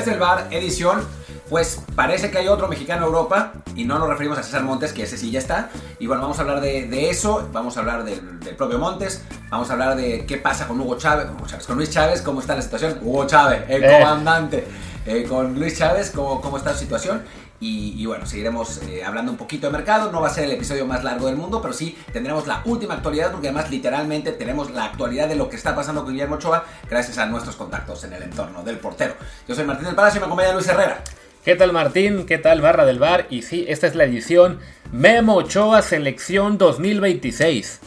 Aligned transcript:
Desde 0.00 0.14
el 0.14 0.18
bar, 0.18 0.46
edición. 0.50 1.02
Pues 1.50 1.82
parece 1.94 2.30
que 2.30 2.38
hay 2.38 2.48
otro 2.48 2.68
mexicano 2.68 3.02
en 3.02 3.08
Europa 3.08 3.52
y 3.76 3.84
no 3.84 3.98
nos 3.98 4.08
referimos 4.08 4.38
a 4.38 4.42
César 4.42 4.62
Montes, 4.62 4.94
que 4.94 5.02
ese 5.02 5.18
sí 5.18 5.30
ya 5.30 5.38
está. 5.38 5.68
Y 5.98 6.06
bueno, 6.06 6.22
vamos 6.22 6.38
a 6.38 6.40
hablar 6.40 6.62
de, 6.62 7.10
eso, 7.10 7.50
vamos 7.52 7.76
a 7.76 7.80
hablar 7.80 8.04
del, 8.04 8.18
propio 8.56 8.78
Montes, 8.78 9.22
vamos 9.50 9.68
a 9.68 9.74
hablar 9.74 9.96
de 9.96 10.24
qué 10.24 10.38
pasa 10.38 10.66
con 10.66 10.80
Hugo 10.80 10.96
Chávez, 10.96 11.26
con 11.66 11.76
Luis 11.76 11.90
Chávez, 11.90 12.22
cómo 12.22 12.40
está 12.40 12.56
la 12.56 12.62
situación. 12.62 12.98
Hugo 13.02 13.26
Chávez, 13.26 13.64
el 13.68 13.84
eh. 13.84 13.98
comandante. 13.98 14.66
Eh, 15.04 15.26
con 15.28 15.58
Luis 15.58 15.76
Chávez, 15.76 16.12
cómo, 16.14 16.40
cómo 16.40 16.56
está 16.56 16.70
la 16.70 16.78
situación. 16.78 17.22
Y, 17.62 18.06
bueno, 18.06 18.24
seguiremos 18.24 18.80
eh, 18.84 19.04
hablando 19.04 19.32
un 19.32 19.36
poquito 19.36 19.66
de 19.66 19.72
mercado. 19.74 20.10
No 20.10 20.22
va 20.22 20.28
a 20.28 20.30
ser 20.30 20.44
el 20.44 20.52
episodio 20.52 20.86
más 20.86 21.04
largo 21.04 21.26
del 21.26 21.36
mundo, 21.36 21.60
pero 21.60 21.74
sí 21.74 21.94
tendremos 22.10 22.46
la 22.46 22.62
última 22.64 22.94
actualidad, 22.94 23.30
porque 23.32 23.48
además 23.48 23.70
literalmente 23.70 24.32
tenemos 24.32 24.70
la 24.70 24.86
actualidad 24.86 25.28
de 25.28 25.36
lo 25.36 25.50
que 25.50 25.56
está 25.56 25.76
pasando 25.76 26.02
con 26.02 26.14
Guillermo 26.14 26.36
Ochoa 26.36 26.64
gracias 26.88 27.18
a 27.18 27.26
nuestros 27.26 27.56
contactos 27.56 28.02
en 28.04 28.14
el 28.14 28.22
entorno 28.22 28.62
del 28.62 28.78
portero. 28.78 29.12
Yo 29.46 29.54
soy 29.54 29.66
Martín 29.66 29.84
del 29.84 29.94
Palacio 29.94 30.18
y 30.18 30.20
me 30.20 30.26
acompaña 30.26 30.54
Luis 30.54 30.68
Herrera. 30.68 31.04
¿Qué 31.44 31.54
tal 31.54 31.72
Martín? 31.72 32.24
¿Qué 32.24 32.38
tal 32.38 32.62
Barra 32.62 32.86
del 32.86 32.98
Bar? 32.98 33.26
Y 33.28 33.42
sí, 33.42 33.66
esta 33.68 33.86
es 33.86 33.94
la 33.94 34.04
edición 34.04 34.58
Memo 34.90 35.34
Ochoa 35.36 35.82
Selección 35.82 36.56
2026. 36.56 37.80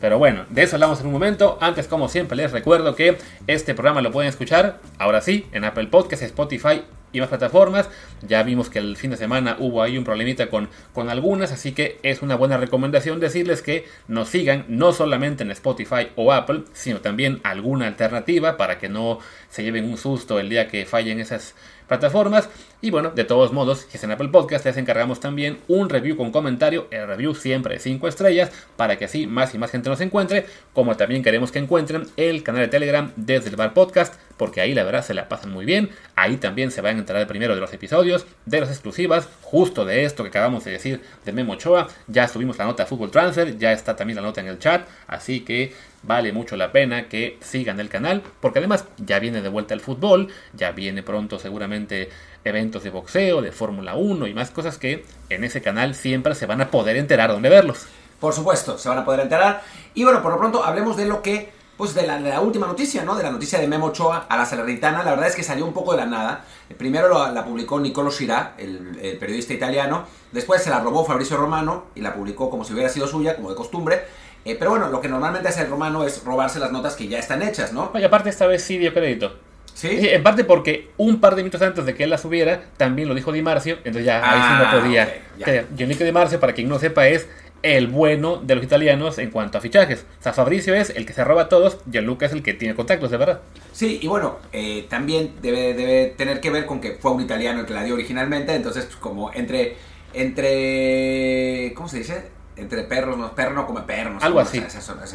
Pero 0.00 0.18
bueno, 0.18 0.44
de 0.50 0.64
eso 0.64 0.74
hablamos 0.74 1.00
en 1.00 1.06
un 1.06 1.12
momento. 1.12 1.56
Antes, 1.60 1.86
como 1.86 2.08
siempre, 2.08 2.36
les 2.36 2.50
recuerdo 2.50 2.96
que 2.96 3.16
este 3.46 3.74
programa 3.74 4.02
lo 4.02 4.10
pueden 4.10 4.28
escuchar, 4.28 4.80
ahora 4.98 5.20
sí, 5.20 5.46
en 5.52 5.64
Apple 5.64 5.86
Podcasts, 5.86 6.24
Spotify 6.24 6.82
y 7.14 7.20
más 7.20 7.30
plataformas. 7.30 7.88
Ya 8.26 8.42
vimos 8.42 8.68
que 8.68 8.78
el 8.78 8.96
fin 8.98 9.12
de 9.12 9.16
semana 9.16 9.56
hubo 9.58 9.82
ahí 9.82 9.96
un 9.96 10.04
problemita 10.04 10.50
con, 10.50 10.68
con 10.92 11.08
algunas, 11.08 11.52
así 11.52 11.72
que 11.72 11.98
es 12.02 12.20
una 12.20 12.34
buena 12.34 12.58
recomendación 12.58 13.20
decirles 13.20 13.62
que 13.62 13.86
nos 14.08 14.28
sigan 14.28 14.66
no 14.68 14.92
solamente 14.92 15.44
en 15.44 15.50
Spotify 15.52 16.08
o 16.16 16.32
Apple, 16.32 16.64
sino 16.74 17.00
también 17.00 17.40
alguna 17.44 17.86
alternativa 17.86 18.56
para 18.56 18.78
que 18.78 18.88
no 18.88 19.20
se 19.48 19.62
lleven 19.62 19.84
un 19.84 19.96
susto 19.96 20.38
el 20.38 20.50
día 20.50 20.68
que 20.68 20.84
fallen 20.84 21.20
esas 21.20 21.54
plataformas. 21.88 22.48
Y 22.80 22.90
bueno, 22.90 23.10
de 23.10 23.24
todos 23.24 23.52
modos, 23.52 23.86
si 23.88 23.96
es 23.96 24.04
en 24.04 24.10
Apple 24.10 24.28
Podcast, 24.28 24.64
les 24.66 24.76
encargamos 24.76 25.20
también 25.20 25.58
un 25.68 25.88
review 25.88 26.16
con 26.16 26.30
comentario, 26.30 26.86
el 26.90 27.06
review 27.06 27.34
siempre 27.34 27.74
de 27.74 27.80
5 27.80 28.08
estrellas, 28.08 28.50
para 28.76 28.98
que 28.98 29.06
así 29.06 29.26
más 29.26 29.54
y 29.54 29.58
más 29.58 29.70
gente 29.70 29.88
nos 29.88 30.00
encuentre, 30.00 30.46
como 30.72 30.96
también 30.96 31.22
queremos 31.22 31.50
que 31.50 31.58
encuentren 31.58 32.06
el 32.16 32.42
canal 32.42 32.62
de 32.62 32.68
Telegram 32.68 33.12
desde 33.16 33.48
el 33.48 33.56
Bar 33.56 33.72
Podcast, 33.72 34.14
porque 34.36 34.60
ahí 34.60 34.74
la 34.74 34.84
verdad 34.84 35.04
se 35.04 35.14
la 35.14 35.28
pasan 35.28 35.50
muy 35.50 35.64
bien, 35.64 35.90
ahí 36.16 36.36
también 36.36 36.70
se 36.70 36.80
van 36.80 36.96
a 36.96 36.98
enterar 36.98 37.26
primero 37.26 37.54
de 37.54 37.60
los 37.60 37.72
episodios, 37.72 38.26
de 38.44 38.60
las 38.60 38.68
exclusivas, 38.68 39.28
justo 39.40 39.84
de 39.84 40.04
esto 40.04 40.22
que 40.22 40.28
acabamos 40.28 40.64
de 40.64 40.72
decir 40.72 41.00
de 41.24 41.32
Memo 41.32 41.54
Ochoa, 41.54 41.88
ya 42.06 42.28
subimos 42.28 42.58
la 42.58 42.66
nota 42.66 42.82
de 42.82 42.88
Fútbol 42.88 43.10
Transfer, 43.10 43.56
ya 43.56 43.72
está 43.72 43.96
también 43.96 44.16
la 44.16 44.22
nota 44.22 44.40
en 44.40 44.48
el 44.48 44.58
chat, 44.58 44.86
así 45.06 45.40
que 45.40 45.72
vale 46.06 46.32
mucho 46.32 46.56
la 46.56 46.72
pena 46.72 47.08
que 47.08 47.38
sigan 47.40 47.80
el 47.80 47.88
canal, 47.88 48.22
porque 48.40 48.58
además 48.58 48.84
ya 48.98 49.18
viene 49.18 49.42
de 49.42 49.48
vuelta 49.48 49.74
el 49.74 49.80
fútbol, 49.80 50.28
ya 50.52 50.72
viene 50.72 51.02
pronto 51.02 51.38
seguramente 51.38 52.10
eventos 52.44 52.82
de 52.82 52.90
boxeo, 52.90 53.42
de 53.42 53.52
Fórmula 53.52 53.94
1 53.94 54.26
y 54.26 54.34
más 54.34 54.50
cosas 54.50 54.78
que 54.78 55.04
en 55.30 55.44
ese 55.44 55.62
canal 55.62 55.94
siempre 55.94 56.34
se 56.34 56.46
van 56.46 56.60
a 56.60 56.70
poder 56.70 56.96
enterar 56.96 57.30
dónde 57.30 57.48
verlos. 57.48 57.86
Por 58.20 58.32
supuesto, 58.32 58.78
se 58.78 58.88
van 58.88 58.98
a 58.98 59.04
poder 59.04 59.20
enterar. 59.20 59.62
Y 59.94 60.04
bueno, 60.04 60.22
por 60.22 60.32
lo 60.32 60.38
pronto 60.38 60.64
hablemos 60.64 60.96
de 60.96 61.06
lo 61.06 61.20
que, 61.20 61.52
pues 61.76 61.94
de 61.94 62.06
la, 62.06 62.40
última 62.40 62.66
noticia, 62.66 63.04
¿no? 63.04 63.16
De 63.16 63.22
la 63.22 63.30
noticia 63.30 63.58
de 63.58 63.66
Memo 63.66 63.86
Ochoa 63.86 64.26
a 64.28 64.36
la 64.36 64.46
Salernitana. 64.46 65.02
La 65.02 65.10
verdad 65.10 65.28
es 65.28 65.36
que 65.36 65.42
salió 65.42 65.66
un 65.66 65.72
poco 65.72 65.92
de 65.92 65.98
la 65.98 66.06
nada. 66.06 66.44
Primero 66.78 67.30
la 67.32 67.44
publicó 67.44 67.80
Nicolo 67.80 68.10
Girà, 68.10 68.54
el, 68.56 69.18
periodista 69.18 69.52
italiano. 69.52 70.06
Después 70.32 70.62
se 70.62 70.70
la 70.70 70.80
robó 70.80 71.04
Fabrizio 71.04 71.36
Romano 71.36 71.84
y 71.94 72.00
la 72.00 72.14
publicó 72.14 72.48
como 72.48 72.64
si 72.64 72.72
hubiera 72.72 72.88
sido 72.88 73.06
suya, 73.06 73.36
como 73.36 73.50
de 73.50 73.56
costumbre. 73.56 74.04
Eh, 74.44 74.56
pero 74.58 74.70
bueno, 74.70 74.88
lo 74.88 75.00
que 75.00 75.08
normalmente 75.08 75.48
hace 75.48 75.62
el 75.62 75.70
romano 75.70 76.04
es 76.04 76.22
robarse 76.24 76.58
las 76.58 76.70
notas 76.70 76.96
que 76.96 77.08
ya 77.08 77.18
están 77.18 77.42
hechas, 77.42 77.72
¿no? 77.72 77.90
Y 77.94 78.04
aparte 78.04 78.28
esta 78.28 78.46
vez 78.46 78.62
sí 78.62 78.78
dio 78.78 78.92
crédito. 78.92 79.34
¿Sí? 79.74 79.88
En 79.90 80.22
parte 80.22 80.44
porque 80.44 80.90
un 80.98 81.18
par 81.20 81.34
de 81.34 81.42
minutos 81.42 81.60
antes 81.62 81.84
de 81.84 81.94
que 81.94 82.04
él 82.04 82.10
la 82.10 82.18
subiera, 82.18 82.62
también 82.76 83.08
lo 83.08 83.14
dijo 83.14 83.32
Di 83.32 83.42
Marcio, 83.42 83.78
entonces 83.78 84.04
ya 84.04 84.18
ahí 84.18 84.40
sí 84.40 84.62
no 84.62 84.68
ah, 84.68 84.80
podía. 84.80 85.22
Okay, 85.40 85.66
Di 85.96 86.12
Marcio, 86.12 86.38
para 86.38 86.52
quien 86.52 86.68
no 86.68 86.78
sepa, 86.78 87.08
es 87.08 87.26
el 87.64 87.86
bueno 87.88 88.36
de 88.36 88.54
los 88.54 88.62
italianos 88.62 89.18
en 89.18 89.30
cuanto 89.30 89.56
a 89.58 89.60
fichajes. 89.60 90.04
O 90.20 90.22
sea, 90.22 90.34
Fabricio 90.34 90.74
es 90.74 90.90
el 90.90 91.06
que 91.06 91.14
se 91.14 91.24
roba 91.24 91.42
a 91.42 91.48
todos, 91.48 91.78
Gianluca 91.90 92.26
es 92.26 92.32
el 92.32 92.42
que 92.42 92.52
tiene 92.52 92.74
contactos, 92.74 93.10
de 93.10 93.16
verdad. 93.16 93.40
Sí, 93.72 93.98
y 94.02 94.06
bueno, 94.06 94.36
eh, 94.52 94.86
también 94.88 95.32
debe, 95.40 95.72
debe 95.72 96.08
tener 96.08 96.40
que 96.40 96.50
ver 96.50 96.66
con 96.66 96.80
que 96.80 96.92
fue 96.92 97.12
un 97.12 97.22
italiano 97.22 97.60
el 97.60 97.66
que 97.66 97.72
la 97.72 97.82
dio 97.82 97.94
originalmente, 97.94 98.54
entonces 98.54 98.84
pues, 98.84 98.96
como 98.96 99.32
entre, 99.32 99.76
entre, 100.12 101.72
¿cómo 101.74 101.88
se 101.88 101.98
dice? 101.98 102.33
Entre 102.56 102.84
perros, 102.84 103.18
no, 103.18 103.34
perro 103.34 103.54
no 103.54 103.66
come 103.66 103.82
perro, 103.82 104.18
Algo 104.20 104.40
así. 104.40 104.64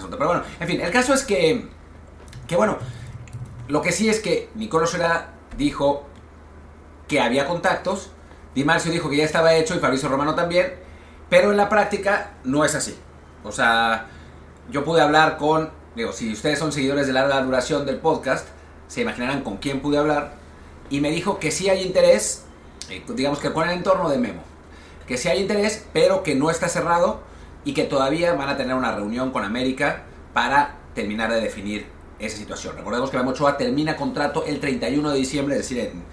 Pero 0.09 0.27
bueno, 0.27 0.44
en 0.59 0.67
fin, 0.67 0.81
el 0.81 0.91
caso 0.91 1.13
es 1.13 1.23
que, 1.23 1.69
que 2.47 2.55
bueno, 2.55 2.77
lo 3.69 3.81
que 3.81 3.91
sí 3.91 4.09
es 4.09 4.19
que 4.19 4.50
Nicolo 4.55 4.88
Sera 4.88 5.29
dijo 5.57 6.05
que 7.07 7.22
había 7.22 7.47
contactos, 7.47 8.11
Di 8.55 8.63
Marcio 8.63 8.91
dijo 8.91 9.09
que 9.09 9.17
ya 9.17 9.23
estaba 9.23 9.53
hecho 9.53 9.75
y 9.75 9.79
Fabrizio 9.79 10.09
Romano 10.09 10.35
también, 10.35 10.73
pero 11.29 11.51
en 11.51 11.57
la 11.57 11.69
práctica 11.69 12.31
no 12.44 12.66
es 12.66 12.75
así. 12.75 12.97
O 13.44 13.51
sea, 13.51 14.07
yo 14.69 14.83
pude 14.83 15.01
hablar 15.01 15.38
con, 15.38 15.69
digo, 15.95 16.11
si 16.11 16.33
ustedes 16.33 16.59
son 16.59 16.72
seguidores 16.72 17.07
de 17.07 17.13
larga 17.13 17.41
duración 17.41 17.85
del 17.85 17.97
podcast, 17.97 18.47
se 18.88 19.01
imaginarán 19.01 19.44
con 19.44 19.57
quién 19.57 19.81
pude 19.81 19.97
hablar, 19.97 20.33
y 20.89 20.99
me 20.99 21.11
dijo 21.11 21.39
que 21.39 21.51
sí 21.51 21.69
hay 21.69 21.83
interés, 21.83 22.44
eh, 22.89 23.03
digamos 23.09 23.39
que 23.39 23.53
con 23.53 23.69
el 23.69 23.78
entorno 23.78 24.09
de 24.09 24.17
Memo, 24.17 24.41
que 25.07 25.17
sí 25.17 25.29
hay 25.29 25.39
interés, 25.39 25.85
pero 25.94 26.23
que 26.23 26.35
no 26.35 26.49
está 26.49 26.67
cerrado 26.67 27.22
y 27.66 27.74
que 27.74 27.84
todavía 27.84 28.34
van 28.34 28.50
a 28.50 28.58
tener 28.58 28.75
una 28.75 28.96
reunión 28.96 29.31
con 29.31 29.44
América 29.44 30.03
para 30.34 30.78
terminar 30.94 31.31
de 31.31 31.42
definir 31.42 31.88
esa 32.20 32.38
situación. 32.38 32.75
Recordemos 32.78 33.09
que 33.09 33.18
la 33.18 33.28
Ochoa 33.28 33.58
termina 33.58 33.96
contrato 33.96 34.46
el 34.46 34.59
31 34.59 35.12
de 35.12 35.18
diciembre, 35.18 35.56
es 35.56 35.62
decir, 35.62 35.80
en, 35.80 36.03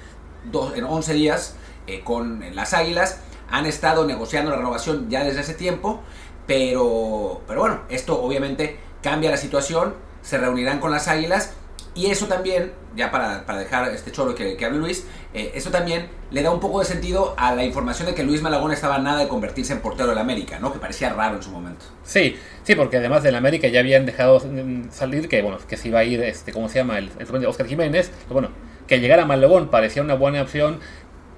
en 0.75 0.85
11 0.85 1.15
días 1.15 1.57
eh, 1.87 2.03
con 2.03 2.45
las 2.55 2.75
Águilas. 2.75 3.21
Han 3.51 3.67
estado 3.67 4.07
negociando 4.07 4.51
la 4.51 4.57
renovación 4.57 5.09
ya 5.09 5.23
desde 5.25 5.41
ese 5.41 5.55
tiempo, 5.55 6.01
pero, 6.47 7.43
pero 7.47 7.61
bueno, 7.61 7.81
esto 7.89 8.21
obviamente 8.21 8.79
cambia 9.03 9.31
la 9.31 9.37
situación. 9.37 9.95
Se 10.23 10.39
reunirán 10.39 10.81
con 10.81 10.91
las 10.91 11.07
Águilas 11.07 11.53
y 11.97 12.07
eso 12.11 12.27
también, 12.27 12.73
ya 12.95 13.11
para, 13.11 13.43
dejar 13.59 13.89
este 13.89 14.13
choro 14.13 14.35
que, 14.35 14.57
que 14.57 14.65
hable 14.67 14.79
Luis, 14.79 15.07
eh, 15.33 15.53
eso 15.55 15.71
también 15.71 16.09
le 16.31 16.43
da 16.43 16.51
un 16.51 16.61
poco 16.61 16.81
de 16.81 16.85
sentido 16.85 17.35
a 17.39 17.55
la 17.55 17.65
información 17.65 18.07
de 18.07 18.15
que 18.15 18.23
Luis 18.23 18.43
Malagón 18.43 18.71
estaba 18.71 18.99
nada 18.99 19.21
de 19.21 19.29
convertirse 19.29 19.73
en 19.73 19.81
portero 19.81 20.11
del 20.11 20.19
América, 20.19 20.59
¿no? 20.61 20.73
Que 20.73 20.79
parecía 20.79 21.15
raro 21.15 21.37
en 21.37 21.43
su 21.43 21.51
momento. 21.51 21.87
Sí, 22.05 22.37
sí, 22.65 22.75
porque 22.75 22.99
además 22.99 23.23
del 23.23 23.35
América 23.35 23.67
ya 23.69 23.81
habían 23.81 24.05
dejado 24.05 24.43
salir 24.91 25.29
que, 25.29 25.41
bueno, 25.41 25.59
que 25.67 25.79
se 25.79 25.89
iba 25.89 26.01
a 26.01 26.05
ir, 26.05 26.21
este, 26.21 26.53
¿cómo 26.53 26.69
se 26.69 26.81
llama? 26.81 26.99
El, 26.99 27.11
el 27.19 27.47
Oscar 27.47 27.67
Jiménez. 27.67 28.11
Bueno, 28.29 28.51
que 28.87 29.01
llegara 29.01 29.25
Malagón 29.25 29.69
parecía 29.69 30.03
una 30.03 30.15
buena 30.15 30.43
opción 30.43 30.81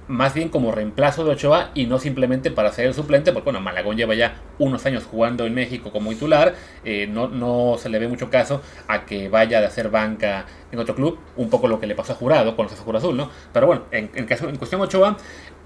más 0.08 0.34
bien 0.34 0.48
como 0.48 0.72
reemplazo 0.72 1.24
de 1.24 1.32
Ochoa 1.32 1.70
y 1.74 1.86
no 1.86 1.98
simplemente 1.98 2.50
para 2.50 2.72
ser 2.72 2.86
el 2.86 2.94
suplente, 2.94 3.32
porque 3.32 3.44
bueno, 3.44 3.60
Malagón 3.60 3.96
lleva 3.96 4.14
ya 4.14 4.40
unos 4.58 4.84
años 4.86 5.04
jugando 5.04 5.46
en 5.46 5.54
México 5.54 5.92
como 5.92 6.10
titular, 6.10 6.54
eh, 6.84 7.06
no, 7.06 7.28
no 7.28 7.76
se 7.78 7.88
le 7.88 7.98
ve 7.98 8.08
mucho 8.08 8.30
caso 8.30 8.62
a 8.88 9.04
que 9.04 9.28
vaya 9.28 9.60
de 9.60 9.66
hacer 9.66 9.90
banca 9.90 10.46
en 10.72 10.78
otro 10.78 10.94
club, 10.94 11.18
un 11.36 11.50
poco 11.50 11.68
lo 11.68 11.78
que 11.78 11.86
le 11.86 11.94
pasó 11.94 12.12
a 12.14 12.16
Jurado 12.16 12.56
con 12.56 12.64
los 12.64 12.72
Azul 12.72 12.96
Azul, 12.96 13.16
¿no? 13.16 13.30
Pero 13.52 13.66
bueno, 13.66 13.84
en, 13.90 14.10
en, 14.14 14.26
caso, 14.26 14.48
en 14.48 14.56
cuestión 14.56 14.80
Ochoa, 14.80 15.16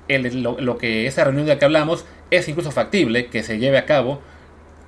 el, 0.09 0.43
lo, 0.43 0.61
lo, 0.61 0.79
que 0.79 1.07
esa 1.07 1.25
reunión 1.25 1.47
de 1.47 1.55
la 1.55 1.59
que 1.59 1.65
hablamos 1.65 2.05
es 2.31 2.49
incluso 2.49 2.71
factible 2.73 3.27
que 3.27 3.43
se 3.43 3.59
lleve 3.59 3.79
a 3.79 3.87
cabo 3.87 4.21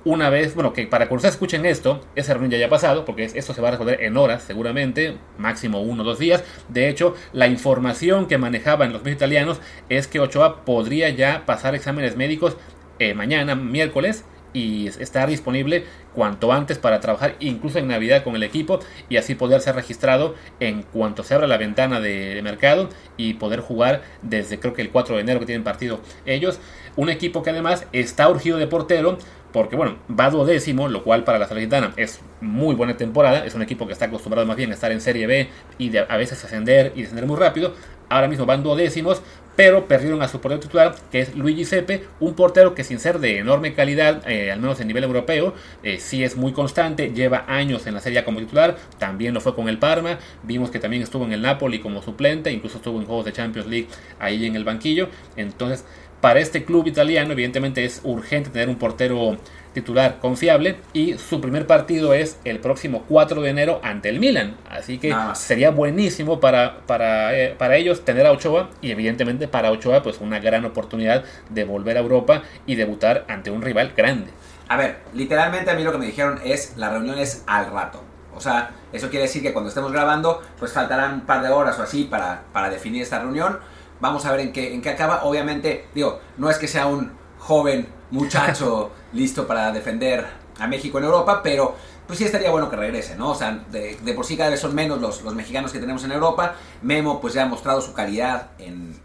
una 0.05 0.29
vez, 0.29 0.53
bueno, 0.53 0.71
que 0.71 0.85
para 0.85 1.07
que 1.07 1.15
ustedes 1.15 1.33
escuchen 1.33 1.65
esto, 1.65 1.99
esa 2.15 2.33
reunión 2.33 2.51
ya 2.51 2.57
haya 2.57 2.69
pasado, 2.69 3.03
porque 3.05 3.25
esto 3.25 3.53
se 3.53 3.61
va 3.61 3.69
a 3.69 3.71
resolver 3.71 4.01
en 4.03 4.15
horas 4.15 4.43
seguramente, 4.43 5.17
máximo 5.37 5.81
uno 5.81 6.03
o 6.03 6.05
dos 6.05 6.19
días. 6.19 6.43
De 6.69 6.87
hecho, 6.87 7.15
la 7.33 7.47
información 7.47 8.27
que 8.27 8.37
manejaban 8.37 8.93
los 8.93 9.03
medios 9.03 9.17
italianos 9.17 9.59
es 9.89 10.07
que 10.07 10.19
Ochoa 10.19 10.63
podría 10.63 11.09
ya 11.09 11.45
pasar 11.45 11.73
exámenes 11.75 12.15
médicos 12.15 12.55
eh, 12.99 13.13
mañana, 13.15 13.55
miércoles, 13.55 14.23
y 14.55 14.87
estar 14.87 15.29
disponible 15.29 15.83
cuanto 16.13 16.53
antes 16.53 16.79
para 16.79 17.01
trabajar 17.01 17.35
incluso 17.41 17.77
en 17.77 17.87
Navidad 17.87 18.23
con 18.23 18.35
el 18.35 18.43
equipo 18.43 18.79
y 19.09 19.17
así 19.17 19.35
poder 19.35 19.61
ser 19.61 19.75
registrado 19.75 20.33
en 20.61 20.81
cuanto 20.81 21.23
se 21.23 21.35
abra 21.35 21.45
la 21.45 21.57
ventana 21.57 21.99
de, 21.99 22.33
de, 22.33 22.41
mercado 22.41 22.89
y 23.17 23.33
poder 23.33 23.59
jugar 23.59 24.01
desde 24.21 24.59
creo 24.59 24.73
que 24.73 24.81
el 24.81 24.89
4 24.89 25.15
de 25.15 25.21
enero 25.21 25.39
que 25.39 25.45
tienen 25.45 25.63
partido 25.63 25.99
ellos. 26.25 26.59
Un 26.95 27.09
equipo 27.09 27.43
que 27.43 27.49
además 27.49 27.85
está 27.91 28.29
urgido 28.29 28.57
de 28.57 28.67
portero 28.67 29.17
porque 29.55 29.77
bueno, 29.77 29.95
va 30.09 30.29
duodécimo, 30.29 30.89
lo 30.89 31.01
cual 31.01 31.23
para 31.23 31.39
la 31.39 31.47
Salernitana 31.47 31.93
es 31.95 32.19
muy 32.41 32.75
buena 32.75 32.97
temporada, 32.97 33.45
es 33.45 33.55
un 33.55 33.61
equipo 33.61 33.87
que 33.87 33.93
está 33.93 34.03
acostumbrado 34.03 34.45
más 34.45 34.57
bien 34.57 34.71
a 34.71 34.73
estar 34.73 34.91
en 34.91 34.99
Serie 34.99 35.27
B 35.27 35.47
y 35.77 35.95
a 35.95 36.17
veces 36.17 36.43
ascender 36.43 36.91
y 36.93 37.03
descender 37.03 37.25
muy 37.25 37.37
rápido, 37.37 37.73
ahora 38.09 38.27
mismo 38.27 38.45
van 38.45 38.63
duodécimos, 38.63 39.21
pero 39.55 39.87
perdieron 39.87 40.21
a 40.21 40.27
su 40.27 40.41
portero 40.41 40.59
titular, 40.59 40.95
que 41.11 41.21
es 41.21 41.35
Luigi 41.35 41.65
Sepe, 41.65 42.03
un 42.19 42.33
portero 42.33 42.75
que 42.75 42.83
sin 42.83 42.99
ser 42.99 43.19
de 43.19 43.39
enorme 43.39 43.73
calidad, 43.73 44.21
eh, 44.29 44.51
al 44.51 44.59
menos 44.59 44.79
en 44.79 44.87
nivel 44.87 45.03
europeo, 45.03 45.53
eh, 45.83 45.97
sí 45.99 46.23
es 46.23 46.35
muy 46.35 46.51
constante, 46.51 47.11
lleva 47.13 47.45
años 47.47 47.87
en 47.87 47.93
la 47.93 48.01
Serie 48.01 48.23
como 48.23 48.39
titular, 48.39 48.75
también 48.97 49.33
lo 49.33 49.41
fue 49.41 49.55
con 49.55 49.69
el 49.69 49.77
Parma, 49.77 50.19
vimos 50.43 50.69
que 50.71 50.79
también 50.79 51.03
estuvo 51.03 51.25
en 51.25 51.33
el 51.33 51.41
Napoli 51.41 51.79
como 51.79 52.01
suplente, 52.01 52.51
incluso 52.51 52.77
estuvo 52.77 52.99
en 52.99 53.05
juegos 53.05 53.25
de 53.25 53.33
Champions 53.33 53.67
League 53.67 53.87
ahí 54.19 54.45
en 54.45 54.55
el 54.55 54.63
banquillo, 54.63 55.09
entonces 55.35 55.85
Para 56.21 56.39
este 56.39 56.63
club 56.63 56.87
italiano, 56.87 57.33
evidentemente, 57.33 57.85
es 57.85 58.01
urgente 58.03 58.49
tener 58.49 58.67
un 58.67 58.77
portero 58.77 59.37
titular 59.75 60.19
confiable 60.19 60.77
y 60.93 61.17
su 61.17 61.41
primer 61.41 61.67
partido 61.67 62.13
es 62.13 62.39
el 62.45 62.59
próximo 62.59 63.03
4 63.09 63.41
de 63.41 63.49
enero 63.49 63.81
ante 63.83 64.07
el 64.07 64.21
Milan. 64.21 64.55
Así 64.69 64.97
que 64.97 65.13
sería 65.33 65.69
buenísimo 65.69 66.39
para, 66.39 66.77
para, 66.87 67.37
eh, 67.37 67.55
para, 67.57 67.75
ellos 67.75 68.05
tener 68.05 68.25
a 68.25 68.31
Ochoa 68.31 68.69
y 68.81 68.91
evidentemente 68.91 69.49
para 69.49 69.71
Ochoa 69.71 70.01
pues 70.01 70.21
una 70.21 70.39
gran 70.39 70.63
oportunidad 70.63 71.25
de 71.49 71.65
volver 71.65 71.97
a 71.97 71.99
Europa 71.99 72.43
y 72.65 72.75
debutar 72.75 73.25
ante 73.27 73.51
un 73.51 73.61
rival 73.61 73.91
grande. 73.97 74.31
A 74.69 74.77
ver, 74.77 74.99
literalmente 75.13 75.69
a 75.69 75.75
mí 75.75 75.83
lo 75.83 75.91
que 75.91 75.97
me 75.97 76.05
dijeron 76.05 76.39
es 76.45 76.77
la 76.77 76.89
reunión 76.89 77.19
es 77.19 77.43
al 77.45 77.69
rato. 77.69 78.01
O 78.33 78.39
sea, 78.39 78.71
eso 78.93 79.09
quiere 79.09 79.23
decir 79.23 79.43
que 79.43 79.51
cuando 79.51 79.67
estemos 79.67 79.91
grabando 79.91 80.41
pues 80.57 80.71
faltarán 80.71 81.15
un 81.15 81.21
par 81.21 81.41
de 81.43 81.49
horas 81.49 81.77
o 81.79 81.83
así 81.83 82.05
para, 82.05 82.43
para 82.53 82.69
definir 82.69 83.01
esta 83.01 83.19
reunión. 83.19 83.59
Vamos 83.99 84.25
a 84.25 84.31
ver 84.31 84.39
en 84.39 84.53
qué, 84.53 84.73
en 84.73 84.81
qué 84.81 84.91
acaba. 84.91 85.25
Obviamente, 85.25 85.87
digo, 85.93 86.21
no 86.37 86.49
es 86.49 86.57
que 86.57 86.69
sea 86.69 86.85
un 86.85 87.11
joven 87.39 87.87
muchacho 88.11 88.91
listo 89.15 89.47
para 89.47 89.71
defender 89.71 90.25
a 90.59 90.67
México 90.67 90.97
en 90.97 91.05
Europa, 91.05 91.41
pero 91.41 91.75
pues 92.05 92.19
sí 92.19 92.25
estaría 92.25 92.51
bueno 92.51 92.69
que 92.69 92.75
regrese, 92.75 93.15
¿no? 93.15 93.31
O 93.31 93.35
sea, 93.35 93.65
de, 93.71 93.97
por 94.13 94.25
sí 94.25 94.37
cada 94.37 94.51
vez 94.51 94.59
son 94.59 94.75
menos 94.75 95.01
los, 95.01 95.23
los, 95.23 95.33
mexicanos 95.33 95.71
que 95.71 95.79
tenemos 95.79 96.03
en 96.03 96.11
Europa. 96.11 96.55
Memo 96.81 97.19
pues 97.19 97.33
ya 97.33 97.43
ha 97.43 97.47
mostrado 97.47 97.81
su 97.81 97.93
calidad 97.93 98.51
en, 98.59 99.03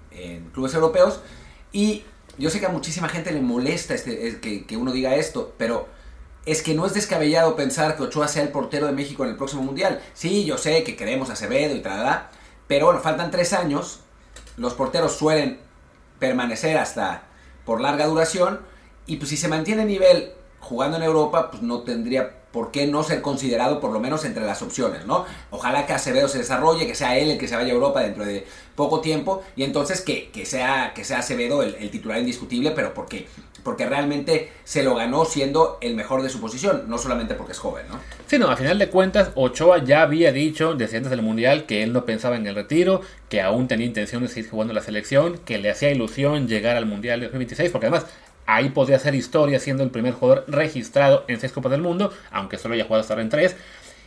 clubes 0.52 0.74
europeos 0.74 1.20
y 1.72 2.04
yo 2.36 2.50
sé 2.50 2.60
que 2.60 2.66
a 2.66 2.68
muchísima 2.68 3.08
gente 3.08 3.30
le 3.30 3.40
molesta 3.40 3.94
este, 3.94 4.38
que, 4.38 4.66
que, 4.66 4.76
uno 4.76 4.92
diga 4.92 5.14
esto, 5.14 5.54
pero 5.56 5.88
es 6.44 6.62
que 6.62 6.74
no 6.74 6.84
es 6.84 6.92
descabellado 6.92 7.56
pensar 7.56 7.96
que 7.96 8.02
Ochoa 8.02 8.28
sea 8.28 8.42
el 8.42 8.50
portero 8.50 8.86
de 8.86 8.92
México 8.92 9.24
en 9.24 9.30
el 9.30 9.36
próximo 9.36 9.62
Mundial. 9.62 10.02
Sí, 10.12 10.44
yo 10.44 10.58
sé 10.58 10.84
que 10.84 10.94
queremos 10.94 11.30
a 11.30 11.32
Acevedo 11.32 11.74
y 11.74 11.80
tal, 11.80 12.28
pero 12.68 12.86
bueno, 12.86 13.00
faltan 13.00 13.30
tres 13.30 13.54
años. 13.54 14.00
Los 14.58 14.74
porteros 14.74 15.16
suelen 15.16 15.58
permanecer 16.18 16.76
hasta 16.76 17.22
por 17.64 17.80
larga 17.80 18.06
duración 18.06 18.60
y 19.10 19.16
pues 19.16 19.30
si 19.30 19.36
se 19.36 19.48
mantiene 19.48 19.84
nivel 19.84 20.30
jugando 20.60 20.96
en 20.96 21.02
Europa, 21.02 21.50
pues 21.50 21.62
no 21.62 21.80
tendría 21.80 22.30
por 22.52 22.70
qué 22.70 22.86
no 22.86 23.02
ser 23.02 23.22
considerado 23.22 23.80
por 23.80 23.92
lo 23.92 23.98
menos 23.98 24.24
entre 24.24 24.44
las 24.44 24.62
opciones, 24.62 25.04
¿no? 25.04 25.26
Ojalá 25.50 25.84
que 25.84 25.92
Acevedo 25.92 26.28
se 26.28 26.38
desarrolle, 26.38 26.86
que 26.86 26.94
sea 26.94 27.18
él 27.18 27.32
el 27.32 27.38
que 27.38 27.48
se 27.48 27.56
vaya 27.56 27.70
a 27.70 27.74
Europa 27.74 28.02
dentro 28.02 28.24
de 28.24 28.46
poco 28.76 29.00
tiempo 29.00 29.42
y 29.56 29.64
entonces 29.64 30.00
que, 30.00 30.30
sea, 30.46 30.92
que 30.94 31.04
sea 31.04 31.18
Acevedo 31.18 31.64
el, 31.64 31.90
titular 31.90 32.20
indiscutible, 32.20 32.70
pero 32.70 32.94
¿por? 32.94 33.26
Porque 33.64 33.84
realmente 33.84 34.52
se 34.62 34.84
lo 34.84 34.94
ganó 34.94 35.24
siendo 35.24 35.78
el 35.80 35.96
mejor 35.96 36.22
de 36.22 36.28
su 36.28 36.40
posición, 36.40 36.84
no 36.86 36.96
solamente 36.96 37.34
porque 37.34 37.52
es 37.52 37.58
joven, 37.58 37.86
¿no? 37.88 37.98
Sí, 38.28 38.38
no, 38.38 38.48
a 38.48 38.56
final 38.56 38.78
de 38.78 38.90
cuentas, 38.90 39.32
Ochoa 39.34 39.82
ya 39.82 40.02
había 40.02 40.30
dicho 40.30 40.74
desde 40.74 40.98
antes 40.98 41.10
del 41.10 41.22
Mundial 41.22 41.66
que 41.66 41.82
él 41.82 41.92
no 41.92 42.04
pensaba 42.04 42.36
en 42.36 42.46
el 42.46 42.54
retiro, 42.54 43.00
que 43.28 43.42
aún 43.42 43.66
tenía 43.66 43.86
intención 43.86 44.22
de 44.22 44.28
seguir 44.28 44.50
jugando 44.50 44.72
la 44.72 44.82
selección, 44.82 45.38
que 45.38 45.58
le 45.58 45.68
hacía 45.68 45.90
ilusión 45.90 46.46
llegar 46.46 46.76
al 46.76 46.86
Mundial 46.86 47.20
de 47.20 47.26
2026, 47.26 47.70
porque 47.70 47.86
además 47.88 48.06
Ahí 48.52 48.70
podría 48.70 48.96
hacer 48.96 49.14
historia 49.14 49.60
siendo 49.60 49.84
el 49.84 49.90
primer 49.90 50.12
jugador 50.12 50.44
registrado 50.48 51.24
en 51.28 51.38
seis 51.38 51.52
Copas 51.52 51.70
del 51.70 51.82
Mundo, 51.82 52.12
aunque 52.32 52.58
solo 52.58 52.74
haya 52.74 52.82
jugado 52.82 53.02
hasta 53.02 53.14
ahora 53.14 53.22
en 53.22 53.28
tres. 53.28 53.54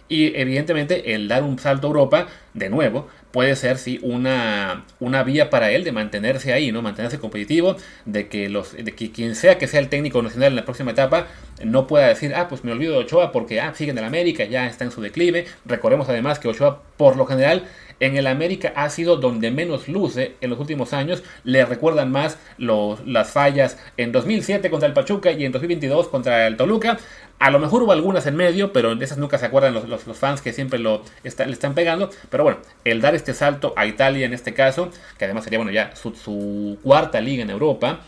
Y 0.09 0.35
evidentemente 0.35 1.15
el 1.15 1.29
dar 1.29 1.43
un 1.43 1.57
salto 1.57 1.87
a 1.87 1.89
Europa, 1.89 2.27
de 2.53 2.69
nuevo, 2.69 3.07
puede 3.31 3.55
ser 3.55 3.77
sí 3.77 4.01
una, 4.03 4.83
una 4.99 5.23
vía 5.23 5.49
para 5.49 5.71
él 5.71 5.85
de 5.85 5.93
mantenerse 5.93 6.51
ahí, 6.51 6.73
¿no? 6.73 6.81
Mantenerse 6.81 7.19
competitivo, 7.19 7.77
de 8.03 8.27
que 8.27 8.49
los, 8.49 8.73
de 8.73 8.91
que 8.91 9.13
quien 9.13 9.33
sea 9.35 9.57
que 9.57 9.67
sea 9.67 9.79
el 9.79 9.87
técnico 9.87 10.21
nacional 10.21 10.49
en 10.49 10.57
la 10.57 10.65
próxima 10.65 10.91
etapa 10.91 11.27
no 11.63 11.87
pueda 11.87 12.09
decir, 12.09 12.35
ah, 12.35 12.49
pues 12.49 12.65
me 12.65 12.73
olvido 12.73 12.91
de 12.91 12.99
Ochoa 12.99 13.31
porque 13.31 13.61
ah, 13.61 13.73
sigue 13.73 13.91
en 13.91 13.97
el 13.97 14.03
América, 14.03 14.43
ya 14.43 14.67
está 14.67 14.83
en 14.83 14.91
su 14.91 14.99
declive. 14.99 15.45
Recordemos 15.65 16.09
además 16.09 16.37
que 16.37 16.49
Ochoa, 16.49 16.83
por 16.97 17.15
lo 17.15 17.25
general, 17.25 17.63
en 18.05 18.17
el 18.17 18.27
América 18.27 18.73
ha 18.75 18.89
sido 18.89 19.15
donde 19.15 19.49
menos 19.49 19.87
luce 19.87 20.35
en 20.41 20.49
los 20.49 20.59
últimos 20.59 20.91
años. 20.91 21.23
Le 21.45 21.63
recuerdan 21.65 22.11
más 22.11 22.37
los, 22.57 23.05
las 23.07 23.31
fallas 23.31 23.77
en 23.95 24.11
2007 24.11 24.69
contra 24.69 24.87
el 24.87 24.93
Pachuca 24.93 25.31
y 25.31 25.45
en 25.45 25.53
2022 25.53 26.09
contra 26.09 26.45
el 26.47 26.57
Toluca. 26.57 26.97
A 27.39 27.49
lo 27.49 27.59
mejor 27.59 27.83
hubo 27.83 27.93
algunas 27.93 28.27
en 28.27 28.35
medio, 28.35 28.73
pero 28.73 28.93
de 28.95 29.05
esas 29.05 29.17
nunca 29.17 29.37
se 29.37 29.45
acuerdan 29.45 29.73
los, 29.73 29.87
los, 29.87 30.17
fans 30.17 30.41
que 30.41 30.51
siempre 30.51 30.79
lo 30.79 31.01
le 31.23 31.29
están 31.29 31.75
pegando. 31.75 32.09
Pero 32.29 32.43
bueno, 32.43 32.59
el 32.83 32.99
dar 32.99 33.15
este 33.15 33.33
salto 33.33 33.73
a 33.77 33.85
Italia 33.85 34.25
en 34.25 34.33
este 34.33 34.53
caso, 34.53 34.89
que 35.17 35.23
además 35.23 35.45
sería 35.45 35.59
bueno 35.59 35.71
ya 35.71 35.95
su, 35.95 36.77
cuarta 36.83 37.21
liga 37.21 37.43
en 37.43 37.49
Europa, 37.49 38.01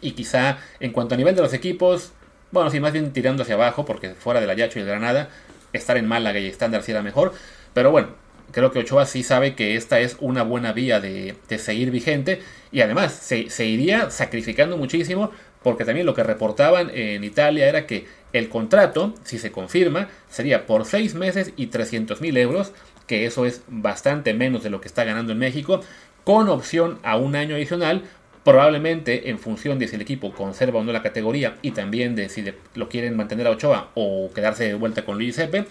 y 0.00 0.12
quizá 0.12 0.58
en 0.80 0.92
cuanto 0.92 1.14
a 1.14 1.18
nivel 1.18 1.36
de 1.36 1.42
los 1.42 1.52
equipos, 1.52 2.12
bueno, 2.50 2.68
sí, 2.70 2.80
más 2.80 2.92
bien 2.92 3.12
tirando 3.12 3.44
hacia 3.44 3.54
abajo, 3.54 3.84
porque 3.84 4.14
fuera 4.14 4.40
del 4.40 4.50
Ayacho 4.50 4.80
y 4.80 4.82
de 4.82 4.88
Granada, 4.88 5.28
estar 5.72 5.96
en 5.96 6.08
Málaga 6.08 6.40
y 6.40 6.46
estándar 6.46 6.82
sí 6.82 6.90
era 6.90 7.02
mejor. 7.02 7.32
Pero 7.74 7.92
bueno, 7.92 8.08
creo 8.52 8.70
que 8.70 8.80
Ochoa 8.80 9.06
sí 9.06 9.22
sabe 9.22 9.54
que 9.54 9.76
esta 9.76 10.00
es 10.00 10.16
una 10.20 10.42
buena 10.42 10.72
vía 10.72 11.00
de, 11.00 11.36
seguir 11.58 11.90
vigente 11.90 12.40
y 12.72 12.80
además 12.80 13.12
se, 13.12 13.66
iría 13.66 14.10
sacrificando 14.10 14.76
muchísimo 14.76 15.30
porque 15.62 15.84
también 15.84 16.06
lo 16.06 16.14
que 16.14 16.22
reportaban 16.22 16.90
en 16.90 17.22
Italia 17.24 17.68
era 17.68 17.86
que 17.86 18.06
el 18.32 18.48
contrato, 18.48 19.14
si 19.24 19.38
se 19.38 19.52
confirma, 19.52 20.08
sería 20.28 20.66
por 20.66 20.84
seis 20.84 21.14
meses 21.14 21.52
y 21.56 21.66
300 21.66 22.20
mil 22.20 22.36
euros, 22.36 22.72
que 23.06 23.26
eso 23.26 23.44
es 23.44 23.62
bastante 23.68 24.32
menos 24.32 24.62
de 24.62 24.70
lo 24.70 24.80
que 24.80 24.88
está 24.88 25.04
ganando 25.04 25.32
en 25.32 25.38
México, 25.38 25.80
con 26.24 26.48
opción 26.48 26.98
a 27.02 27.16
un 27.16 27.36
año 27.36 27.56
adicional, 27.56 28.04
probablemente 28.44 29.28
en 29.28 29.38
función 29.38 29.78
de 29.78 29.88
si 29.88 29.96
el 29.96 30.02
equipo 30.02 30.32
conserva 30.32 30.80
o 30.80 30.84
no 30.84 30.92
la 30.92 31.02
categoría 31.02 31.56
y 31.60 31.72
también 31.72 32.16
de 32.16 32.30
si 32.30 32.44
lo 32.74 32.88
quieren 32.88 33.16
mantener 33.16 33.46
a 33.46 33.50
Ochoa 33.50 33.90
o 33.94 34.30
quedarse 34.34 34.64
de 34.64 34.74
vuelta 34.74 35.04
con 35.04 35.18
Luis 35.18 35.38
Epe. 35.38 35.66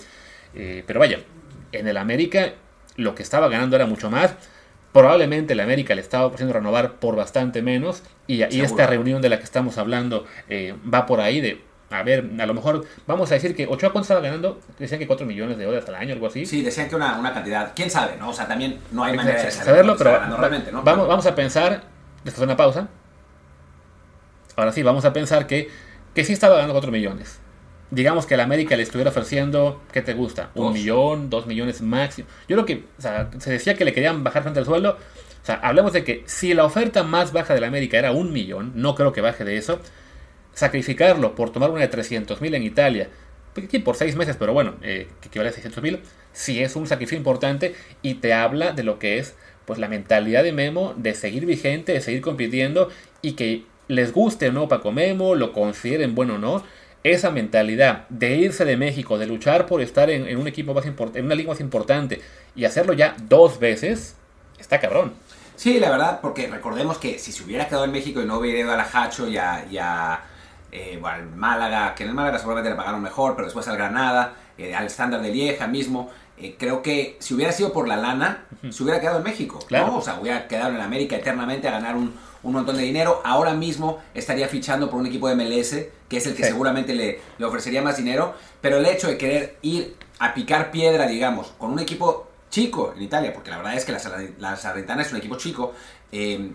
Eh, 0.54 0.84
pero 0.86 1.00
vaya, 1.00 1.20
en 1.72 1.88
el 1.88 1.98
América 1.98 2.54
lo 2.95 3.15
que 3.15 3.24
estaba 3.24 3.47
ganando 3.50 3.75
era 3.75 3.86
mucho 3.86 4.09
más. 4.09 4.36
Probablemente 4.91 5.53
la 5.53 5.63
América 5.63 5.94
le 5.94 6.01
estaba 6.01 6.25
ofreciendo 6.25 6.53
renovar 6.53 6.94
por 6.94 7.15
bastante 7.15 7.62
menos. 7.62 8.03
Y, 8.27 8.41
esta 8.41 8.88
reunión 8.88 9.21
de 9.21 9.30
la 9.30 9.38
que 9.38 9.44
estamos 9.44 9.77
hablando 9.77 10.25
eh, 10.50 10.75
va 10.91 11.06
por 11.06 11.19
ahí 11.19 11.41
de, 11.41 11.62
a 11.91 12.03
ver, 12.03 12.30
a 12.39 12.45
lo 12.45 12.53
mejor 12.53 12.86
vamos 13.06 13.31
a 13.31 13.36
decir 13.36 13.56
que 13.56 13.68
Ochoa 13.68 13.91
cuánto 13.91 14.01
estaba 14.01 14.21
ganando, 14.21 14.59
decían 14.77 15.00
que 15.00 15.07
4 15.07 15.25
millones 15.25 15.57
de 15.57 15.65
dólares 15.65 15.88
al 15.88 15.95
año, 15.95 16.13
algo 16.13 16.27
así. 16.27 16.45
Sí, 16.45 16.63
decían 16.63 16.89
que 16.89 16.95
una, 16.95 17.19
una 17.19 17.33
cantidad, 17.33 17.71
quién 17.75 17.89
sabe, 17.89 18.18
¿no? 18.18 18.30
O 18.30 18.33
sea, 18.33 18.47
también 18.47 18.80
no 18.92 19.03
hay 19.03 19.15
manera 19.15 19.44
de 19.44 19.51
saberlo, 19.51 19.95
pero 19.97 20.19
realmente, 20.38 20.71
¿no? 20.71 20.81
vamos, 20.83 21.07
vamos 21.07 21.25
a 21.25 21.35
pensar, 21.35 21.83
después 22.24 22.39
de 22.39 22.45
una 22.45 22.57
pausa, 22.57 22.88
ahora 24.56 24.71
sí, 24.71 24.83
vamos 24.83 25.06
a 25.06 25.13
pensar 25.13 25.47
que, 25.47 25.69
que 26.13 26.24
sí 26.24 26.33
estaba 26.33 26.56
ganando 26.56 26.74
4 26.74 26.92
millones 26.92 27.39
digamos 27.91 28.25
que 28.25 28.38
la 28.38 28.44
América 28.44 28.75
le 28.75 28.83
estuviera 28.83 29.09
ofreciendo, 29.09 29.81
¿qué 29.91 30.01
te 30.01 30.13
gusta? 30.13 30.51
Un 30.56 30.74
millón, 30.74 31.30
dos 31.30 31.47
millones 31.47 31.81
máximo. 31.81 32.27
Yo 32.47 32.56
creo 32.56 32.65
que, 32.65 32.86
o 32.97 33.01
sea, 33.01 33.30
se 33.39 33.51
decía 33.51 33.75
que 33.75 33.86
le 33.86 33.94
querían 33.94 34.24
bajar 34.24 34.44
frente 34.44 34.59
al 34.59 34.65
sueldo. 34.65 34.97
O 35.41 35.45
sea, 35.45 35.56
hablemos 35.56 35.94
de 35.94 36.03
que 36.03 36.24
si 36.25 36.53
la 36.53 36.65
oferta 36.65 37.03
más 37.03 37.31
baja 37.31 37.53
de 37.53 37.62
la 37.62 37.68
América 37.68 37.97
era 37.97 38.11
un 38.11 38.31
millón, 38.31 38.73
no 38.75 38.95
creo 38.95 39.14
que 39.14 39.21
baje 39.21 39.44
de 39.44 39.57
eso, 39.57 39.80
sacrificarlo 40.54 41.35
por 41.35 41.52
tomar 41.52 41.71
una 41.71 41.81
de 41.81 41.87
300 41.87 42.42
mil 42.42 42.54
en 42.54 42.64
Italia, 42.64 43.09
aquí 43.57 43.80
por 43.80 43.95
seis 43.95 44.16
meses, 44.16 44.35
pero 44.37 44.54
bueno, 44.54 44.75
eh, 44.81 45.07
que 45.21 45.28
equivale 45.30 45.49
a 45.49 45.54
600 45.54 45.83
mil, 45.83 45.99
sí 46.33 46.61
es 46.61 46.75
un 46.75 46.87
sacrificio 46.87 47.18
importante 47.18 47.75
y 48.02 48.16
te 48.16 48.33
habla 48.33 48.71
de 48.71 48.83
lo 48.83 48.99
que 48.99 49.18
es 49.18 49.35
pues 49.66 49.80
la 49.80 49.87
mentalidad 49.87 50.44
de 50.44 50.52
Memo 50.52 50.94
de 50.97 51.14
seguir 51.14 51.45
vigente, 51.45 51.94
de 51.94 52.02
seguir 52.02 52.21
compitiendo 52.21 52.90
y 53.21 53.33
que 53.33 53.66
les 53.87 54.14
guste 54.14 54.49
o 54.49 54.52
no 54.52 54.68
Paco 54.68 54.92
Memo, 54.92 55.35
lo 55.35 55.52
consideren 55.54 56.16
bueno 56.16 56.35
o 56.35 56.37
no, 56.37 56.64
esa 57.03 57.31
mentalidad 57.31 58.07
de 58.09 58.35
irse 58.35 58.65
de 58.65 58.77
México, 58.77 59.18
de 59.18 59.27
luchar 59.27 59.65
por 59.65 59.81
estar 59.81 60.09
en, 60.09 60.37
un 60.37 60.47
equipo 60.47 60.73
más 60.73 60.85
importante, 60.85 61.19
en 61.19 61.25
una 61.25 61.35
liga 61.35 61.49
más 61.49 61.59
importante 61.59 62.21
y 62.56 62.65
hacerlo 62.65 62.94
ya 62.94 63.15
dos 63.27 63.59
veces, 63.59 64.15
está 64.59 64.79
cabrón. 64.79 65.13
Sí, 65.56 65.79
la 65.79 65.89
verdad, 65.89 66.19
porque 66.21 66.47
recordemos 66.47 66.97
que 66.97 67.19
si 67.19 67.31
se 67.31 67.44
hubiera 67.44 67.68
quedado 67.68 67.85
en 67.85 67.91
México 67.91 68.21
y 68.21 68.25
no 68.25 68.37
hubiera 68.37 68.59
ido 68.59 68.71
a 68.71 68.77
la 68.77 68.87
Hacho 68.91 69.27
y 69.27 69.37
a, 69.37 70.21
eh, 70.71 71.01
al 71.03 71.29
Málaga, 71.31 71.95
que 71.95 72.03
en 72.03 72.09
el 72.09 72.15
Málaga 72.15 72.37
seguramente 72.37 72.69
le 72.69 72.75
pagaron 72.75 73.01
mejor, 73.01 73.35
pero 73.35 73.45
después 73.45 73.68
al 73.68 73.75
Granada, 73.75 74.33
eh, 74.57 74.73
al 74.73 74.85
estándar 74.85 75.21
de 75.21 75.31
Lieja 75.31 75.68
mismo, 75.68 76.11
eh, 76.40 76.56
creo 76.58 76.81
que 76.81 77.18
si 77.19 77.34
hubiera 77.34 77.52
sido 77.52 77.74
por 77.74 77.88
la 77.88 77.98
lana, 77.98 78.46
se 78.69 78.84
hubiera 78.84 79.00
quedado 79.00 79.18
en 79.18 79.24
México. 79.24 79.60
Claro. 79.68 79.96
O 79.96 80.02
sea, 80.02 80.19
hubiera 80.19 80.48
quedado 80.48 80.69
en 80.69 80.81
América 80.81 81.16
eternamente 81.16 81.68
a 81.68 81.72
ganar 81.72 81.96
un, 81.96 82.14
un 82.44 82.54
montón 82.54 82.78
de 82.78 82.84
dinero. 82.84 83.22
Ahora 83.24 83.54
mismo 83.54 84.00
estaría 84.14 84.48
fichando 84.48 84.90
por 84.90 85.00
un 85.00 85.08
equipo 85.08 85.28
de 85.28 85.36
MLS, 85.36 85.76
que 86.08 86.18
es 86.18 86.26
el 86.26 86.36
que 86.36 86.44
seguramente 86.44 86.94
le, 86.94 87.19
le, 87.38 87.46
ofrecería 87.46 87.81
más 87.81 87.98
dinero. 87.98 88.34
Pero 88.62 88.78
el 88.78 88.86
hecho 88.86 89.08
de 89.08 89.18
querer 89.18 89.58
ir 89.62 89.96
a 90.19 90.34
picar 90.34 90.72
piedra, 90.72 91.08
digamos, 91.08 91.54
con 91.58 91.72
un 91.72 91.80
equipo 91.80 92.30
chico 92.50 92.94
en 92.96 93.04
Italia, 93.04 93.34
porque 93.34 93.50
la 93.50 93.58
verdad 93.58 93.76
es 93.76 93.86
que 93.86 93.92
la, 93.92 94.00
la 94.40 95.02
es 95.02 95.12
un 95.12 95.18
equipo 95.18 95.38
chico, 95.38 95.74
eh, 96.12 96.52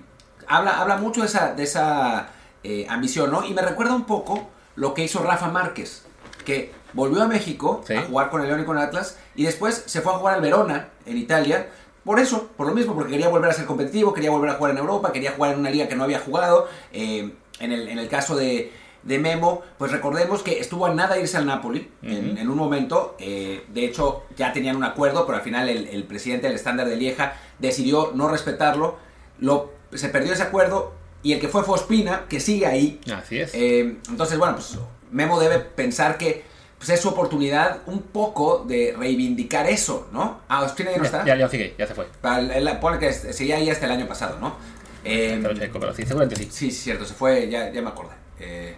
habla, 0.46 0.80
habla 0.80 0.96
mucho 0.96 1.20
de 1.20 1.26
esa, 1.26 1.54
de 1.54 1.62
esa 1.62 2.28
eh, 2.62 2.86
ambición, 2.88 3.30
¿no? 3.30 3.44
Y 3.44 3.54
me 3.54 3.62
recuerda 3.62 3.94
un 3.94 4.04
poco 4.04 4.48
lo 4.76 4.94
que 4.94 5.04
hizo 5.04 5.22
Rafa 5.22 5.48
Márquez, 5.48 6.04
que 6.44 6.72
volvió 6.92 7.22
a 7.22 7.26
México 7.26 7.82
a 7.88 8.02
jugar 8.02 8.30
con 8.30 8.40
el 8.42 8.48
León 8.48 8.60
y 8.60 8.64
con 8.64 8.76
el 8.76 8.84
Atlas, 8.84 9.18
y 9.34 9.44
después 9.44 9.84
se 9.86 10.00
fue 10.00 10.12
a 10.12 10.16
jugar 10.16 10.34
al 10.34 10.40
Verona, 10.40 10.88
en 11.06 11.18
Italia, 11.18 11.68
por 12.04 12.20
eso, 12.20 12.50
por 12.56 12.66
lo 12.66 12.74
mismo, 12.74 12.94
porque 12.94 13.12
quería 13.12 13.28
volver 13.28 13.50
a 13.50 13.54
ser 13.54 13.64
competitivo, 13.64 14.12
quería 14.12 14.30
volver 14.30 14.50
a 14.50 14.54
jugar 14.54 14.72
en 14.72 14.78
Europa, 14.78 15.10
quería 15.10 15.32
jugar 15.32 15.54
en 15.54 15.60
una 15.60 15.70
liga 15.70 15.88
que 15.88 15.96
no 15.96 16.04
había 16.04 16.18
jugado. 16.20 16.68
Eh, 16.92 17.32
en, 17.60 17.72
el, 17.72 17.88
en, 17.88 17.98
el, 17.98 18.08
caso 18.08 18.36
de, 18.36 18.72
de, 19.04 19.18
Memo, 19.18 19.62
pues 19.78 19.90
recordemos 19.90 20.42
que 20.42 20.60
estuvo 20.60 20.84
a 20.84 20.92
nada 20.92 21.18
irse 21.18 21.38
al 21.38 21.46
Napoli 21.46 21.90
en, 22.02 22.48
un 22.48 22.56
momento. 22.58 23.16
Eh, 23.18 23.64
de 23.68 23.86
hecho, 23.86 24.24
ya 24.36 24.52
tenían 24.52 24.76
un 24.76 24.84
acuerdo, 24.84 25.24
pero 25.24 25.38
al 25.38 25.44
final 25.44 25.68
el, 25.68 26.04
presidente 26.04 26.46
del 26.46 26.56
estándar 26.56 26.88
de 26.88 26.96
Lieja 26.96 27.36
decidió 27.58 28.12
no 28.14 28.28
respetarlo. 28.28 28.96
Lo, 29.38 29.72
se 29.94 30.10
perdió 30.10 30.34
ese 30.34 30.42
acuerdo, 30.42 30.92
y 31.24 31.32
el 31.32 31.40
que 31.40 31.48
fue 31.48 31.64
fue 31.64 31.74
Ospina, 31.74 32.26
que 32.28 32.38
sigue 32.38 32.66
ahí. 32.66 33.00
Así 33.12 33.40
es. 33.40 33.52
Eh, 33.54 33.96
entonces, 34.08 34.38
bueno, 34.38 34.54
pues 34.56 34.78
Memo 35.10 35.40
debe 35.40 35.58
pensar 35.58 36.18
que 36.18 36.44
pues, 36.76 36.90
es 36.90 37.00
su 37.00 37.08
oportunidad 37.08 37.78
un 37.86 38.02
poco 38.02 38.64
de 38.68 38.94
reivindicar 38.96 39.66
eso, 39.66 40.08
¿no? 40.12 40.42
Ah, 40.48 40.62
Ospina 40.62 40.92
ya 40.92 40.98
no 40.98 41.04
está. 41.04 41.24
Ya, 41.24 41.34
ya 41.34 41.48
sigue, 41.48 41.74
ya 41.78 41.86
se 41.86 41.94
fue. 41.94 42.06
Pone 42.80 42.98
que 42.98 43.12
seguía 43.12 43.56
ahí 43.56 43.70
hasta 43.70 43.86
el 43.86 43.92
año 43.92 44.06
pasado, 44.06 44.38
¿no? 44.38 44.54
Eh, 45.02 45.38
pero 45.40 45.54
Checo, 45.54 45.80
pero 45.80 45.94
sí, 45.94 46.04
seguramente 46.04 46.36
sí. 46.36 46.48
Sí, 46.50 46.70
cierto, 46.70 47.06
se 47.06 47.14
fue, 47.14 47.48
ya, 47.48 47.72
ya 47.72 47.80
me 47.80 47.88
acordé. 47.88 48.14
Eh, 48.38 48.76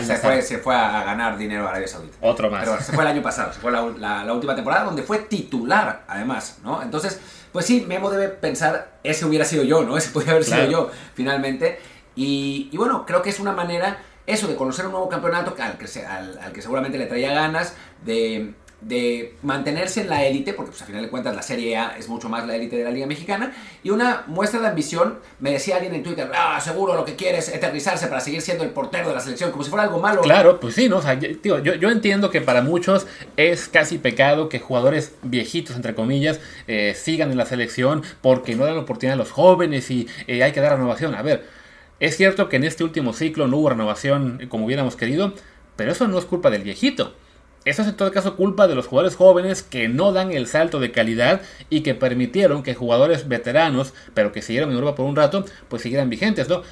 se, 0.00 0.16
fue, 0.16 0.42
se, 0.42 0.58
fue, 0.58 0.76
a 0.76 1.02
ganar 1.02 1.36
dinero 1.38 1.66
a 1.66 1.70
Arabia 1.70 1.88
Saudita. 1.88 2.16
Otro 2.20 2.50
más. 2.50 2.64
Pero 2.64 2.80
se 2.80 2.92
fue 2.92 3.02
el 3.02 3.10
año 3.10 3.22
pasado, 3.22 3.52
se 3.52 3.58
fue 3.58 3.72
la, 3.72 4.24
la, 4.24 4.32
última 4.32 4.54
temporada 4.54 4.84
donde 4.84 5.02
fue 5.02 5.18
titular, 5.18 6.04
además, 6.06 6.58
¿no? 6.62 6.82
Entonces, 6.82 7.20
pues 7.52 7.66
sí, 7.66 7.84
Memo 7.86 8.10
debe 8.10 8.28
pensar, 8.28 8.98
ese 9.02 9.24
hubiera 9.24 9.44
sido 9.44 9.62
yo, 9.62 9.82
¿no? 9.82 9.96
Ese 9.98 10.10
podría 10.10 10.32
haber 10.32 10.44
sido 10.44 10.64
yo, 10.70 10.90
finalmente. 11.14 11.78
Y, 12.16 12.68
y, 12.72 12.76
bueno, 12.76 13.06
creo 13.06 13.22
que 13.22 13.30
es 13.30 13.40
una 13.40 13.52
manera, 13.52 13.98
eso, 14.26 14.46
de 14.46 14.56
conocer 14.56 14.86
un 14.86 14.92
nuevo 14.92 15.08
campeonato 15.08 15.54
al 15.58 15.78
que, 15.78 16.06
al, 16.06 16.38
al 16.38 16.52
que 16.52 16.62
seguramente 16.62 16.98
le 16.98 17.06
traía 17.06 17.32
ganas, 17.32 17.74
de, 18.04 18.54
de 18.80 19.34
mantenerse 19.42 20.00
en 20.02 20.08
la 20.08 20.24
élite, 20.24 20.54
porque 20.54 20.70
pues 20.70 20.82
a 20.82 20.86
final 20.86 21.02
de 21.02 21.08
cuentas 21.08 21.34
la 21.34 21.42
Serie 21.42 21.76
A 21.76 21.96
es 21.98 22.08
mucho 22.08 22.28
más 22.28 22.46
la 22.46 22.56
élite 22.56 22.76
de 22.76 22.84
la 22.84 22.90
Liga 22.90 23.06
Mexicana, 23.06 23.52
y 23.82 23.90
una 23.90 24.24
muestra 24.26 24.60
de 24.60 24.68
ambición, 24.68 25.18
me 25.38 25.52
decía 25.52 25.76
alguien 25.76 25.94
en 25.94 26.02
Twitter, 26.02 26.30
ah, 26.34 26.58
seguro 26.60 26.94
lo 26.94 27.04
que 27.04 27.14
quiere 27.14 27.38
es 27.38 27.48
eternizarse 27.48 28.06
para 28.06 28.20
seguir 28.20 28.40
siendo 28.40 28.64
el 28.64 28.70
portero 28.70 29.08
de 29.08 29.14
la 29.14 29.20
selección, 29.20 29.50
como 29.50 29.64
si 29.64 29.70
fuera 29.70 29.84
algo 29.84 30.00
malo. 30.00 30.22
Claro, 30.22 30.60
pues 30.60 30.74
sí, 30.74 30.88
¿no? 30.88 30.98
O 30.98 31.02
sea, 31.02 31.18
tío, 31.18 31.58
yo, 31.58 31.74
yo, 31.74 31.90
entiendo 31.90 32.30
que 32.30 32.40
para 32.40 32.62
muchos 32.62 33.06
es 33.36 33.68
casi 33.68 33.98
pecado 33.98 34.48
que 34.48 34.58
jugadores 34.58 35.14
viejitos, 35.22 35.76
entre 35.76 35.94
comillas, 35.94 36.40
eh, 36.66 36.94
sigan 36.96 37.30
en 37.30 37.36
la 37.36 37.46
selección 37.46 38.02
porque 38.22 38.54
no 38.54 38.64
dan 38.64 38.78
oportunidad 38.78 39.14
a 39.14 39.18
los 39.18 39.30
jóvenes 39.30 39.90
y 39.90 40.08
eh, 40.26 40.42
hay 40.42 40.52
que 40.52 40.60
dar 40.60 40.72
renovación. 40.72 41.14
A 41.14 41.22
ver, 41.22 41.46
es 42.00 42.16
cierto 42.16 42.48
que 42.48 42.56
en 42.56 42.64
este 42.64 42.82
último 42.82 43.12
ciclo 43.12 43.46
no 43.46 43.58
hubo 43.58 43.70
renovación 43.70 44.46
como 44.48 44.64
hubiéramos 44.64 44.96
querido, 44.96 45.34
pero 45.76 45.92
eso 45.92 46.08
no 46.08 46.18
es 46.18 46.24
culpa 46.24 46.50
del 46.50 46.62
viejito. 46.62 47.14
Eso 47.64 47.82
es 47.82 47.88
en 47.88 47.96
todo 47.96 48.10
caso 48.10 48.36
culpa 48.36 48.66
de 48.68 48.74
los 48.74 48.86
jugadores 48.86 49.16
jóvenes 49.16 49.62
que 49.62 49.88
no 49.88 50.12
dan 50.12 50.32
el 50.32 50.46
salto 50.46 50.80
de 50.80 50.92
calidad 50.92 51.42
y 51.68 51.82
que 51.82 51.94
permitieron 51.94 52.62
que 52.62 52.74
jugadores 52.74 53.28
veteranos, 53.28 53.92
pero 54.14 54.32
que 54.32 54.40
siguieron 54.40 54.70
en 54.70 54.76
Europa 54.76 54.96
por 54.96 55.06
un 55.06 55.16
rato, 55.16 55.44
pues 55.68 55.82
siguieran 55.82 56.08
vigentes, 56.08 56.48
¿no? 56.48 56.62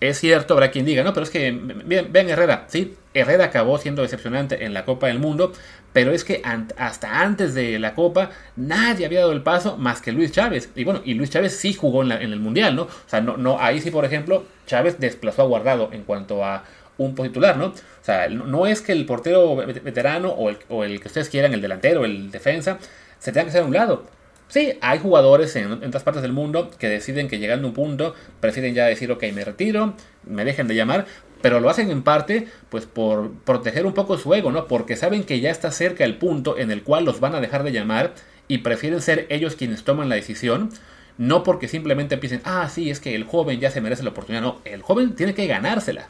Es 0.00 0.18
cierto, 0.18 0.54
habrá 0.54 0.70
quien 0.70 0.84
diga, 0.84 1.02
no, 1.02 1.14
pero 1.14 1.24
es 1.24 1.30
que, 1.30 1.50
bien, 1.52 2.08
ven 2.10 2.28
Herrera, 2.28 2.64
sí, 2.68 2.94
Herrera 3.14 3.44
acabó 3.44 3.78
siendo 3.78 4.02
decepcionante 4.02 4.64
en 4.64 4.74
la 4.74 4.84
Copa 4.84 5.06
del 5.06 5.18
Mundo, 5.18 5.52
pero 5.92 6.10
es 6.10 6.24
que 6.24 6.42
hasta 6.76 7.20
antes 7.20 7.54
de 7.54 7.78
la 7.78 7.94
Copa 7.94 8.30
nadie 8.56 9.06
había 9.06 9.20
dado 9.20 9.32
el 9.32 9.42
paso 9.42 9.76
más 9.76 10.02
que 10.02 10.12
Luis 10.12 10.32
Chávez. 10.32 10.68
Y 10.74 10.84
bueno, 10.84 11.00
y 11.04 11.14
Luis 11.14 11.30
Chávez 11.30 11.56
sí 11.56 11.72
jugó 11.72 12.02
en, 12.02 12.12
en 12.12 12.32
el 12.32 12.40
Mundial, 12.40 12.74
¿no? 12.74 12.82
O 12.82 12.90
sea, 13.06 13.20
no, 13.20 13.36
no, 13.36 13.58
ahí 13.60 13.80
sí, 13.80 13.90
por 13.90 14.04
ejemplo, 14.04 14.44
Chávez 14.66 14.98
desplazó 14.98 15.42
a 15.42 15.46
Guardado 15.46 15.90
en 15.92 16.02
cuanto 16.02 16.44
a 16.44 16.64
un 16.98 17.14
titular, 17.14 17.56
¿no? 17.56 17.66
O 17.66 17.74
sea, 18.02 18.28
no 18.28 18.66
es 18.66 18.80
que 18.80 18.92
el 18.92 19.06
portero 19.06 19.56
veterano 19.56 20.30
o 20.30 20.50
el, 20.50 20.58
o 20.68 20.84
el 20.84 21.00
que 21.00 21.08
ustedes 21.08 21.28
quieran, 21.28 21.54
el 21.54 21.60
delantero, 21.60 22.04
el 22.04 22.30
defensa, 22.30 22.78
se 23.18 23.32
tenga 23.32 23.44
que 23.44 23.50
hacer 23.50 23.62
a 23.62 23.66
un 23.66 23.72
lado. 23.72 24.04
Sí, 24.48 24.74
hay 24.82 24.98
jugadores 24.98 25.56
en, 25.56 25.72
otras 25.72 26.02
partes 26.02 26.22
del 26.22 26.32
mundo 26.32 26.70
que 26.78 26.88
deciden 26.88 27.28
que 27.28 27.38
llegando 27.38 27.66
a 27.66 27.70
un 27.70 27.74
punto 27.74 28.14
prefieren 28.40 28.74
ya 28.74 28.86
decir, 28.86 29.10
ok, 29.10 29.24
me 29.34 29.44
retiro, 29.44 29.94
me 30.24 30.44
dejen 30.44 30.68
de 30.68 30.74
llamar, 30.74 31.06
pero 31.40 31.60
lo 31.60 31.70
hacen 31.70 31.90
en 31.90 32.02
parte 32.02 32.46
pues 32.68 32.86
por 32.86 33.32
proteger 33.44 33.86
un 33.86 33.94
poco 33.94 34.18
su 34.18 34.32
ego, 34.34 34.52
¿no? 34.52 34.66
Porque 34.66 34.96
saben 34.96 35.24
que 35.24 35.40
ya 35.40 35.50
está 35.50 35.70
cerca 35.70 36.04
el 36.04 36.16
punto 36.18 36.58
en 36.58 36.70
el 36.70 36.82
cual 36.82 37.04
los 37.04 37.20
van 37.20 37.34
a 37.34 37.40
dejar 37.40 37.64
de 37.64 37.72
llamar 37.72 38.12
y 38.46 38.58
prefieren 38.58 39.00
ser 39.00 39.26
ellos 39.30 39.56
quienes 39.56 39.82
toman 39.82 40.08
la 40.08 40.14
decisión, 40.14 40.70
no 41.16 41.42
porque 41.42 41.66
simplemente 41.66 42.18
piensen, 42.18 42.42
ah, 42.44 42.68
sí, 42.68 42.90
es 42.90 43.00
que 43.00 43.14
el 43.14 43.24
joven 43.24 43.60
ya 43.60 43.70
se 43.70 43.80
merece 43.80 44.02
la 44.02 44.10
oportunidad, 44.10 44.42
no, 44.42 44.60
el 44.64 44.82
joven 44.82 45.14
tiene 45.14 45.34
que 45.34 45.46
ganársela. 45.46 46.06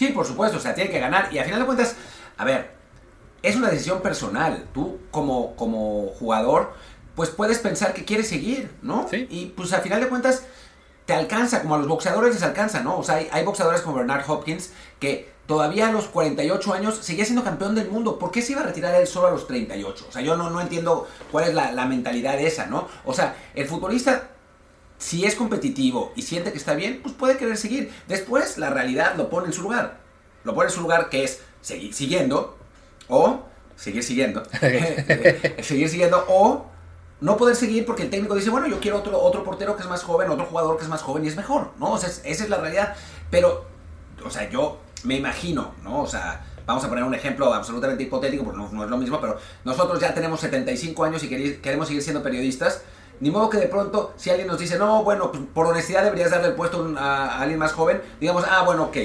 Sí, 0.00 0.06
por 0.06 0.24
supuesto, 0.24 0.56
o 0.56 0.60
sea, 0.62 0.74
tiene 0.74 0.88
que 0.88 0.98
ganar. 0.98 1.28
Y 1.30 1.36
al 1.36 1.44
final 1.44 1.60
de 1.60 1.66
cuentas, 1.66 1.94
a 2.38 2.46
ver, 2.46 2.70
es 3.42 3.54
una 3.54 3.68
decisión 3.68 4.00
personal. 4.00 4.64
Tú 4.72 4.98
como, 5.10 5.54
como 5.56 6.06
jugador, 6.18 6.72
pues 7.14 7.28
puedes 7.28 7.58
pensar 7.58 7.92
que 7.92 8.06
quieres 8.06 8.26
seguir, 8.26 8.70
¿no? 8.80 9.06
Sí. 9.10 9.26
Y 9.28 9.46
pues 9.48 9.74
al 9.74 9.82
final 9.82 10.00
de 10.00 10.08
cuentas, 10.08 10.44
te 11.04 11.12
alcanza, 11.12 11.60
como 11.60 11.74
a 11.74 11.78
los 11.78 11.86
boxeadores 11.86 12.32
les 12.32 12.42
alcanza, 12.42 12.80
¿no? 12.80 12.96
O 12.96 13.04
sea, 13.04 13.16
hay, 13.16 13.28
hay 13.30 13.44
boxeadores 13.44 13.82
como 13.82 13.96
Bernard 13.96 14.24
Hopkins 14.26 14.70
que 14.98 15.30
todavía 15.44 15.90
a 15.90 15.92
los 15.92 16.06
48 16.06 16.72
años 16.72 16.96
seguía 17.02 17.26
siendo 17.26 17.44
campeón 17.44 17.74
del 17.74 17.90
mundo. 17.90 18.18
¿Por 18.18 18.30
qué 18.30 18.40
se 18.40 18.52
iba 18.52 18.62
a 18.62 18.64
retirar 18.64 18.94
él 18.94 19.06
solo 19.06 19.26
a 19.26 19.32
los 19.32 19.46
38? 19.46 20.06
O 20.08 20.12
sea, 20.12 20.22
yo 20.22 20.34
no, 20.34 20.48
no 20.48 20.62
entiendo 20.62 21.08
cuál 21.30 21.48
es 21.48 21.52
la, 21.52 21.72
la 21.72 21.84
mentalidad 21.84 22.40
esa, 22.40 22.64
¿no? 22.64 22.88
O 23.04 23.12
sea, 23.12 23.36
el 23.54 23.68
futbolista 23.68 24.30
si 25.00 25.24
es 25.24 25.34
competitivo 25.34 26.12
y 26.14 26.22
siente 26.22 26.52
que 26.52 26.58
está 26.58 26.74
bien, 26.74 27.00
pues 27.02 27.14
puede 27.14 27.38
querer 27.38 27.56
seguir. 27.56 27.90
Después 28.06 28.58
la 28.58 28.68
realidad 28.68 29.14
lo 29.16 29.30
pone 29.30 29.46
en 29.46 29.54
su 29.54 29.62
lugar. 29.62 29.98
Lo 30.44 30.54
pone 30.54 30.68
en 30.68 30.74
su 30.74 30.82
lugar 30.82 31.08
que 31.08 31.24
es 31.24 31.40
seguir 31.62 31.94
siguiendo 31.94 32.58
o 33.08 33.40
seguir 33.76 34.04
siguiendo. 34.04 34.42
seguir 35.62 35.88
siguiendo 35.88 36.22
o 36.28 36.66
no 37.22 37.38
poder 37.38 37.56
seguir 37.56 37.86
porque 37.86 38.02
el 38.02 38.10
técnico 38.10 38.34
dice, 38.34 38.50
bueno, 38.50 38.66
yo 38.66 38.78
quiero 38.78 38.98
otro, 38.98 39.18
otro 39.18 39.42
portero 39.42 39.74
que 39.74 39.82
es 39.82 39.88
más 39.88 40.02
joven, 40.02 40.28
otro 40.30 40.44
jugador 40.44 40.76
que 40.76 40.82
es 40.82 40.88
más 40.90 41.00
joven 41.00 41.24
y 41.24 41.28
es 41.28 41.36
mejor, 41.36 41.70
¿no? 41.78 41.92
O 41.92 41.98
sea, 41.98 42.10
esa 42.10 42.44
es 42.44 42.50
la 42.50 42.58
realidad. 42.58 42.94
Pero, 43.30 43.64
o 44.22 44.30
sea, 44.30 44.50
yo 44.50 44.80
me 45.04 45.16
imagino, 45.16 45.72
¿no? 45.82 46.02
O 46.02 46.06
sea, 46.06 46.44
vamos 46.66 46.84
a 46.84 46.90
poner 46.90 47.04
un 47.04 47.14
ejemplo 47.14 47.54
absolutamente 47.54 48.02
hipotético 48.02 48.44
porque 48.44 48.58
no, 48.58 48.68
no 48.70 48.84
es 48.84 48.90
lo 48.90 48.98
mismo, 48.98 49.18
pero 49.18 49.38
nosotros 49.64 49.98
ya 49.98 50.12
tenemos 50.12 50.40
75 50.40 51.04
años 51.04 51.24
y 51.24 51.28
queremos 51.28 51.88
seguir 51.88 52.02
siendo 52.02 52.22
periodistas 52.22 52.82
ni 53.20 53.30
modo 53.30 53.50
que 53.50 53.58
de 53.58 53.68
pronto, 53.68 54.12
si 54.16 54.30
alguien 54.30 54.48
nos 54.48 54.58
dice, 54.58 54.78
no, 54.78 55.04
bueno, 55.04 55.30
pues, 55.30 55.42
por 55.54 55.66
honestidad 55.66 56.02
deberías 56.02 56.30
darle 56.30 56.48
el 56.48 56.54
puesto 56.54 56.94
a, 56.96 57.40
alguien 57.40 57.58
más 57.58 57.72
joven, 57.72 58.02
digamos, 58.18 58.44
ah, 58.48 58.62
bueno, 58.64 58.84
ok, 58.84 58.96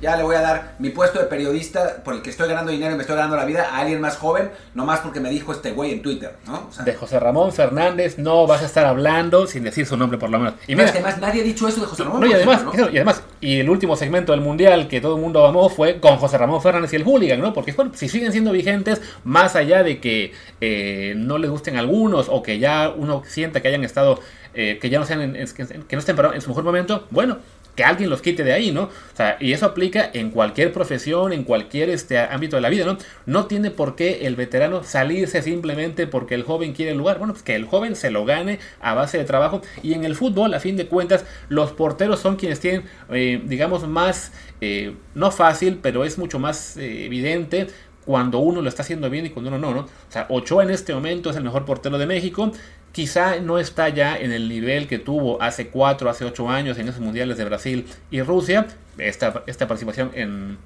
ya 0.00 0.16
le 0.16 0.22
voy 0.22 0.36
a 0.36 0.40
dar 0.40 0.74
mi 0.78 0.90
puesto 0.90 1.18
de 1.18 1.26
periodista 1.26 2.02
por 2.02 2.14
el 2.14 2.22
que 2.22 2.30
estoy 2.30 2.48
ganando 2.48 2.72
dinero 2.72 2.92
y 2.92 2.96
me 2.96 3.02
estoy 3.02 3.16
ganando 3.16 3.36
la 3.36 3.44
vida 3.44 3.68
a 3.70 3.78
alguien 3.78 4.00
más 4.00 4.16
joven, 4.16 4.50
nomás 4.74 5.00
porque 5.00 5.20
me 5.20 5.30
dijo 5.30 5.52
este 5.52 5.72
güey 5.72 5.92
en 5.92 6.02
Twitter, 6.02 6.36
¿no? 6.46 6.70
de 6.84 6.94
José 6.94 7.20
Ramón 7.20 7.52
Fernández 7.52 8.18
no 8.18 8.46
vas 8.46 8.62
a 8.62 8.66
estar 8.66 8.86
hablando 8.86 9.46
sin 9.46 9.64
decir 9.64 9.86
su 9.86 9.96
nombre 9.96 10.18
por 10.18 10.30
lo 10.30 10.38
menos. 10.38 10.54
Y 10.66 10.74
mira, 10.74 10.86
es 10.86 10.92
que 10.92 10.98
además 10.98 11.18
nadie 11.18 11.42
ha 11.42 11.44
dicho 11.44 11.68
eso 11.68 11.80
de 11.80 11.86
José 11.86 12.04
Ramón. 12.04 12.20
No, 12.20 12.26
y 12.26 12.32
además, 12.32 12.62
y 12.74 12.96
además, 12.96 13.22
y 13.40 13.60
el 13.60 13.70
último 13.70 13.96
segmento 13.96 14.32
del 14.32 14.40
Mundial 14.40 14.88
que 14.88 15.00
todo 15.00 15.16
el 15.16 15.20
mundo 15.20 15.46
amó 15.46 15.68
fue 15.68 16.00
con 16.00 16.16
José 16.16 16.38
Ramón 16.38 16.62
Fernández 16.62 16.92
y 16.92 16.96
el 16.96 17.04
hooligan, 17.04 17.40
¿no? 17.40 17.52
Porque 17.52 17.72
bueno, 17.72 17.92
si 17.94 18.08
siguen 18.08 18.32
siendo 18.32 18.52
vigentes, 18.52 19.00
más 19.24 19.56
allá 19.56 19.82
de 19.82 20.00
que 20.00 20.32
eh, 20.60 21.14
no 21.16 21.38
les 21.38 21.50
gusten 21.50 21.76
algunos 21.76 22.28
o 22.28 22.42
que 22.42 22.58
ya 22.58 22.92
uno 22.94 23.22
sienta 23.26 23.60
que 23.60 23.68
hayan 23.68 23.84
estado 23.84 24.20
eh, 24.52 24.78
que 24.80 24.90
ya 24.90 24.98
no 24.98 25.06
sean 25.06 25.32
que 25.32 25.96
no 25.96 26.00
estén 26.00 26.16
en 26.34 26.40
su 26.40 26.48
mejor 26.48 26.64
momento, 26.64 27.06
bueno, 27.10 27.38
que 27.74 27.84
alguien 27.84 28.10
los 28.10 28.22
quite 28.22 28.44
de 28.44 28.52
ahí, 28.52 28.72
¿no? 28.72 28.84
O 28.84 29.16
sea, 29.16 29.36
y 29.40 29.52
eso 29.52 29.66
aplica 29.66 30.10
en 30.12 30.30
cualquier 30.30 30.72
profesión, 30.72 31.32
en 31.32 31.44
cualquier 31.44 31.88
este, 31.88 32.18
ámbito 32.18 32.56
de 32.56 32.62
la 32.62 32.68
vida, 32.68 32.84
¿no? 32.84 32.98
No 33.26 33.46
tiene 33.46 33.70
por 33.70 33.96
qué 33.96 34.26
el 34.26 34.36
veterano 34.36 34.82
salirse 34.82 35.42
simplemente 35.42 36.06
porque 36.06 36.34
el 36.34 36.42
joven 36.42 36.72
quiere 36.72 36.92
el 36.92 36.98
lugar. 36.98 37.18
Bueno, 37.18 37.32
pues 37.32 37.42
que 37.42 37.54
el 37.54 37.64
joven 37.64 37.96
se 37.96 38.10
lo 38.10 38.24
gane 38.24 38.58
a 38.80 38.94
base 38.94 39.18
de 39.18 39.24
trabajo. 39.24 39.62
Y 39.82 39.94
en 39.94 40.04
el 40.04 40.16
fútbol, 40.16 40.54
a 40.54 40.60
fin 40.60 40.76
de 40.76 40.86
cuentas, 40.86 41.24
los 41.48 41.72
porteros 41.72 42.20
son 42.20 42.36
quienes 42.36 42.60
tienen, 42.60 42.84
eh, 43.10 43.40
digamos, 43.44 43.86
más, 43.86 44.32
eh, 44.60 44.94
no 45.14 45.30
fácil, 45.30 45.78
pero 45.82 46.04
es 46.04 46.18
mucho 46.18 46.38
más 46.38 46.76
evidente 46.76 47.68
cuando 48.04 48.38
uno 48.38 48.62
lo 48.62 48.68
está 48.68 48.82
haciendo 48.82 49.10
bien 49.10 49.26
y 49.26 49.30
cuando 49.30 49.50
uno 49.50 49.58
no, 49.58 49.72
¿no? 49.72 49.80
O 49.82 49.88
sea, 50.08 50.26
Ochoa 50.30 50.64
en 50.64 50.70
este 50.70 50.94
momento 50.94 51.30
es 51.30 51.36
el 51.36 51.44
mejor 51.44 51.64
portero 51.64 51.98
de 51.98 52.06
México. 52.06 52.50
Quizá 52.92 53.38
no 53.40 53.58
está 53.58 53.88
ya 53.88 54.16
en 54.16 54.32
el 54.32 54.48
nivel 54.48 54.88
que 54.88 54.98
tuvo 54.98 55.40
hace 55.40 55.68
4, 55.68 56.10
hace 56.10 56.24
8 56.24 56.48
años 56.48 56.78
en 56.78 56.88
esos 56.88 57.00
mundiales 57.00 57.38
de 57.38 57.44
Brasil 57.44 57.86
y 58.10 58.22
Rusia. 58.22 58.66
Esta, 58.98 59.44
esta 59.46 59.68
participación 59.68 60.10
en, 60.14 60.58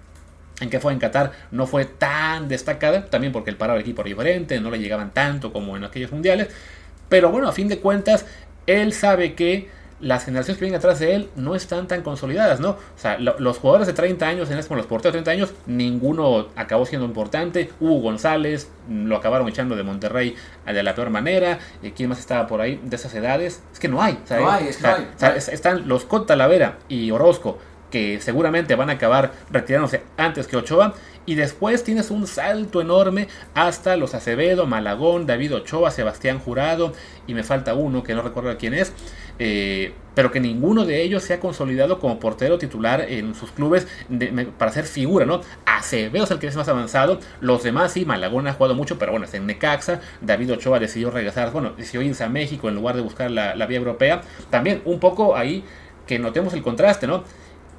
en 0.61 0.71
que 0.71 0.81
fue 0.81 0.93
en 0.93 0.99
Qatar 0.99 1.33
no 1.51 1.67
fue 1.67 1.85
tan 1.85 2.49
destacada, 2.49 3.07
también 3.07 3.33
porque 3.33 3.51
el 3.51 3.57
parado 3.57 3.77
del 3.77 3.83
equipo 3.83 4.03
diferente, 4.03 4.61
no 4.61 4.71
le 4.71 4.79
llegaban 4.79 5.13
tanto 5.13 5.53
como 5.53 5.77
en 5.77 5.85
aquellos 5.85 6.13
mundiales. 6.13 6.49
Pero 7.09 7.31
bueno, 7.31 7.49
a 7.49 7.53
fin 7.53 7.69
de 7.69 7.79
cuentas, 7.79 8.25
él 8.67 8.93
sabe 8.93 9.35
que 9.35 9.69
las 10.05 10.25
generaciones 10.25 10.59
que 10.59 10.67
vienen 10.67 10.79
atrás 10.79 10.99
de 10.99 11.15
él 11.15 11.31
no 11.35 11.55
están 11.55 11.89
tan 11.89 12.03
consolidadas, 12.03 12.61
¿no? 12.61 12.71
O 12.71 12.99
sea, 12.99 13.19
los 13.19 13.59
jugadores 13.59 13.87
de 13.87 13.95
30 13.95 14.27
años, 14.27 14.51
en 14.51 14.59
este, 14.59 14.69
como 14.69 14.79
los 14.79 14.87
porteros 14.87 15.15
de 15.15 15.23
30 15.23 15.31
años, 15.31 15.55
ninguno 15.67 16.49
acabó 16.57 16.85
siendo 16.85 17.07
importante. 17.07 17.71
Hugo 17.81 18.01
González, 18.01 18.69
mm, 18.87 19.07
lo 19.07 19.17
acabaron 19.17 19.49
echando 19.49 19.77
de 19.77 19.83
Monterrey 19.83 20.37
de 20.67 20.83
la 20.83 20.95
peor 20.95 21.09
manera. 21.09 21.59
Eh, 21.83 21.93
¿Quién 21.97 22.11
más 22.11 22.19
estaba 22.19 22.47
por 22.47 22.61
ahí 22.61 22.81
de 22.85 22.97
esas 22.97 23.15
edades? 23.15 23.63
Es 23.73 23.81
que 23.81 23.89
no 23.89 24.03
hay. 24.03 24.19
no 24.29 24.51
hay, 24.51 24.69
es 24.69 24.77
que 24.77 24.83
no 24.83 24.95
hay. 24.95 25.39
están 25.39 25.89
los 25.89 26.05
Cot 26.05 26.27
Talavera 26.27 26.79
y 26.89 27.11
Orozco, 27.11 27.59
que 27.95 28.21
seguramente 28.21 28.75
van 28.75 28.91
a 28.91 28.95
acabar 28.95 29.31
retirándose 29.53 30.03
antes 30.17 30.49
que 30.49 30.57
Ochoa. 30.57 30.95
Y 31.27 31.37
después 31.37 31.85
tienes 31.85 32.11
un 32.11 32.27
salto 32.27 32.81
enorme 32.81 33.29
hasta 33.55 33.97
los 33.97 34.15
Acevedo, 34.15 34.67
Malagón, 34.67 35.27
David 35.27 35.55
Ochoa, 35.55 35.93
Sebastián 35.93 36.41
Jurado, 36.41 36.93
y 37.29 37.35
me 37.35 37.45
falta 37.45 37.75
uno 37.75 38.03
que 38.03 38.17
no 38.17 38.23
recuerdo 38.23 38.59
quién 38.59 38.75
es. 38.75 38.93
Eh, 39.39 39.95
pero 40.17 40.33
que 40.33 40.41
ninguno 40.41 40.85
de 40.85 41.03
ellos 41.03 41.23
se 41.23 41.35
ha 41.35 41.41
consolidado 41.41 42.01
como 42.01 42.19
portero 42.19 42.59
titular 42.59 43.01
en 43.01 43.37
sus 43.37 43.53
clubes 43.53 43.87
para 44.59 44.73
ser 44.73 44.87
figura, 44.87 45.25
¿no? 45.25 45.41
Acevedo 45.65 46.25
es 46.25 46.31
el 46.33 46.41
que 46.41 46.49
es 46.49 46.57
más 46.57 46.69
avanzado, 46.69 47.21
los 47.41 47.63
demás 47.63 47.93
sí, 47.93 48.05
Malagón 48.05 48.49
ha 48.49 48.55
jugado 48.55 48.75
mucho, 48.75 48.99
pero 48.99 49.13
bueno, 49.13 49.27
es 49.27 49.35
en 49.35 49.47
Necaxa, 49.47 50.01
David 50.21 50.53
Ochoa 50.53 50.79
decidió 50.79 51.11
regresar, 51.11 51.51
bueno, 51.53 51.73
decidió 51.77 52.03
irse 52.03 52.23
a 52.23 52.29
México 52.29 52.69
en 52.69 52.77
lugar 52.77 52.95
de 52.95 53.03
buscar 53.03 53.31
la, 53.31 53.67
vía 53.67 53.79
europea, 53.79 54.21
también 54.51 54.83
un 54.85 55.01
poco 55.01 55.37
ahí 55.37 55.65
que 56.07 56.19
notemos 56.19 56.55
el 56.55 56.63
contraste, 56.63 57.07
¿no? 57.07 57.25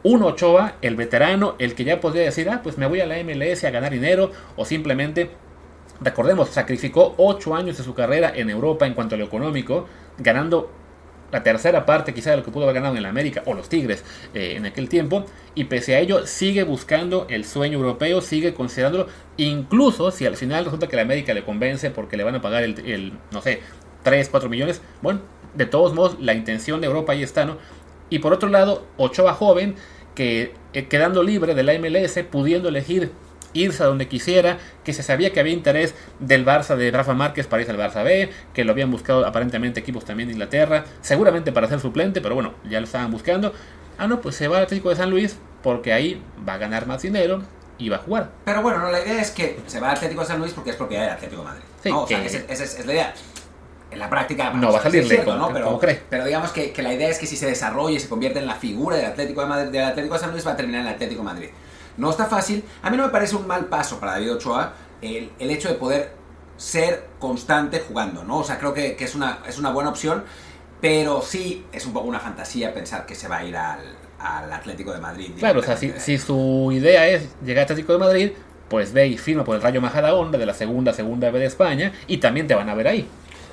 Un 0.05 0.21
Ochoa, 0.21 0.75
el 0.83 0.95
veterano, 0.95 1.55
el 1.57 1.73
que 1.73 1.83
ya 1.83 1.99
podría 1.99 2.21
decir, 2.21 2.47
ah, 2.47 2.61
pues 2.61 2.77
me 2.77 2.85
voy 2.85 3.01
a 3.01 3.07
la 3.07 3.17
MLS 3.23 3.63
a 3.63 3.71
ganar 3.71 3.91
dinero, 3.91 4.31
o 4.55 4.63
simplemente, 4.63 5.31
recordemos, 5.99 6.49
sacrificó 6.49 7.15
8 7.17 7.55
años 7.55 7.79
de 7.79 7.83
su 7.83 7.95
carrera 7.95 8.31
en 8.35 8.51
Europa 8.51 8.85
en 8.85 8.93
cuanto 8.93 9.15
a 9.15 9.17
lo 9.17 9.25
económico, 9.25 9.87
ganando 10.19 10.71
la 11.31 11.41
tercera 11.41 11.87
parte 11.87 12.13
quizá 12.13 12.29
de 12.29 12.37
lo 12.37 12.43
que 12.43 12.51
pudo 12.51 12.65
haber 12.65 12.75
ganado 12.75 12.95
en 12.95 13.01
la 13.01 13.09
América 13.09 13.41
o 13.47 13.55
los 13.55 13.67
Tigres 13.67 14.05
eh, 14.35 14.53
en 14.55 14.67
aquel 14.67 14.89
tiempo, 14.89 15.25
y 15.55 15.63
pese 15.63 15.95
a 15.95 15.99
ello 15.99 16.27
sigue 16.27 16.61
buscando 16.61 17.25
el 17.27 17.43
sueño 17.43 17.79
europeo, 17.79 18.21
sigue 18.21 18.53
considerándolo, 18.53 19.07
incluso 19.37 20.11
si 20.11 20.27
al 20.27 20.37
final 20.37 20.65
resulta 20.65 20.87
que 20.87 20.97
la 20.97 21.01
América 21.01 21.33
le 21.33 21.43
convence 21.43 21.89
porque 21.89 22.15
le 22.15 22.23
van 22.23 22.35
a 22.35 22.43
pagar 22.43 22.61
el, 22.61 22.77
el 22.85 23.13
no 23.31 23.41
sé, 23.41 23.59
3, 24.03 24.29
4 24.29 24.49
millones, 24.49 24.83
bueno, 25.01 25.21
de 25.55 25.65
todos 25.65 25.95
modos 25.95 26.17
la 26.19 26.35
intención 26.35 26.79
de 26.79 26.85
Europa 26.85 27.13
ahí 27.13 27.23
está, 27.23 27.45
¿no? 27.45 27.57
Y 28.09 28.19
por 28.19 28.33
otro 28.33 28.49
lado, 28.49 28.85
Ochoa 28.97 29.33
joven, 29.33 29.75
que 30.15 30.53
eh, 30.73 30.85
quedando 30.87 31.21
libre 31.23 31.53
de 31.55 31.63
la 31.63 31.73
MLS, 31.77 32.17
pudiendo 32.31 32.69
elegir 32.69 33.11
irse 33.53 33.83
a 33.83 33.85
donde 33.85 34.07
quisiera, 34.09 34.57
que 34.83 34.91
se 34.91 35.01
sabía 35.01 35.31
que 35.31 35.39
había 35.39 35.53
interés 35.53 35.95
del 36.19 36.45
Barça 36.45 36.75
de 36.75 36.91
Rafa 36.91 37.13
Márquez 37.13 37.47
para 37.47 37.61
irse 37.61 37.71
al 37.71 37.77
Barça 37.77 38.03
B, 38.03 38.29
que 38.53 38.65
lo 38.65 38.71
habían 38.73 38.91
buscado 38.91 39.25
aparentemente 39.25 39.79
equipos 39.79 40.03
también 40.03 40.27
de 40.27 40.33
Inglaterra, 40.33 40.83
seguramente 41.01 41.51
para 41.53 41.67
ser 41.67 41.79
suplente, 41.79 42.19
pero 42.19 42.35
bueno, 42.35 42.53
ya 42.69 42.79
lo 42.79 42.85
estaban 42.85 43.11
buscando. 43.11 43.53
Ah, 43.97 44.07
no, 44.07 44.19
pues 44.19 44.35
se 44.35 44.49
va 44.49 44.57
al 44.57 44.63
Atlético 44.63 44.89
de 44.89 44.97
San 44.97 45.09
Luis 45.09 45.37
porque 45.63 45.93
ahí 45.93 46.21
va 46.47 46.55
a 46.55 46.57
ganar 46.57 46.85
más 46.85 47.01
dinero 47.01 47.43
y 47.77 47.87
va 47.87 47.95
a 47.97 47.99
jugar. 47.99 48.31
Pero 48.43 48.61
bueno, 48.61 48.79
no, 48.79 48.91
la 48.91 48.99
idea 49.01 49.21
es 49.21 49.31
que 49.31 49.57
se 49.67 49.79
va 49.79 49.89
al 49.91 49.95
Atlético 49.95 50.21
de 50.21 50.27
San 50.27 50.39
Luis 50.39 50.51
porque 50.51 50.71
es 50.71 50.75
propiedad 50.75 51.03
del 51.03 51.11
Atlético 51.13 51.41
de 51.41 51.47
Madrid. 51.47 51.63
Sí, 51.81 51.89
¿no? 51.91 52.01
O 52.03 52.07
sea, 52.07 52.19
que- 52.19 52.27
esa 52.27 52.37
esa 52.49 52.63
es, 52.65 52.79
es 52.79 52.85
la 52.85 52.91
idea. 52.93 53.13
En 53.95 53.99
la 53.99 54.09
práctica 54.09 54.51
No 54.51 54.71
va 54.73 54.79
a 54.79 54.89
cierto, 54.89 55.23
como- 55.23 55.37
¿no? 55.37 55.53
pero, 55.53 55.65
como 55.65 55.79
cree. 55.79 56.01
pero 56.09 56.25
digamos 56.25 56.51
que, 56.51 56.71
que 56.73 56.81
la 56.83 56.93
idea 56.93 57.09
es 57.09 57.17
que 57.17 57.25
si 57.25 57.35
se 57.37 57.45
desarrolla 57.47 57.95
y 57.95 57.99
se 57.99 58.09
convierte 58.09 58.39
en 58.39 58.45
la 58.45 58.55
figura 58.55 58.97
del 58.97 59.05
Atlético 59.05 59.39
de, 59.41 59.47
Madrid, 59.47 59.71
del 59.71 59.85
Atlético 59.85 60.13
de 60.15 60.19
San 60.19 60.31
Luis 60.31 60.45
va 60.45 60.51
a 60.51 60.55
terminar 60.57 60.81
en 60.81 60.87
el 60.87 60.93
Atlético 60.93 61.21
de 61.21 61.25
Madrid. 61.25 61.49
No 61.97 62.09
está 62.09 62.25
fácil. 62.25 62.63
A 62.83 62.89
mí 62.89 62.97
no 62.97 63.03
me 63.03 63.09
parece 63.09 63.35
un 63.37 63.47
mal 63.47 63.65
paso 63.65 63.99
para 63.99 64.11
David 64.13 64.33
Ochoa 64.33 64.73
el, 65.01 65.31
el 65.39 65.49
hecho 65.49 65.69
de 65.69 65.75
poder 65.75 66.11
ser 66.57 67.07
constante 67.19 67.79
jugando, 67.79 68.23
¿no? 68.25 68.39
O 68.39 68.43
sea, 68.43 68.57
creo 68.59 68.73
que, 68.73 68.95
que 68.97 69.05
es, 69.05 69.15
una, 69.15 69.39
es 69.47 69.57
una 69.57 69.71
buena 69.71 69.89
opción, 69.89 70.23
pero 70.81 71.21
sí 71.21 71.65
es 71.71 71.85
un 71.85 71.93
poco 71.93 72.07
una 72.07 72.19
fantasía 72.19 72.73
pensar 72.73 73.05
que 73.05 73.15
se 73.15 73.27
va 73.29 73.37
a 73.37 73.45
ir 73.45 73.55
al, 73.55 73.79
al 74.19 74.51
Atlético 74.51 74.91
de 74.93 74.99
Madrid. 74.99 75.31
Claro, 75.39 75.61
o 75.61 75.63
sea, 75.63 75.77
si, 75.77 75.93
si 75.99 76.17
su 76.17 76.69
idea 76.73 77.07
es 77.07 77.29
llegar 77.43 77.59
al 77.61 77.63
Atlético 77.71 77.93
de 77.93 77.99
Madrid, 77.99 78.31
pues 78.69 78.91
ve 78.93 79.07
y 79.07 79.17
firma 79.17 79.43
por 79.43 79.55
el 79.55 79.61
Rayo 79.61 79.79
Majadahonda 79.79 80.37
de 80.37 80.45
la 80.45 80.53
segunda, 80.53 80.91
segunda 80.93 81.29
B 81.31 81.39
de 81.39 81.45
España, 81.45 81.93
y 82.07 82.17
también 82.17 82.47
te 82.47 82.55
van 82.55 82.67
a 82.69 82.73
ver 82.73 82.87
ahí. 82.87 83.07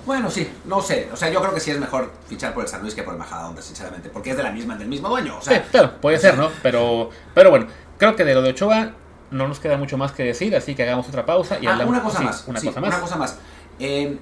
Bueno, 0.04 0.30
sí, 0.30 0.50
no 0.64 0.80
sé. 0.80 1.08
O 1.12 1.16
sea, 1.16 1.30
yo 1.30 1.40
creo 1.40 1.54
que 1.54 1.60
sí 1.60 1.70
es 1.70 1.78
mejor 1.78 2.10
fichar 2.28 2.52
por 2.54 2.64
el 2.64 2.68
San 2.68 2.80
Luis 2.82 2.94
que 2.94 3.02
por 3.02 3.14
el 3.14 3.18
Majadahonda, 3.20 3.62
sinceramente, 3.62 4.08
porque 4.10 4.30
es 4.30 4.36
de 4.36 4.42
la 4.42 4.50
misma, 4.50 4.76
del 4.76 4.88
mismo 4.88 5.08
dueño. 5.08 5.36
O 5.38 5.42
sea, 5.42 5.58
Sí, 5.62 5.68
claro, 5.70 6.00
puede 6.00 6.18
ser, 6.18 6.36
¿no? 6.36 6.50
Pero, 6.62 7.10
pero 7.34 7.50
bueno, 7.50 7.66
creo 7.98 8.16
que 8.16 8.24
de 8.24 8.34
lo 8.34 8.42
de 8.42 8.50
Ochoa 8.50 8.92
no 9.30 9.48
nos 9.48 9.60
queda 9.60 9.76
mucho 9.76 9.96
más 9.96 10.12
que 10.12 10.24
decir, 10.24 10.54
así 10.56 10.74
que 10.74 10.82
hagamos 10.82 11.08
otra 11.08 11.24
pausa 11.24 11.58
y 11.60 11.66
Ah, 11.66 11.72
hablamos. 11.72 11.92
una 11.94 12.02
cosa 12.02 12.18
sí, 12.18 12.24
más. 12.24 12.44
Una 12.48 12.60
sí, 12.60 12.66
cosa 12.66 12.80
más. 12.80 12.88
Una 12.90 13.00
cosa 13.00 13.16
más. 13.16 13.38
Eh, 13.78 14.18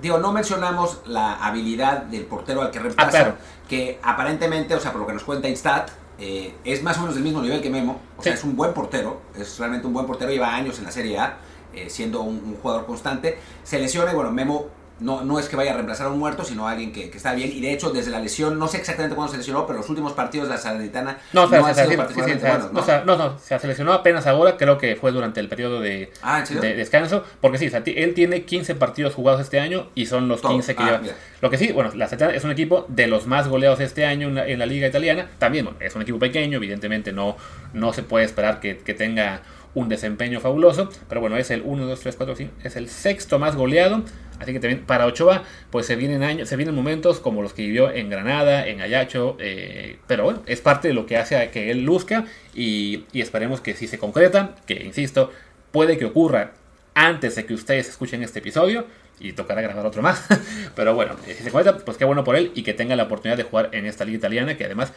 digo, 0.00 0.18
no 0.18 0.32
mencionamos 0.32 1.00
la 1.06 1.34
habilidad 1.44 1.98
del 2.04 2.24
portero 2.24 2.62
al 2.62 2.70
que 2.70 2.78
reemplaza, 2.78 3.08
Ah, 3.08 3.10
claro. 3.10 3.34
que 3.68 4.00
aparentemente, 4.02 4.74
o 4.74 4.80
sea, 4.80 4.92
por 4.92 5.02
lo 5.02 5.06
que 5.06 5.12
nos 5.12 5.24
cuenta 5.24 5.46
Instat, 5.48 5.90
eh, 6.18 6.54
es 6.64 6.82
más 6.82 6.96
o 6.98 7.00
menos 7.00 7.14
del 7.14 7.24
mismo 7.24 7.40
nivel 7.42 7.60
que 7.62 7.70
Memo. 7.70 8.00
O 8.16 8.22
sea, 8.22 8.34
es 8.34 8.42
un 8.44 8.56
buen 8.56 8.72
portero, 8.74 9.20
es 9.36 9.58
realmente 9.58 9.86
un 9.86 9.92
buen 9.92 10.06
portero, 10.06 10.30
lleva 10.30 10.54
años 10.54 10.78
en 10.78 10.84
la 10.86 10.90
Serie 10.90 11.18
A, 11.18 11.36
eh, 11.74 11.88
siendo 11.90 12.20
un, 12.22 12.36
un 12.36 12.56
jugador 12.56 12.86
constante. 12.86 13.38
Se 13.64 13.78
lesiona 13.78 14.12
y 14.12 14.14
bueno, 14.14 14.30
Memo 14.32 14.68
no, 15.00 15.22
no 15.24 15.38
es 15.38 15.48
que 15.48 15.56
vaya 15.56 15.70
a 15.70 15.74
reemplazar 15.74 16.08
a 16.08 16.10
un 16.10 16.18
muerto, 16.18 16.44
sino 16.44 16.68
a 16.68 16.72
alguien 16.72 16.92
que, 16.92 17.08
que 17.08 17.16
está 17.16 17.32
bien. 17.32 17.50
Y 17.50 17.62
de 17.62 17.72
hecho, 17.72 17.88
desde 17.88 18.10
la 18.10 18.20
lesión, 18.20 18.58
no 18.58 18.68
sé 18.68 18.76
exactamente 18.76 19.16
cuándo 19.16 19.32
se 19.32 19.38
lesionó, 19.38 19.66
pero 19.66 19.78
los 19.78 19.88
últimos 19.88 20.12
partidos 20.12 20.46
de 20.46 20.54
la 20.56 20.60
Salernitana 20.60 21.16
No, 21.32 21.44
o 21.44 21.48
sea, 21.48 21.58
no 21.60 21.64
o 21.64 21.68
han 21.68 21.74
sido 21.74 21.86
sí, 21.86 21.90
sí, 21.92 21.92
sí, 21.92 21.96
particularmente 21.96 22.46
buenos, 22.46 22.72
¿no? 22.74 22.80
o 22.80 22.82
sea, 22.84 23.04
no, 23.06 23.16
no, 23.16 23.38
se 23.38 23.58
seleccionó 23.58 23.94
apenas 23.94 24.26
ahora, 24.26 24.58
creo 24.58 24.76
que 24.76 24.96
fue 24.96 25.10
durante 25.10 25.40
el 25.40 25.48
periodo 25.48 25.80
de, 25.80 26.12
Ah, 26.20 26.44
descanso, 26.60 27.24
porque 27.40 27.56
sí, 27.56 27.68
o 27.68 27.70
sea, 27.70 27.82
ti- 27.82 27.94
él 27.96 28.12
tiene 28.12 28.42
15 28.44 28.74
partidos 28.74 29.14
jugados 29.14 29.40
este 29.40 29.58
año 29.58 29.86
y 29.94 30.04
son 30.04 30.28
los 30.28 30.42
Todo. 30.42 30.52
15 30.52 30.76
que 30.76 30.82
Ah, 30.82 30.86
lleva. 30.86 30.98
mira. 30.98 31.14
Lo 31.40 31.48
que 31.48 31.56
sí, 31.56 31.72
bueno, 31.72 31.92
la 31.94 32.04
Salernitana 32.06 32.36
es 32.36 32.44
un 32.44 32.50
equipo 32.50 32.84
de 32.88 33.06
los 33.06 33.26
más 33.26 33.48
goleados 33.48 33.80
este 33.80 34.04
año 34.04 34.28
en 34.28 34.34
la, 34.34 34.46
en 34.46 34.58
la 34.58 34.66
liga 34.66 34.86
italiana, 34.86 35.30
también 35.38 35.64
bueno, 35.64 35.78
es 35.80 35.94
un 35.96 36.02
equipo 36.02 36.18
pequeño, 36.18 36.58
evidentemente 36.58 37.10
no, 37.10 37.38
no 37.72 37.94
se 37.94 38.02
puede 38.02 38.26
esperar 38.26 38.60
que, 38.60 38.76
que 38.76 38.92
tenga 38.92 39.40
un 39.74 39.88
desempeño 39.88 40.40
fabuloso, 40.40 40.90
pero 41.08 41.20
bueno, 41.20 41.36
es 41.36 41.50
el 41.50 41.62
1, 41.64 41.86
2, 41.86 42.00
3, 42.00 42.16
4, 42.16 42.36
5, 42.36 42.52
es 42.64 42.76
el 42.76 42.88
sexto 42.88 43.38
más 43.38 43.56
goleado, 43.56 44.02
así 44.38 44.52
que 44.52 44.60
también 44.60 44.84
para 44.84 45.06
Ochoa, 45.06 45.44
pues 45.70 45.86
se 45.86 45.96
vienen 45.96 46.22
años, 46.22 46.48
se 46.48 46.56
vienen 46.56 46.74
momentos 46.74 47.20
como 47.20 47.42
los 47.42 47.52
que 47.52 47.62
vivió 47.62 47.90
en 47.90 48.10
Granada, 48.10 48.66
en 48.66 48.80
Ayacho, 48.80 49.36
eh, 49.38 49.98
pero 50.06 50.24
bueno, 50.24 50.42
es 50.46 50.60
parte 50.60 50.88
de 50.88 50.94
lo 50.94 51.06
que 51.06 51.16
hace 51.16 51.36
a 51.36 51.50
que 51.50 51.70
él 51.70 51.84
luzca 51.84 52.24
y, 52.54 53.04
y 53.12 53.20
esperemos 53.20 53.60
que 53.60 53.74
sí 53.74 53.86
se 53.86 53.98
concreta, 53.98 54.56
que 54.66 54.82
insisto, 54.84 55.30
puede 55.70 55.98
que 55.98 56.06
ocurra 56.06 56.52
antes 56.94 57.36
de 57.36 57.46
que 57.46 57.54
ustedes 57.54 57.88
escuchen 57.88 58.22
este 58.22 58.40
episodio 58.40 58.86
y 59.20 59.32
tocará 59.34 59.60
grabar 59.60 59.86
otro 59.86 60.02
más, 60.02 60.26
pero 60.74 60.94
bueno, 60.94 61.14
eh, 61.26 61.34
si 61.36 61.44
se 61.44 61.50
concreta, 61.50 61.78
pues 61.78 61.96
qué 61.96 62.04
bueno 62.04 62.24
por 62.24 62.36
él 62.36 62.50
y 62.54 62.62
que 62.62 62.74
tenga 62.74 62.96
la 62.96 63.04
oportunidad 63.04 63.36
de 63.36 63.44
jugar 63.44 63.68
en 63.72 63.86
esta 63.86 64.04
liga 64.04 64.18
italiana, 64.18 64.56
que 64.56 64.64
además 64.64 64.92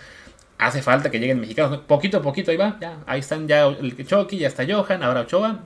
hace 0.65 0.81
falta 0.81 1.09
que 1.11 1.19
lleguen 1.19 1.39
mexicanos, 1.39 1.71
¿no? 1.71 1.81
poquito 1.83 2.17
a 2.17 2.21
poquito 2.21 2.51
ahí 2.51 2.57
va, 2.57 2.77
ya, 2.79 2.97
ahí 3.05 3.19
están 3.19 3.47
ya 3.47 3.65
el 3.65 4.05
Chucky, 4.05 4.37
ya 4.37 4.47
está 4.47 4.63
Johan, 4.67 5.03
ahora 5.03 5.21
Ochoa. 5.21 5.59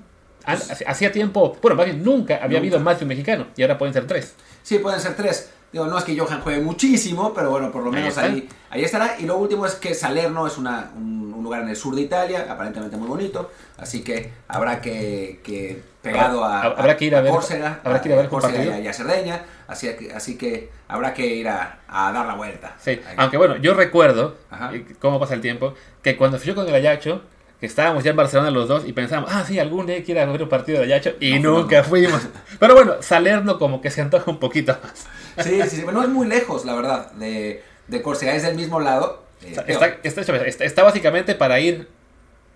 An- 0.45 0.59
Hacía 0.87 1.11
tiempo, 1.11 1.57
bueno, 1.61 1.75
más 1.75 1.85
bien 1.85 2.03
nunca 2.03 2.35
había 2.35 2.47
Nunca. 2.47 2.57
habido 2.59 2.79
más 2.79 2.99
de 2.99 3.03
un 3.05 3.09
mexicano 3.09 3.47
y 3.57 3.61
ahora 3.63 3.77
pueden 3.77 3.93
ser 3.93 4.07
tres. 4.07 4.33
Sí, 4.63 4.79
pueden 4.79 4.99
ser 5.01 5.15
tres. 5.15 5.51
Digo, 5.71 5.85
no 5.85 5.97
es 5.97 6.03
que 6.05 6.17
Johan 6.17 6.41
juegue 6.41 6.61
muchísimo, 6.61 7.33
pero 7.33 7.49
bueno, 7.51 7.71
por 7.71 7.81
lo 7.83 7.89
Ahí 7.89 7.95
menos 7.95 8.09
está. 8.09 8.23
ahí, 8.23 8.47
ahí 8.69 8.83
estará. 8.83 9.15
Y 9.19 9.25
lo 9.25 9.37
último 9.37 9.65
es 9.65 9.75
que 9.75 9.93
Salerno 9.93 10.47
es 10.47 10.57
una- 10.57 10.91
un, 10.95 11.33
un 11.33 11.43
lugar 11.43 11.61
en 11.61 11.69
el 11.69 11.75
sur 11.75 11.93
de 11.93 12.01
Italia, 12.01 12.47
aparentemente 12.49 12.95
muy 12.97 13.07
bonito. 13.07 13.51
Así 13.77 14.01
que 14.03 14.31
habrá 14.47 14.79
que, 14.81 15.41
que 15.43 15.81
pegado 16.01 16.43
a, 16.45 16.61
Habrá- 16.63 16.79
habrá 16.79 16.97
que 16.97 17.05
ir 17.05 17.15
a 17.15 17.21
ver- 17.21 17.31
Córcega, 17.33 17.81
habrá 17.83 18.01
que 18.01 18.07
ir 18.09 18.13
a 18.15 18.17
ver 18.17 18.29
Córcega 18.29 18.79
y 18.79 18.87
a, 18.87 18.93
Cerdeña. 18.93 19.43
Así 19.67 19.89
que, 19.93 20.13
así 20.13 20.37
que 20.37 20.69
habrá 20.87 21.13
que 21.13 21.25
ir 21.27 21.49
a, 21.49 21.79
a 21.89 22.11
dar 22.13 22.25
la 22.25 22.35
vuelta. 22.35 22.75
Sí, 22.79 22.91
Ahí. 22.91 23.15
aunque 23.17 23.35
bueno, 23.37 23.57
yo 23.57 23.73
recuerdo, 23.73 24.35
Ajá. 24.49 24.73
eh, 24.73 24.85
cómo 24.99 25.19
pasa 25.19 25.33
el 25.33 25.41
tiempo, 25.41 25.73
que 26.01 26.15
cuando 26.15 26.37
fui 26.37 26.47
yo 26.47 26.55
con 26.55 26.65
el 26.67 26.73
Ayacho, 26.75 27.23
que 27.59 27.65
estábamos 27.65 28.03
ya 28.05 28.11
en 28.11 28.15
Barcelona 28.17 28.51
los 28.51 28.67
dos 28.69 28.87
y 28.87 28.93
pensábamos, 28.93 29.31
ah, 29.33 29.43
sí, 29.45 29.59
algún 29.59 29.85
día 29.87 30.01
quiero 30.03 30.31
ver 30.31 30.43
un 30.43 30.47
partido 30.49 30.77
de 30.79 30.85
Ayacho 30.85 31.11
y 31.19 31.39
No 31.39 31.59
nunca 31.59 31.83
fuimos. 31.83 32.21
Pero 32.59 32.73
bueno, 32.73 32.93
Salerno 33.01 33.59
como 33.59 33.81
que 33.81 33.89
se 33.91 33.99
antoja 34.01 34.31
un 34.31 34.39
poquito 34.39 34.77
más. 34.81 35.05
Sí, 35.43 35.61
sí, 35.69 35.75
sí. 35.77 35.85
No 35.91 36.01
es 36.03 36.09
muy 36.09 36.27
lejos, 36.27 36.65
la 36.65 36.73
verdad, 36.75 37.11
de, 37.13 37.63
de 37.87 38.01
Córcega. 38.01 38.33
Es 38.35 38.43
del 38.43 38.55
mismo 38.55 38.79
lado. 38.79 39.23
Eh, 39.43 39.51
Está, 39.67 39.97
está, 40.03 40.65
está- 40.65 40.83
básicamente 40.83 41.35
para 41.35 41.59
ir 41.59 41.87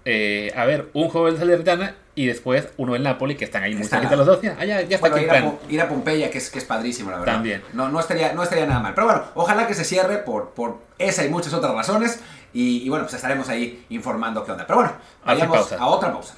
eh, 0.05 0.51
a 0.55 0.65
ver 0.65 0.89
un 0.93 1.09
juego 1.09 1.31
de 1.31 1.37
Salernitana 1.37 1.95
y 2.15 2.25
después 2.25 2.67
uno 2.77 2.95
en 2.95 3.03
Napoli, 3.03 3.35
que 3.35 3.45
están 3.45 3.63
ahí 3.63 3.75
muy 3.75 3.85
cerquita 3.85 4.15
los 4.15 4.25
dos. 4.25 4.41
Ya, 4.41 4.55
ya, 4.65 4.81
ya 4.81 4.95
está 4.95 5.09
Bueno, 5.09 5.15
aquí 5.17 5.25
ir, 5.25 5.31
a, 5.31 5.73
ir 5.73 5.81
a 5.81 5.87
Pompeya, 5.87 6.31
que 6.31 6.39
es, 6.39 6.49
que 6.49 6.57
es 6.59 6.65
padrísimo, 6.65 7.11
la 7.11 7.19
verdad. 7.19 7.33
También. 7.33 7.61
No, 7.73 7.87
no, 7.89 7.99
estaría, 7.99 8.33
no 8.33 8.41
estaría 8.43 8.65
nada 8.65 8.79
mal. 8.79 8.93
Pero 8.95 9.07
bueno, 9.07 9.23
ojalá 9.35 9.67
que 9.67 9.73
se 9.75 9.83
cierre 9.83 10.17
por, 10.17 10.49
por 10.49 10.79
esa 10.97 11.23
y 11.23 11.29
muchas 11.29 11.53
otras 11.53 11.73
razones. 11.73 12.19
Y, 12.53 12.79
y 12.83 12.89
bueno, 12.89 13.05
pues 13.05 13.13
estaremos 13.13 13.47
ahí 13.47 13.85
informando 13.89 14.43
qué 14.43 14.51
onda. 14.51 14.65
Pero 14.67 14.79
bueno, 14.79 14.93
vayamos 15.23 15.71
a 15.71 15.85
otra 15.87 16.11
pausa. 16.11 16.35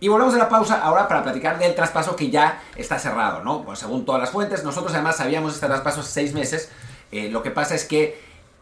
Y 0.00 0.08
volvemos 0.08 0.34
a 0.34 0.38
la 0.38 0.48
pausa 0.48 0.80
ahora 0.80 1.08
para 1.08 1.22
platicar 1.22 1.58
del 1.58 1.74
traspaso 1.74 2.14
que 2.14 2.30
ya 2.30 2.62
está 2.76 2.98
cerrado, 2.98 3.42
¿no? 3.42 3.62
Pues 3.64 3.80
según 3.80 4.04
todas 4.04 4.20
las 4.20 4.30
fuentes, 4.30 4.62
nosotros 4.62 4.94
además 4.94 5.16
sabíamos 5.16 5.54
este 5.54 5.66
traspaso 5.66 6.00
hace 6.00 6.12
seis 6.12 6.34
meses. 6.34 6.70
Eh, 7.10 7.30
lo 7.30 7.42
que 7.42 7.50
pasa 7.50 7.74
es 7.74 7.84
que 7.84 8.20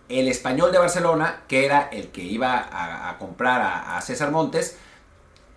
el 0.09 0.29
español 0.29 0.73
de 0.73 0.79
Barcelona, 0.79 1.43
que 1.49 1.67
era 1.67 1.89
el 1.93 2.09
que 2.09 2.23
iba 2.23 2.69
a, 2.71 3.19
comprar 3.19 3.61
a, 3.61 3.97
a 3.97 4.01
César 4.01 4.31
Montes, 4.31 4.79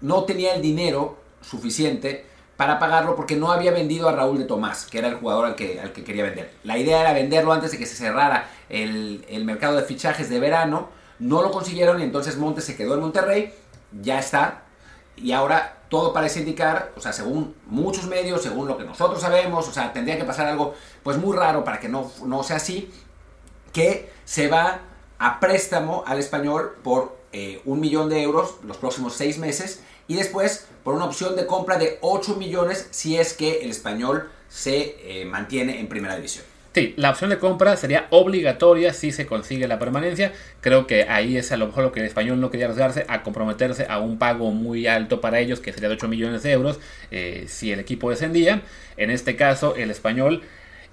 no 0.01 0.23
tenía 0.23 0.53
el 0.55 0.61
dinero 0.61 1.17
suficiente 1.41 2.25
para 2.57 2.77
pagarlo 2.77 3.15
porque 3.15 3.37
no 3.37 3.53
había 3.53 3.71
vendido 3.71 4.09
a 4.09 4.11
Raúl 4.11 4.37
de 4.37 4.43
Tomás, 4.43 4.85
que 4.85 4.97
era 4.97 5.07
el 5.07 5.15
jugador 5.15 5.45
al 5.45 5.55
que, 5.55 5.79
al 5.79 5.93
que 5.93 6.03
quería 6.03 6.23
vender. 6.23 6.51
La 6.65 6.77
idea 6.77 6.99
era 6.99 7.13
venderlo 7.13 7.53
antes 7.53 7.71
de 7.71 7.77
que 7.77 7.85
se 7.85 7.95
cerrara 7.95 8.49
el, 8.67 9.25
el 9.29 9.45
mercado 9.45 9.77
de 9.77 9.83
fichajes 9.83 10.29
de 10.29 10.41
verano. 10.41 10.89
No 11.19 11.41
lo 11.41 11.51
consiguieron 11.51 12.01
y 12.01 12.03
entonces 12.03 12.35
Montes 12.35 12.65
se 12.65 12.75
quedó 12.75 12.95
en 12.95 12.99
Monterrey. 12.99 13.53
Ya 14.01 14.19
está. 14.19 14.63
Y 15.21 15.31
ahora 15.31 15.83
todo 15.89 16.13
parece 16.13 16.39
indicar, 16.39 16.93
o 16.95 17.01
sea, 17.01 17.13
según 17.13 17.55
muchos 17.65 18.07
medios, 18.07 18.41
según 18.41 18.67
lo 18.67 18.77
que 18.77 18.83
nosotros 18.83 19.21
sabemos, 19.21 19.67
o 19.67 19.71
sea, 19.71 19.91
tendría 19.91 20.17
que 20.17 20.23
pasar 20.23 20.47
algo 20.47 20.73
pues 21.03 21.17
muy 21.17 21.35
raro 21.35 21.63
para 21.63 21.79
que 21.79 21.89
no, 21.89 22.11
no 22.25 22.43
sea 22.43 22.57
así, 22.57 22.91
que 23.73 24.11
se 24.25 24.47
va 24.47 24.81
a 25.17 25.39
préstamo 25.39 26.03
al 26.05 26.19
español 26.19 26.77
por 26.83 27.17
eh, 27.31 27.61
un 27.65 27.79
millón 27.79 28.09
de 28.09 28.21
euros 28.21 28.55
los 28.63 28.77
próximos 28.77 29.13
seis 29.13 29.37
meses 29.37 29.81
y 30.07 30.15
después 30.15 30.67
por 30.83 30.95
una 30.95 31.05
opción 31.05 31.35
de 31.35 31.45
compra 31.45 31.77
de 31.77 31.99
8 32.01 32.35
millones 32.35 32.87
si 32.91 33.17
es 33.17 33.33
que 33.33 33.61
el 33.61 33.69
español 33.69 34.29
se 34.47 35.21
eh, 35.21 35.25
mantiene 35.25 35.79
en 35.79 35.87
primera 35.87 36.15
división. 36.15 36.45
Sí, 36.73 36.93
la 36.97 37.09
opción 37.09 37.31
de 37.31 37.39
compra 37.39 37.75
sería 37.77 38.05
obligatoria 38.11 38.93
si 38.93 39.11
se 39.11 39.25
consigue 39.25 39.67
la 39.67 39.79
permanencia. 39.79 40.33
Creo 40.61 40.85
que 40.85 41.03
ahí 41.09 41.35
es 41.35 41.51
a 41.51 41.57
lo 41.57 41.65
mejor 41.65 41.83
lo 41.83 41.91
que 41.91 41.99
el 41.99 42.05
español 42.05 42.39
no 42.39 42.51
quería 42.51 42.67
arriesgarse 42.67 43.05
a 43.07 43.23
comprometerse 43.23 43.87
a 43.89 43.99
un 43.99 44.19
pago 44.19 44.51
muy 44.51 44.85
alto 44.85 45.19
para 45.19 45.39
ellos, 45.39 45.59
que 45.59 45.73
sería 45.73 45.89
de 45.89 45.95
8 45.95 46.07
millones 46.07 46.43
de 46.43 46.51
euros 46.51 46.79
eh, 47.09 47.45
si 47.47 47.71
el 47.71 47.79
equipo 47.79 48.11
descendía. 48.11 48.61
En 48.97 49.09
este 49.09 49.35
caso, 49.35 49.75
el 49.75 49.89
español 49.89 50.43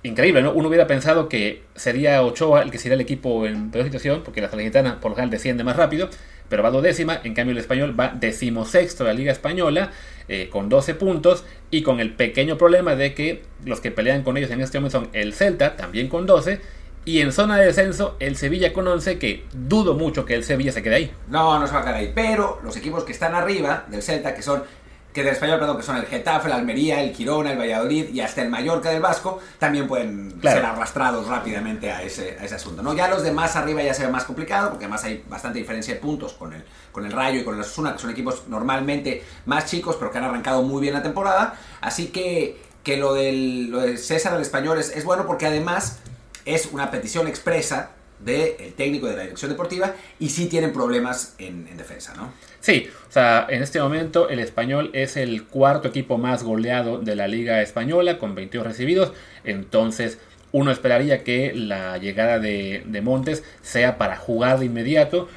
increíble, 0.03 0.43
¿no? 0.43 0.53
Uno 0.53 0.69
hubiera 0.69 0.87
pensado 0.87 1.29
que 1.29 1.63
sería 1.75 2.23
Ochoa 2.23 2.63
el 2.63 2.71
que 2.71 2.79
sería 2.79 2.95
el 2.95 3.01
equipo 3.01 3.47
en 3.47 3.71
peor 3.71 3.85
situación, 3.85 4.23
porque 4.25 4.41
la 4.41 4.49
Salernitana 4.49 5.01
por 5.01 5.11
lo 5.11 5.17
general 5.17 5.31
desciende 5.31 5.65
más 5.65 5.77
rápido, 5.77 6.09
pero 6.49 6.63
va 6.63 6.71
décima, 6.81 7.21
en 7.25 7.35
cambio 7.35 7.53
el 7.53 7.59
español 7.59 7.99
va 7.99 8.15
decimosexto 8.15 9.05
de 9.05 9.11
la 9.11 9.15
Liga 9.15 9.33
Española, 9.33 9.91
eh, 10.29 10.49
con 10.51 10.69
12 10.69 10.95
puntos, 10.95 11.45
y 11.71 11.83
con 11.83 12.01
el 12.01 12.15
pequeño 12.15 12.57
problema 12.59 12.95
de 12.95 13.15
que 13.15 13.43
los 13.65 13.81
que 13.81 13.91
pelean 13.91 14.23
con 14.23 14.37
ellos 14.37 14.51
en 14.51 14.61
este 14.61 14.79
momento 14.79 15.01
son 15.01 15.09
el 15.13 15.33
Celta, 15.35 15.77
también 15.77 16.09
con 16.09 16.27
12, 16.27 16.61
y 17.05 17.21
en 17.21 17.33
zona 17.33 17.57
de 17.57 17.67
descenso, 17.67 18.17
el 18.19 18.37
Sevilla 18.37 18.73
con 18.73 18.89
11, 18.89 19.19
que 19.19 19.45
dudo 19.53 19.95
mucho 19.95 20.25
que 20.25 20.35
el 20.35 20.43
Sevilla 20.43 20.73
se 20.73 20.83
quede 20.83 20.95
ahí. 20.97 21.13
No, 21.29 21.59
no 21.59 21.67
se 21.67 21.73
va 21.73 21.81
a 21.81 21.83
quedar 21.83 21.95
ahí. 21.95 22.13
Pero 22.13 22.61
los 22.65 22.77
equipos 22.77 23.05
que 23.05 23.13
están 23.13 23.35
arriba 23.35 23.85
del 23.89 24.03
Celta, 24.03 24.35
que 24.35 24.43
son 24.43 24.65
que 25.17 25.23
del 25.23 25.33
español, 25.33 25.59
perdón, 25.59 25.79
que 25.79 25.83
son 25.83 25.97
el 25.97 26.05
Getafe, 26.05 26.49
el 26.49 26.53
Almería, 26.53 27.01
el 27.01 27.15
Girona, 27.15 27.53
el 27.53 27.59
Valladolid 27.59 28.11
y 28.13 28.21
hasta 28.21 28.43
el 28.43 28.51
Mallorca 28.51 28.91
del 28.91 29.01
Vasco, 29.01 29.41
también 29.59 29.89
pueden 29.89 30.39
ser 30.43 30.63
arrastrados 30.63 31.27
rápidamente 31.27 31.91
a 31.91 32.03
ese, 32.03 32.37
a 32.39 32.45
ese 32.45 32.57
asunto. 32.57 32.83
¿no? 32.83 32.95
Ya 32.95 33.09
los 33.09 33.23
de 33.23 33.33
más 33.33 33.57
arriba 33.57 33.83
ya 33.83 33.95
se 33.95 34.05
ve 34.05 34.13
más 34.13 34.25
complicado, 34.25 34.69
porque 34.69 34.85
además 34.85 35.05
hay 35.05 35.25
bastante 35.27 35.59
diferencia 35.59 35.95
de 35.95 36.01
puntos 36.01 36.35
con 36.35 36.53
el, 36.53 36.63
con 36.93 37.07
el 37.07 37.13
Rayo 37.13 37.41
y 37.41 37.45
con 37.45 37.55
el 37.55 37.63
Osasuna, 37.63 37.95
que 37.95 37.99
son 37.99 38.11
equipos 38.11 38.43
normalmente 38.49 39.25
más 39.47 39.65
chicos, 39.65 39.97
pero 39.99 40.11
que 40.11 40.19
han 40.19 40.25
arrancado 40.25 40.63
muy 40.63 40.83
bien 40.83 40.93
la 40.93 41.03
temporada. 41.03 41.59
Así 41.81 42.09
que, 42.09 42.61
que 42.83 42.99
lo, 42.99 43.15
del, 43.15 43.71
lo 43.71 43.81
de 43.81 43.97
César 43.97 44.35
al 44.35 44.43
español 44.43 44.79
es, 44.79 44.91
es 44.91 45.05
bueno 45.07 45.27
porque 45.27 45.47
además 45.47 46.01
es 46.45 46.67
una 46.67 46.91
petición 46.91 47.27
expresa 47.27 47.93
del 48.19 48.75
técnico 48.75 49.07
de 49.07 49.17
la 49.17 49.23
dirección 49.23 49.51
deportiva 49.51 49.95
y 50.19 50.29
sí 50.31 50.47
tienen 50.47 50.73
problemas 50.73 51.35
en, 51.39 51.69
en, 51.69 51.77
defensa, 51.77 52.15
¿no? 52.15 52.33
Sí, 52.67 52.89
o 53.09 53.13
sea, 53.13 53.47
en 53.49 53.63
este 53.63 53.81
momento 53.81 54.29
el 54.29 54.41
español 54.41 54.91
es 54.93 55.17
el 55.17 55.45
cuarto 55.45 55.87
equipo 55.87 56.19
más 56.19 56.43
goleado 56.43 56.99
de 56.99 57.15
la 57.15 57.29
liga 57.29 57.63
española 57.63 58.19
con 58.19 58.35
22 58.35 58.67
recibidos, 58.67 59.13
entonces 59.45 60.19
uno 60.51 60.73
esperaría 60.73 61.23
que 61.23 61.55
la 61.55 61.97
llegada 61.99 62.41
de, 62.41 62.83
de 62.85 63.01
Montes 63.03 63.45
sea 63.63 63.99
para 63.99 64.17
jugar 64.17 64.59
de 64.59 64.65
inmediato, 64.65 65.29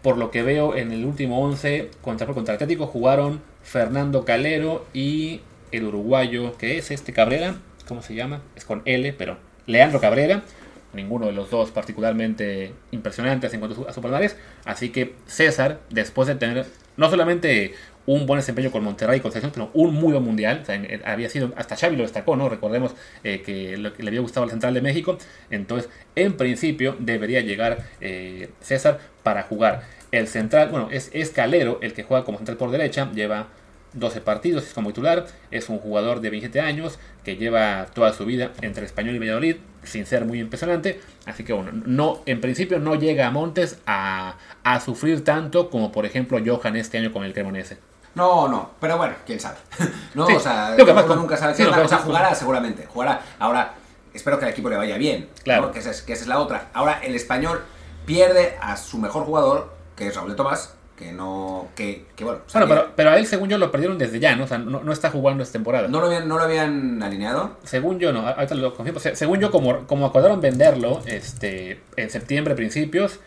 por 0.00 0.16
lo 0.16 0.30
que 0.30 0.42
veo 0.42 0.74
en 0.74 0.90
el 0.90 1.04
último 1.04 1.44
11 1.44 1.90
contra, 2.00 2.26
contra 2.28 2.54
Atlético 2.54 2.86
jugaron 2.86 3.42
Fernando 3.62 4.24
Calero 4.24 4.86
y 4.94 5.42
el 5.72 5.84
uruguayo, 5.84 6.56
que 6.56 6.78
es 6.78 6.90
este 6.90 7.12
Cabrera, 7.12 7.56
¿cómo 7.88 8.00
se 8.00 8.14
llama? 8.14 8.40
Es 8.56 8.64
con 8.64 8.80
L, 8.86 9.12
pero 9.12 9.36
Leandro 9.66 10.00
Cabrera 10.00 10.44
ninguno 10.92 11.26
de 11.26 11.32
los 11.32 11.50
dos 11.50 11.70
particularmente 11.70 12.72
impresionantes 12.90 13.52
en 13.54 13.60
cuanto 13.60 13.88
a 13.88 13.92
su 13.92 14.00
palmarés. 14.00 14.36
Así 14.64 14.90
que 14.90 15.14
César, 15.26 15.80
después 15.90 16.28
de 16.28 16.34
tener 16.34 16.66
no 16.96 17.08
solamente 17.10 17.74
un 18.06 18.26
buen 18.26 18.38
desempeño 18.38 18.70
con 18.70 18.82
Monterrey 18.82 19.18
y 19.18 19.20
con 19.20 19.30
Selección, 19.30 19.52
sino 19.52 19.70
un 19.74 19.94
muy 19.94 20.12
buen 20.12 20.24
mundial. 20.24 20.64
había 21.04 21.28
sido, 21.28 21.52
hasta 21.56 21.76
Xavi 21.76 21.96
lo 21.96 22.02
destacó, 22.02 22.36
¿no? 22.36 22.48
Recordemos 22.48 22.94
eh, 23.24 23.42
que, 23.42 23.76
le 23.76 24.08
había 24.08 24.20
gustado 24.20 24.44
el 24.44 24.50
Central 24.50 24.74
de 24.74 24.80
México. 24.80 25.16
Entonces, 25.50 25.90
en 26.16 26.36
principio, 26.36 26.96
debería 26.98 27.40
llegar 27.40 27.84
eh, 28.00 28.50
César 28.60 28.98
para 29.22 29.42
jugar. 29.44 29.82
El 30.12 30.26
central, 30.26 30.70
bueno, 30.70 30.88
es, 30.90 31.10
es 31.12 31.30
Calero 31.30 31.78
el 31.82 31.92
que 31.92 32.02
juega 32.02 32.24
como 32.24 32.38
central 32.38 32.56
por 32.56 32.70
derecha, 32.70 33.10
lleva 33.12 33.46
12 33.92 34.20
partidos, 34.20 34.64
es 34.64 34.72
como 34.72 34.90
titular, 34.90 35.26
es 35.50 35.68
un 35.68 35.78
jugador 35.78 36.20
de 36.20 36.30
27 36.30 36.60
años 36.60 36.98
que 37.24 37.36
lleva 37.36 37.86
toda 37.92 38.12
su 38.12 38.24
vida 38.24 38.52
entre 38.62 38.86
Español 38.86 39.14
y 39.16 39.18
Valladolid, 39.18 39.56
sin 39.82 40.06
ser 40.06 40.24
muy 40.24 40.40
impresionante, 40.40 41.00
así 41.26 41.44
que 41.44 41.52
bueno, 41.52 41.70
no, 41.72 42.20
en 42.26 42.40
principio 42.40 42.78
no 42.78 42.94
llega 42.94 43.26
a 43.26 43.30
Montes 43.30 43.78
a, 43.86 44.36
sufrir 44.84 45.24
tanto 45.24 45.68
como 45.68 45.90
por 45.90 46.06
ejemplo 46.06 46.38
Johan 46.44 46.76
este 46.76 46.98
año 46.98 47.12
con 47.12 47.24
el 47.24 47.32
Cremonese. 47.32 47.78
No, 48.14 48.48
no, 48.48 48.70
pero 48.80 48.96
bueno, 48.96 49.14
quién 49.24 49.38
sabe. 49.38 49.56
no, 50.14 50.26
o 50.26 50.40
sea, 50.40 50.76
nunca 51.16 51.36
sabe 51.36 51.54
sí, 51.54 51.62
o 51.62 51.88
sea, 51.88 51.98
jugará 51.98 52.34
seguramente, 52.34 52.86
jugará. 52.86 53.20
Ahora, 53.38 53.74
espero 54.12 54.38
que 54.38 54.46
al 54.46 54.50
equipo 54.50 54.68
le 54.68 54.76
vaya 54.76 54.96
bien, 54.96 55.28
claro. 55.44 55.70
que, 55.72 55.78
esa 55.78 55.90
es, 55.90 56.02
que 56.02 56.12
esa 56.12 56.22
es 56.22 56.28
la 56.28 56.40
otra. 56.40 56.68
Ahora, 56.72 57.00
el 57.02 57.14
español 57.14 57.62
pierde 58.06 58.56
a 58.60 58.76
su 58.76 58.98
mejor 58.98 59.24
jugador, 59.24 59.72
que 59.96 60.08
es 60.08 60.16
Raúl 60.16 60.30
de 60.30 60.36
Tomás, 60.36 60.74
que 61.00 61.12
no. 61.12 61.68
Que, 61.74 62.04
que 62.14 62.24
bueno. 62.24 62.40
pero, 62.52 62.92
pero, 62.94 63.10
a 63.10 63.16
él, 63.16 63.26
según 63.26 63.48
yo, 63.48 63.56
lo 63.56 63.72
perdieron 63.72 63.96
desde 63.96 64.20
ya, 64.20 64.36
¿no? 64.36 64.44
O 64.44 64.46
sea, 64.46 64.58
no, 64.58 64.82
no 64.82 64.92
está 64.92 65.10
jugando 65.10 65.42
esta 65.42 65.54
temporada. 65.54 65.88
¿No 65.88 65.98
lo, 65.98 66.06
habían, 66.06 66.28
¿No 66.28 66.36
lo 66.36 66.44
habían 66.44 67.02
alineado? 67.02 67.56
Según 67.64 67.98
yo, 67.98 68.12
no. 68.12 68.28
Ahorita 68.28 68.54
lo 68.54 68.74
confirmo. 68.74 69.00
Según 69.00 69.40
yo, 69.40 69.50
como, 69.50 69.86
como 69.86 70.04
acordaron 70.04 70.42
venderlo 70.42 71.00
este, 71.06 71.80
en 71.96 72.10
septiembre, 72.10 72.54
principios, 72.54 73.18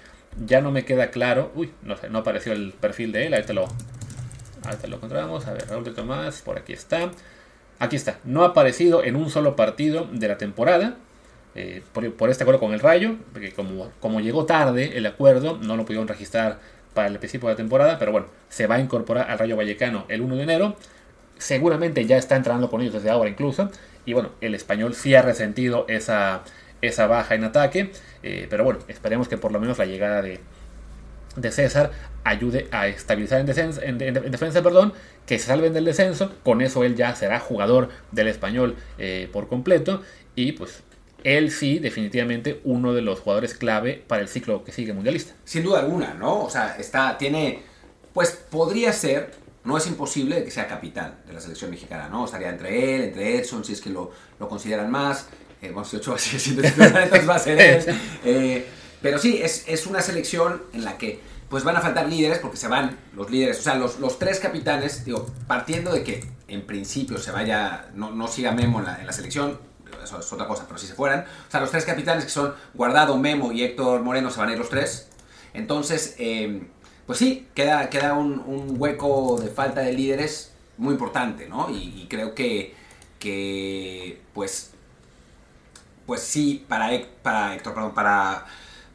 ya 0.46 0.62
no 0.62 0.70
me 0.70 0.86
queda 0.86 1.10
claro. 1.10 1.52
Uy, 1.56 1.72
no 1.82 1.98
sé, 1.98 2.12
no 2.12 2.20
apareció 2.20 2.54
el 2.54 2.74
perfil 2.74 3.12
de 3.12 3.26
él. 3.26 3.34
Ahorita 3.34 3.54
lo, 3.54 3.66
ahorita 4.64 4.88
lo 4.88 4.98
encontramos. 4.98 5.48
A 5.48 5.54
ver, 5.54 5.68
Raúl 5.68 5.84
de 5.84 5.92
Tomás, 5.92 6.44
por 6.44 6.60
aquí 6.60 6.74
está. 6.74 7.10
Aquí 7.80 7.96
está. 7.96 8.20
No 8.24 8.44
ha 8.44 8.50
aparecido 8.50 9.04
en 9.04 9.16
un 9.16 9.32
solo 9.32 9.56
partido 9.56 10.08
de 10.12 10.28
la 10.28 10.38
temporada. 10.38 10.96
Eh, 11.56 11.82
por, 11.92 12.12
por, 12.14 12.30
este 12.30 12.44
acuerdo 12.44 12.60
con 12.60 12.74
el 12.74 12.80
Rayo, 12.80 13.16
porque 13.32 13.52
como, 13.52 13.90
como 14.00 14.20
llegó 14.20 14.46
tarde 14.46 14.98
el 14.98 15.06
acuerdo, 15.06 15.58
no 15.62 15.76
lo 15.76 15.86
pudieron 15.86 16.08
registrar 16.08 16.60
para 16.94 17.08
el 17.08 17.20
principio 17.20 17.48
de 17.48 17.54
la 17.54 17.58
temporada, 17.58 18.00
pero 18.00 18.12
bueno, 18.12 18.28
se 18.50 18.68
va 18.68 18.76
a 18.76 18.80
incorporar 18.80 19.30
al 19.30 19.40
Rayo 19.40 19.56
Vallecano 19.56 20.06
el 20.10 20.22
1 20.22 20.36
de 20.36 20.44
enero. 20.44 20.76
Seguramente 21.38 22.06
ya 22.06 22.18
está 22.18 22.36
entrando 22.36 22.70
con 22.70 22.82
ellos 22.82 22.94
desde 22.94 23.10
ahora 23.10 23.30
incluso. 23.30 23.70
Y 24.06 24.14
bueno, 24.14 24.32
el 24.42 24.56
español 24.56 24.94
sí 24.96 25.16
ha 25.16 25.22
resentido 25.22 25.86
esa, 25.90 26.44
esa 26.82 27.08
baja 27.08 27.36
en 27.36 27.44
ataque. 27.44 27.92
Eh, 28.22 28.48
pero 28.50 28.64
bueno, 28.64 28.80
esperemos 28.88 29.28
que 29.28 29.38
por 29.38 29.52
lo 29.52 29.60
menos 29.60 29.78
la 29.78 29.86
llegada 29.86 30.22
de, 30.22 30.40
de 31.36 31.52
César 31.52 31.92
ayude 32.24 32.68
a 32.72 32.88
estabilizar 32.88 33.42
en, 33.42 34.02
en, 34.02 34.32
defensa, 34.32 34.62
perdón, 34.62 34.94
que 35.26 35.40
se 35.40 35.48
salven 35.48 35.74
del 35.74 35.86
descenso. 35.86 36.34
Con 36.44 36.62
eso 36.62 36.84
él 36.84 36.96
ya 36.96 37.16
será 37.16 37.40
jugador 37.40 37.90
del 38.12 38.28
español 38.28 38.76
eh, 38.98 39.30
por 39.32 39.48
completo. 39.48 40.02
Y 40.36 40.54
pues 40.54 40.84
él 41.24 41.52
sí, 41.52 41.80
definitivamente, 41.80 42.62
uno 42.64 42.94
de 42.94 43.02
los 43.02 43.20
jugadores 43.20 43.54
clave 43.54 44.04
para 44.08 44.22
el 44.22 44.28
ciclo 44.28 44.64
que 44.64 44.72
sigue 44.72 44.94
mundialista. 44.94 45.34
Sin 45.46 45.64
duda 45.64 45.80
alguna, 45.80 46.14
¿no? 46.14 46.44
O 46.44 46.50
sea, 46.50 46.76
está, 46.78 47.18
tiene, 47.18 47.64
pues 48.14 48.32
podría 48.32 48.94
ser, 48.94 49.32
no 49.64 49.78
es 49.78 49.88
imposible 49.88 50.44
que 50.44 50.52
sea 50.52 50.68
capitán 50.68 51.20
de 51.26 51.34
la 51.34 51.40
selección 51.40 51.72
mexicana, 51.72 52.10
¿no? 52.10 52.26
Estaría 52.26 52.50
entre 52.50 52.96
él, 52.96 53.02
entre 53.04 53.38
Edson, 53.38 53.64
si 53.64 53.74
es 53.74 53.82
que 53.82 53.90
lo, 53.90 54.12
lo 54.40 54.48
consideran 54.50 54.92
más. 54.92 55.28
Eh, 55.62 55.72
bueno, 55.72 55.86
si 55.86 55.98
Ochoa 55.98 56.18
sigue 56.18 56.40
siendo 56.40 56.64
entonces 56.64 57.30
va 57.30 57.36
a 57.36 57.40
ser 57.40 57.60
él. 57.60 57.96
Eh, 58.26 58.66
pero 59.02 59.18
sí, 59.18 59.40
es, 59.42 59.66
es 59.68 59.86
una 59.86 60.02
selección 60.02 60.64
en 60.74 60.86
la 60.86 60.98
que 60.98 61.20
pues 61.50 61.64
van 61.64 61.76
a 61.76 61.82
faltar 61.82 62.10
líderes 62.10 62.40
porque 62.40 62.58
se 62.58 62.68
van 62.68 62.98
los 63.14 63.30
líderes, 63.30 63.60
o 63.60 63.62
sea, 63.62 63.76
los, 63.76 64.00
los 64.00 64.18
tres 64.18 64.40
capitanes, 64.40 65.06
digo, 65.06 65.28
partiendo 65.46 65.92
de 65.92 66.04
que 66.04 66.24
en 66.48 66.66
principio 66.66 67.20
se 67.20 67.32
vaya, 67.32 67.92
no, 67.94 68.12
no 68.12 68.28
siga 68.28 68.54
Memo 68.54 68.80
en 68.80 68.86
la, 68.86 69.00
en 69.00 69.06
la 69.06 69.14
selección, 69.14 69.60
eso 70.02 70.20
es 70.20 70.34
otra 70.34 70.48
cosa, 70.48 70.66
pero 70.68 70.80
si 70.80 70.88
se 70.88 70.94
fueran, 70.94 71.22
o 71.22 71.52
sea, 71.52 71.60
los 71.60 71.72
tres 71.72 71.86
capitanes 71.86 72.24
que 72.24 72.30
son 72.30 72.54
Guardado, 72.74 73.18
Memo 73.18 73.52
y 73.52 73.64
Héctor 73.64 74.02
Moreno 74.02 74.32
se 74.32 74.40
van 74.40 74.50
a 74.50 74.52
ir 74.54 74.58
los 74.58 74.70
tres. 74.70 75.10
Entonces, 75.54 76.16
eh, 76.18 76.64
pues 77.06 77.20
sí, 77.20 77.48
queda, 77.54 77.90
queda 77.90 78.14
un, 78.14 78.76
hueco 78.78 79.40
de 79.40 79.50
falta 79.50 79.82
de 79.82 79.94
líderes 79.94 80.54
muy 80.78 80.94
importante, 80.94 81.48
¿no? 81.48 81.70
Y, 81.70 82.08
creo 82.10 82.34
que, 82.34 82.74
que, 83.20 84.22
pues, 84.34 84.72
pues 86.06 86.22
sí, 86.22 86.66
para, 86.68 86.90
para 87.22 87.56
Héctor, 87.56 87.74
perdón, 87.74 87.94
para, 87.94 88.46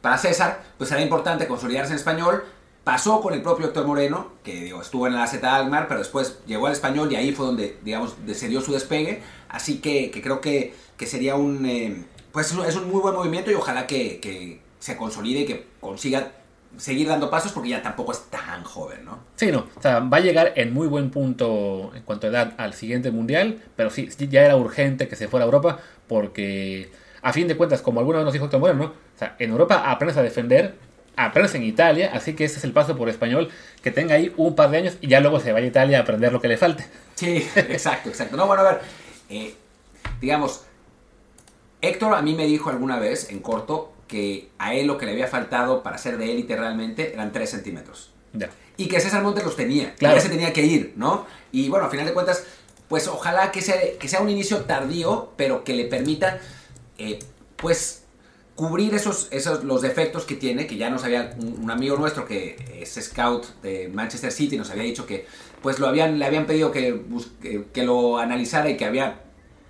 para 0.01 0.17
César, 0.17 0.63
pues 0.77 0.91
era 0.91 1.01
importante 1.01 1.47
consolidarse 1.47 1.91
en 1.91 1.97
español. 1.97 2.43
Pasó 2.83 3.21
con 3.21 3.33
el 3.33 3.41
propio 3.41 3.67
Héctor 3.67 3.85
Moreno, 3.85 4.31
que 4.43 4.69
estuvo 4.69 5.05
en 5.05 5.13
la 5.13 5.27
Z 5.27 5.55
Almar, 5.55 5.87
pero 5.87 5.99
después 5.99 6.39
llegó 6.47 6.67
al 6.67 6.73
español 6.73 7.11
y 7.11 7.15
ahí 7.15 7.31
fue 7.33 7.45
donde, 7.45 7.77
digamos, 7.83 8.15
se 8.33 8.47
dio 8.47 8.61
su 8.61 8.73
despegue. 8.73 9.21
Así 9.47 9.79
que, 9.79 10.09
que 10.09 10.21
creo 10.21 10.41
que 10.41 10.73
que 10.99 11.07
sería 11.07 11.35
un, 11.35 11.65
eh, 11.65 12.03
pues 12.33 12.53
es 12.67 12.75
un 12.75 12.91
muy 12.91 12.99
buen 12.99 13.15
movimiento 13.15 13.49
y 13.49 13.55
ojalá 13.55 13.87
que, 13.87 14.59
se 14.79 14.95
consolide 14.95 15.41
y 15.41 15.45
que 15.45 15.65
consiga 15.81 16.31
seguir 16.77 17.07
dando 17.07 17.29
pasos 17.29 17.51
porque 17.51 17.69
ya 17.69 17.81
tampoco 17.81 18.11
es 18.13 18.21
tan 18.29 18.63
joven, 18.63 19.03
¿no? 19.03 19.19
Sí, 19.35 19.51
no, 19.51 19.67
o 19.75 19.81
sea, 19.81 19.99
va 19.99 20.17
a 20.17 20.19
llegar 20.21 20.53
en 20.55 20.73
muy 20.73 20.87
buen 20.87 21.09
punto 21.09 21.91
en 21.95 22.03
cuanto 22.03 22.27
a 22.27 22.29
edad 22.29 22.53
al 22.57 22.73
siguiente 22.73 23.11
mundial, 23.11 23.61
pero 23.75 23.89
sí, 23.89 24.09
ya 24.29 24.43
era 24.43 24.55
urgente 24.55 25.07
que 25.07 25.15
se 25.15 25.27
fuera 25.27 25.43
a 25.43 25.47
Europa 25.47 25.79
porque 26.07 26.91
a 27.21 27.33
fin 27.33 27.47
de 27.47 27.57
cuentas, 27.57 27.81
como 27.81 27.99
alguna 27.99 28.19
vez 28.19 28.25
nos 28.25 28.33
dijo 28.33 28.49
Tom 28.49 28.61
Bueno, 28.61 28.83
¿no? 28.83 28.85
O 28.85 29.19
sea, 29.19 29.35
en 29.39 29.51
Europa 29.51 29.89
aprendes 29.89 30.17
a 30.17 30.21
defender, 30.21 30.75
aprendes 31.15 31.55
en 31.55 31.63
Italia, 31.63 32.11
así 32.13 32.35
que 32.35 32.45
ese 32.45 32.57
es 32.57 32.63
el 32.63 32.71
paso 32.71 32.95
por 32.95 33.09
español, 33.09 33.49
que 33.81 33.91
tenga 33.91 34.15
ahí 34.15 34.33
un 34.37 34.55
par 34.55 34.69
de 34.69 34.77
años 34.77 34.97
y 35.01 35.07
ya 35.07 35.19
luego 35.19 35.39
se 35.39 35.51
vaya 35.51 35.65
a 35.65 35.69
Italia 35.69 35.97
a 35.97 36.01
aprender 36.01 36.31
lo 36.31 36.39
que 36.39 36.47
le 36.47 36.57
falte. 36.57 36.85
Sí, 37.15 37.37
exacto, 37.55 38.09
exacto. 38.09 38.37
No, 38.37 38.47
bueno, 38.47 38.63
a 38.63 38.71
ver, 38.71 38.81
eh, 39.29 39.55
digamos, 40.21 40.65
Héctor 41.81 42.13
a 42.13 42.21
mí 42.21 42.33
me 42.35 42.45
dijo 42.45 42.69
alguna 42.69 42.99
vez, 42.99 43.29
en 43.29 43.39
corto, 43.39 43.93
que 44.07 44.49
a 44.57 44.73
él 44.73 44.87
lo 44.87 44.97
que 44.97 45.05
le 45.05 45.13
había 45.13 45.27
faltado 45.27 45.83
para 45.83 45.97
ser 45.97 46.17
de 46.17 46.31
élite 46.31 46.55
realmente 46.55 47.13
eran 47.13 47.31
3 47.31 47.49
centímetros. 47.49 48.11
Y 48.75 48.87
que 48.87 48.99
César 48.99 49.23
Montes 49.23 49.43
los 49.43 49.55
tenía. 49.55 49.93
Claro. 49.95 50.15
ya 50.15 50.21
se 50.21 50.29
tenía 50.29 50.51
que 50.51 50.63
ir, 50.63 50.93
¿no? 50.95 51.25
Y 51.51 51.69
bueno, 51.69 51.85
a 51.85 51.89
final 51.89 52.05
de 52.05 52.13
cuentas, 52.13 52.43
pues 52.87 53.07
ojalá 53.07 53.51
que 53.51 53.61
sea, 53.61 53.75
que 53.99 54.07
sea 54.07 54.21
un 54.21 54.29
inicio 54.29 54.61
tardío, 54.61 55.31
pero 55.37 55.63
que 55.63 55.73
le 55.73 55.85
permita, 55.85 56.39
eh, 56.97 57.19
pues, 57.55 58.03
cubrir 58.55 58.93
esos, 58.93 59.27
esos, 59.31 59.63
los 59.63 59.81
defectos 59.81 60.25
que 60.25 60.35
tiene, 60.35 60.67
que 60.67 60.75
ya 60.75 60.89
nos 60.89 61.03
había, 61.03 61.35
un, 61.39 61.69
amigo 61.69 61.95
nuestro 61.97 62.25
que 62.25 62.81
es 62.81 62.99
scout 63.01 63.45
de 63.61 63.89
Manchester 63.89 64.31
City, 64.31 64.57
nos 64.57 64.69
había 64.69 64.83
dicho 64.83 65.05
que, 65.05 65.27
pues, 65.61 65.79
lo 65.79 65.87
habían, 65.87 66.17
le 66.17 66.25
habían 66.25 66.45
pedido 66.45 66.71
que, 66.71 67.03
que 67.71 67.83
lo 67.83 68.17
analizara 68.17 68.69
y 68.69 68.77
que 68.77 68.85
había 68.85 69.21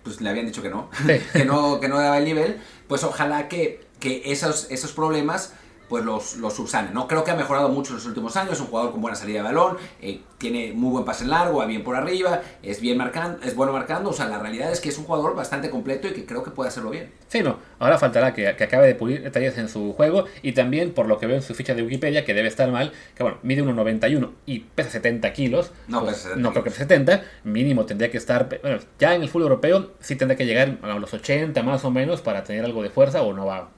pues 0.03 0.21
le 0.21 0.29
habían 0.29 0.45
dicho 0.45 0.61
que 0.61 0.69
no, 0.69 0.89
que 1.33 1.45
no, 1.45 1.79
que 1.79 1.87
no 1.87 1.97
daba 1.97 2.17
el 2.17 2.25
nivel, 2.25 2.61
pues 2.87 3.03
ojalá 3.03 3.47
que, 3.47 3.85
que 3.99 4.31
esos, 4.31 4.67
esos 4.69 4.91
problemas 4.93 5.53
pues 5.89 6.05
los, 6.05 6.37
los 6.37 6.53
subsane. 6.53 6.91
¿no? 6.91 7.07
Creo 7.07 7.23
que 7.23 7.31
ha 7.31 7.35
mejorado 7.35 7.69
mucho 7.69 7.91
en 7.91 7.95
los 7.95 8.05
últimos 8.05 8.37
años, 8.37 8.53
es 8.53 8.59
un 8.61 8.67
jugador 8.67 8.91
con 8.91 9.01
buena 9.01 9.15
salida 9.15 9.39
de 9.39 9.43
balón, 9.43 9.77
eh, 10.01 10.21
tiene 10.37 10.71
muy 10.73 10.91
buen 10.91 11.03
pase 11.03 11.25
largo, 11.25 11.57
va 11.57 11.65
bien 11.65 11.83
por 11.83 11.95
arriba, 11.95 12.41
es 12.63 12.79
bien 12.79 12.97
marcando, 12.97 13.43
es 13.43 13.55
bueno 13.55 13.73
marcando, 13.73 14.11
o 14.11 14.13
sea, 14.13 14.27
la 14.27 14.39
realidad 14.39 14.71
es 14.71 14.79
que 14.79 14.89
es 14.89 14.97
un 14.97 15.05
jugador 15.05 15.35
bastante 15.35 15.69
completo 15.69 16.07
y 16.07 16.11
que 16.11 16.25
creo 16.25 16.43
que 16.43 16.51
puede 16.51 16.69
hacerlo 16.69 16.91
bien. 16.91 17.11
Sí, 17.27 17.41
no, 17.41 17.57
ahora 17.79 17.97
faltará 17.97 18.33
que, 18.33 18.55
que 18.55 18.63
acabe 18.63 18.87
de 18.87 18.95
pulir 18.95 19.21
detalles 19.23 19.57
en 19.57 19.67
su 19.67 19.93
juego 19.93 20.25
y 20.41 20.53
también 20.53 20.93
por 20.93 21.07
lo 21.07 21.17
que 21.17 21.27
veo 21.27 21.35
en 21.35 21.41
su 21.41 21.55
ficha 21.55 21.73
de 21.73 21.83
Wikipedia, 21.83 22.23
que 22.23 22.33
debe 22.33 22.47
estar 22.47 22.71
mal, 22.71 22.93
que 23.15 23.23
bueno, 23.23 23.39
mide 23.41 23.63
1,91 23.63 24.29
y 24.45 24.59
pesa 24.59 24.91
70 24.91 25.33
kilos, 25.33 25.71
No, 25.87 26.01
pues, 26.01 26.15
pesa 26.15 26.29
70 26.29 26.41
no 26.41 26.51
creo 26.51 26.63
que 26.63 26.69
pese 26.69 26.83
70, 26.83 27.23
mínimo 27.43 27.85
tendría 27.85 28.11
que 28.11 28.17
estar, 28.17 28.47
bueno, 28.61 28.79
ya 28.99 29.15
en 29.15 29.23
el 29.23 29.29
fútbol 29.29 29.43
europeo 29.43 29.91
sí 29.99 30.15
tendría 30.15 30.37
que 30.37 30.45
llegar 30.45 30.77
a 30.83 30.99
los 30.99 31.13
80 31.13 31.61
más 31.63 31.83
o 31.83 31.91
menos 31.91 32.21
para 32.21 32.43
tener 32.43 32.63
algo 32.63 32.83
de 32.83 32.89
fuerza 32.89 33.21
o 33.23 33.33
no 33.33 33.45
va, 33.45 33.69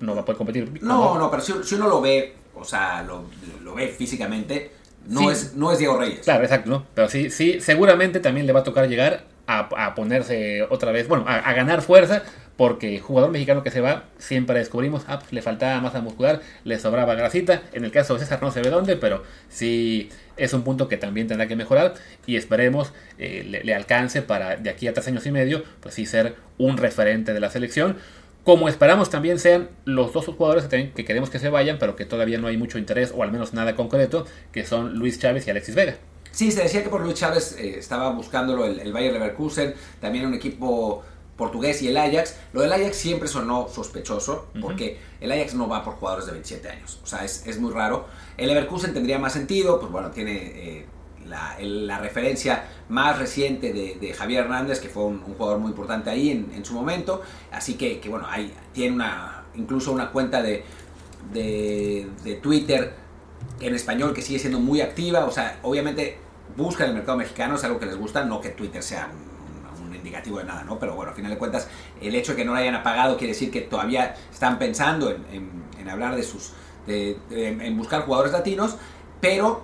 no 0.00 0.14
va 0.14 0.22
a 0.22 0.24
poder 0.24 0.38
competir. 0.38 0.82
No, 0.82 1.18
no, 1.18 1.30
pero 1.30 1.42
si, 1.42 1.52
si 1.62 1.74
uno 1.74 1.88
lo 1.88 2.00
ve, 2.00 2.34
o 2.54 2.64
sea, 2.64 3.02
lo, 3.02 3.24
lo 3.62 3.74
ve 3.74 3.88
físicamente, 3.88 4.72
no, 5.08 5.20
Sí. 5.20 5.26
es, 5.28 5.54
no 5.54 5.70
es 5.72 5.78
Diego 5.78 5.98
Reyes. 5.98 6.20
Claro, 6.20 6.42
exacto, 6.42 6.68
¿no? 6.70 6.86
Pero 6.94 7.08
sí, 7.08 7.30
sí, 7.30 7.60
seguramente 7.60 8.20
también 8.20 8.46
le 8.46 8.52
va 8.52 8.60
a 8.60 8.64
tocar 8.64 8.88
llegar 8.88 9.24
a, 9.46 9.68
a 9.86 9.94
ponerse 9.94 10.62
otra 10.70 10.90
vez, 10.92 11.06
bueno, 11.06 11.24
a, 11.28 11.36
a 11.36 11.52
ganar 11.54 11.80
fuerza, 11.82 12.24
porque 12.56 12.98
jugador 12.98 13.30
mexicano 13.30 13.62
que 13.62 13.70
se 13.70 13.80
va, 13.80 14.04
siempre 14.18 14.58
descubrimos, 14.58 15.04
ah, 15.08 15.18
pues 15.20 15.32
le 15.32 15.42
faltaba 15.42 15.80
masa 15.80 16.00
muscular, 16.00 16.40
le 16.64 16.78
sobraba 16.78 17.14
grasita. 17.14 17.62
En 17.72 17.84
el 17.84 17.92
caso 17.92 18.14
de 18.14 18.20
César 18.20 18.40
no 18.42 18.50
se 18.50 18.62
ve 18.62 18.70
dónde, 18.70 18.96
pero 18.96 19.22
sí 19.48 20.08
es 20.36 20.52
un 20.54 20.62
punto 20.62 20.88
que 20.88 20.96
también 20.96 21.28
tendrá 21.28 21.46
que 21.46 21.54
mejorar 21.54 21.94
y 22.26 22.36
esperemos 22.36 22.92
eh, 23.18 23.44
le, 23.48 23.62
le 23.62 23.74
alcance 23.74 24.22
para 24.22 24.56
de 24.56 24.70
aquí 24.70 24.88
a 24.88 24.94
tres 24.94 25.06
años 25.06 25.24
y 25.26 25.30
medio, 25.32 25.62
pues 25.80 25.94
sí 25.94 26.06
ser 26.06 26.34
un 26.58 26.78
referente 26.78 27.32
de 27.34 27.40
la 27.40 27.50
selección. 27.50 27.98
Como 28.46 28.68
esperamos 28.68 29.10
también 29.10 29.40
sean 29.40 29.70
los 29.84 30.12
dos 30.12 30.26
jugadores 30.26 30.66
que, 30.66 31.04
queremos 31.04 31.30
que 31.30 31.40
se 31.40 31.48
vayan, 31.48 31.80
pero 31.80 31.96
que 31.96 32.04
todavía 32.04 32.38
no 32.38 32.46
hay 32.46 32.56
mucho 32.56 32.78
interés 32.78 33.12
o 33.12 33.24
al 33.24 33.32
menos 33.32 33.54
nada 33.54 33.74
concreto, 33.74 34.24
que 34.52 34.64
son 34.64 34.94
Luis 34.94 35.18
Chávez 35.18 35.48
y 35.48 35.50
Alexis 35.50 35.74
Vega. 35.74 35.96
Sí, 36.30 36.52
se 36.52 36.62
decía 36.62 36.84
que 36.84 36.88
por 36.88 37.00
Luis 37.00 37.16
Chávez 37.16 37.56
eh, 37.58 37.76
estaba 37.76 38.08
buscándolo 38.10 38.64
el, 38.64 38.78
el 38.78 38.92
Bayer 38.92 39.12
Leverkusen, 39.14 39.74
también 40.00 40.26
un 40.26 40.34
equipo 40.34 41.02
portugués 41.36 41.82
y 41.82 41.88
el 41.88 41.96
Ajax. 41.96 42.36
Lo 42.52 42.60
del 42.60 42.72
Ajax 42.72 42.94
siempre 42.94 43.26
sonó 43.26 43.66
sospechoso, 43.68 44.46
porque 44.60 45.00
el 45.20 45.32
Ajax 45.32 45.54
no 45.54 45.66
va 45.68 45.82
por 45.82 45.94
jugadores 45.94 46.26
de 46.26 46.32
27 46.32 46.68
años, 46.68 47.00
o 47.02 47.06
sea, 47.06 47.24
es, 47.24 47.48
es 47.48 47.58
muy 47.58 47.72
raro. 47.72 48.06
El 48.36 48.46
Leverkusen 48.46 48.94
tendría 48.94 49.18
más 49.18 49.32
sentido, 49.32 49.80
pues 49.80 49.90
bueno, 49.90 50.12
tiene 50.12 50.36
eh, 50.36 50.86
la, 51.28 51.98
referencia 51.98 52.64
más 52.88 53.18
reciente 53.18 53.72
de, 53.72 54.12
Javier 54.14 54.44
Hernández, 54.44 54.80
que 54.80 54.88
fue 54.88 55.04
un, 55.04 55.20
jugador 55.20 55.58
muy 55.58 55.70
importante 55.70 56.10
ahí 56.10 56.30
en, 56.30 56.64
su 56.64 56.74
momento, 56.74 57.22
así 57.50 57.74
que, 57.74 58.00
bueno, 58.08 58.26
hay, 58.28 58.52
tiene 58.72 58.94
una, 58.96 59.44
incluso 59.54 59.92
una 59.92 60.10
cuenta 60.10 60.42
de, 60.42 60.64
de, 61.32 62.38
Twitter 62.42 62.94
en 63.60 63.74
español 63.74 64.12
que 64.12 64.22
sigue 64.22 64.38
siendo 64.38 64.60
muy 64.60 64.80
activa, 64.80 65.24
o 65.24 65.30
sea, 65.30 65.58
obviamente 65.62 66.18
buscan 66.56 66.88
el 66.88 66.94
mercado 66.94 67.18
mexicano, 67.18 67.56
es 67.56 67.64
algo 67.64 67.78
que 67.78 67.86
les 67.86 67.96
gusta, 67.96 68.24
no 68.24 68.40
que 68.40 68.50
Twitter 68.50 68.82
sea 68.82 69.08
un, 69.80 69.94
indicativo 69.94 70.38
de 70.38 70.44
nada, 70.44 70.62
¿no? 70.62 70.78
Pero 70.78 70.94
bueno, 70.94 71.10
al 71.10 71.16
final 71.16 71.32
de 71.32 71.38
cuentas, 71.38 71.68
el 72.00 72.14
hecho 72.14 72.32
de 72.32 72.38
que 72.38 72.44
no 72.44 72.52
lo 72.52 72.58
hayan 72.58 72.74
apagado 72.74 73.16
quiere 73.16 73.32
decir 73.32 73.50
que 73.50 73.62
todavía 73.62 74.14
están 74.32 74.58
pensando 74.58 75.10
en, 75.10 75.66
hablar 75.88 76.16
de 76.16 76.22
sus, 76.24 76.52
en 76.88 77.76
buscar 77.76 78.02
jugadores 78.02 78.32
latinos, 78.32 78.76
pero 79.20 79.62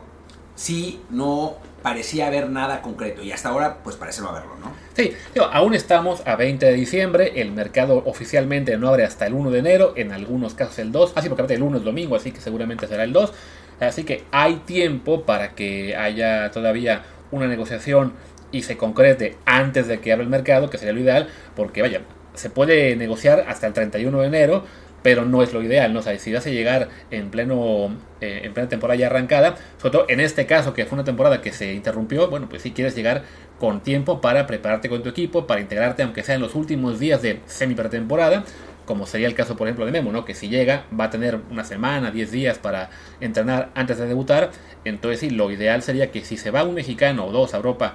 sí 0.55 1.01
no 1.11 1.57
parecía 1.83 2.29
haber 2.29 2.49
nada 2.49 2.81
concreto 2.81 3.23
y 3.23 3.33
hasta 3.33 3.49
ahora 3.49 3.79
pues 3.83 3.97
parece 3.97 4.21
no 4.23 4.29
haberlo, 4.29 4.57
¿no? 4.61 4.73
Sí, 4.95 5.13
digo, 5.35 5.47
aún 5.47 5.75
estamos 5.75 6.23
a 6.27 6.37
20 6.37 6.67
de 6.67 6.73
diciembre, 6.75 7.41
el 7.41 7.51
mercado 7.53 8.03
oficialmente 8.07 8.77
no 8.77 8.89
abre 8.89 9.05
hasta 9.05 9.27
el 9.27 9.35
1 9.35 9.51
de 9.51 9.59
enero, 9.59 9.95
en 9.97 10.13
algunos 10.13 10.55
casos 10.55 10.79
el 10.79 10.93
2, 10.93 11.13
así 11.17 11.29
porque 11.29 11.43
aparte 11.43 11.55
el 11.55 11.63
1 11.63 11.79
es 11.79 11.85
domingo, 11.85 12.15
así 12.15 12.31
que 12.31 12.41
seguramente 12.41 12.87
será 12.87 13.05
el 13.05 13.13
2, 13.13 13.33
así 13.81 14.05
que 14.05 14.25
hay 14.31 14.57
tiempo 14.67 15.23
para 15.23 15.55
que 15.55 15.97
haya 15.97 16.51
todavía 16.51 17.03
una 17.31 17.47
negociación 17.49 18.13
y 18.53 18.63
se 18.63 18.77
concrete 18.77 19.39
antes 19.47 19.89
de 19.89 20.01
que 20.01 20.13
abra 20.13 20.23
el 20.23 20.31
mercado, 20.31 20.71
que 20.71 20.79
sería 20.79 20.93
lo 20.93 21.01
ideal, 21.01 21.29
porque 21.57 21.83
vaya, 21.83 22.03
se 22.35 22.51
puede 22.51 22.95
negociar 22.97 23.47
hasta 23.49 23.67
el 23.67 23.73
31 23.73 24.21
de 24.21 24.27
enero, 24.27 24.65
pero 25.03 25.25
no 25.25 25.43
es 25.43 25.53
lo 25.53 25.63
ideal, 25.63 25.93
¿no? 25.93 26.01
O 26.01 26.03
sea, 26.03 26.19
si 26.19 26.33
vas 26.33 26.47
a 26.47 26.51
llegar 26.51 26.89
en 27.11 27.31
pleno 27.31 27.97
eh, 28.21 28.43
en 28.45 28.55
plena 28.55 28.69
temporada 28.69 28.99
ya 28.99 29.07
arrancada, 29.07 29.57
sobre 29.79 29.93
todo 29.93 30.07
en 30.09 30.21
este 30.21 30.47
caso 30.47 30.75
que 30.75 30.87
fue 30.87 30.97
una 30.97 31.05
temporada 31.05 31.41
que 31.41 31.53
se 31.53 31.73
interrumpió, 31.73 32.29
bueno, 32.29 32.49
pues 32.49 32.63
si 32.63 32.73
quieres 32.73 32.95
llegar 32.95 33.25
con 33.59 33.83
tiempo 33.83 34.21
para 34.21 34.47
prepararte 34.47 34.89
con 34.89 35.03
tu 35.03 35.09
equipo, 35.09 35.47
para 35.47 35.61
integrarte 35.61 36.03
aunque 36.03 36.23
sea 36.23 36.37
en 36.37 36.41
los 36.41 36.55
últimos 36.55 36.99
días 36.99 37.23
de 37.23 37.41
semi 37.47 37.75
pretemporada, 37.75 38.45
como 38.85 39.07
sería 39.07 39.29
el 39.29 39.35
caso 39.35 39.57
por 39.57 39.69
ejemplo 39.69 39.87
de 39.87 39.93
Memo, 39.93 40.13
¿no? 40.13 40.25
Que 40.25 40.35
si 40.35 40.49
llega 40.49 40.85
va 40.99 41.05
a 41.05 41.11
tener 41.11 41.39
una 41.51 41.65
semana, 41.65 42.11
10 42.11 42.31
días 42.31 42.59
para 42.59 42.91
entrenar 43.21 43.71
antes 43.75 43.99
de 43.99 44.07
debutar, 44.07 44.51
entonces 44.85 45.21
sí, 45.21 45.31
lo 45.31 45.51
ideal 45.51 45.83
sería 45.83 46.11
que 46.11 46.25
si 46.25 46.37
se 46.37 46.51
va 46.51 46.65
un 46.65 46.75
mexicano 46.75 47.27
o 47.27 47.33
dos 47.33 47.55
a 47.55 47.59
Europa, 47.59 47.95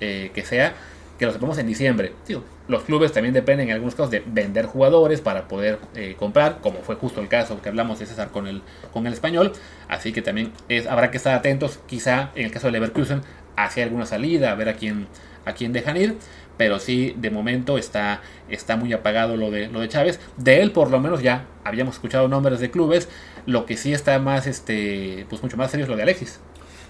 eh, 0.00 0.30
que 0.34 0.44
sea, 0.44 0.74
que 1.18 1.26
lo 1.26 1.32
sepamos 1.32 1.58
en 1.58 1.66
diciembre. 1.66 2.12
Los 2.68 2.84
clubes 2.84 3.12
también 3.12 3.34
dependen 3.34 3.68
en 3.68 3.74
algunos 3.74 3.94
casos 3.94 4.10
de 4.10 4.22
vender 4.24 4.66
jugadores 4.66 5.20
para 5.20 5.48
poder 5.48 5.78
eh, 5.94 6.14
comprar, 6.18 6.60
como 6.60 6.78
fue 6.80 6.94
justo 6.94 7.20
el 7.20 7.28
caso 7.28 7.60
que 7.60 7.68
hablamos 7.68 7.98
de 7.98 8.06
César 8.06 8.28
con 8.28 8.46
el, 8.46 8.62
con 8.92 9.06
el 9.06 9.12
español. 9.12 9.52
Así 9.88 10.12
que 10.12 10.22
también 10.22 10.52
es, 10.68 10.86
habrá 10.86 11.10
que 11.10 11.16
estar 11.16 11.34
atentos, 11.34 11.80
quizá 11.86 12.30
en 12.36 12.46
el 12.46 12.52
caso 12.52 12.68
de 12.68 12.72
Leverkusen, 12.72 13.22
hacia 13.56 13.84
alguna 13.84 14.06
salida, 14.06 14.52
a 14.52 14.54
ver 14.54 14.68
a 14.68 14.74
quién, 14.74 15.08
a 15.44 15.54
quién 15.54 15.72
dejan 15.72 15.96
ir. 15.96 16.16
Pero 16.56 16.78
sí, 16.78 17.14
de 17.16 17.30
momento 17.30 17.78
está, 17.78 18.20
está 18.48 18.76
muy 18.76 18.92
apagado 18.92 19.36
lo 19.36 19.50
de, 19.50 19.68
lo 19.68 19.80
de 19.80 19.88
Chávez. 19.88 20.20
De 20.36 20.60
él, 20.60 20.72
por 20.72 20.90
lo 20.90 21.00
menos, 21.00 21.22
ya 21.22 21.46
habíamos 21.64 21.96
escuchado 21.96 22.28
nombres 22.28 22.60
de 22.60 22.70
clubes. 22.70 23.08
Lo 23.46 23.64
que 23.64 23.76
sí 23.76 23.92
está 23.92 24.18
más, 24.18 24.46
este, 24.46 25.24
pues 25.28 25.42
mucho 25.42 25.56
más 25.56 25.70
serio 25.70 25.84
es 25.84 25.90
lo 25.90 25.96
de 25.96 26.02
Alexis. 26.02 26.40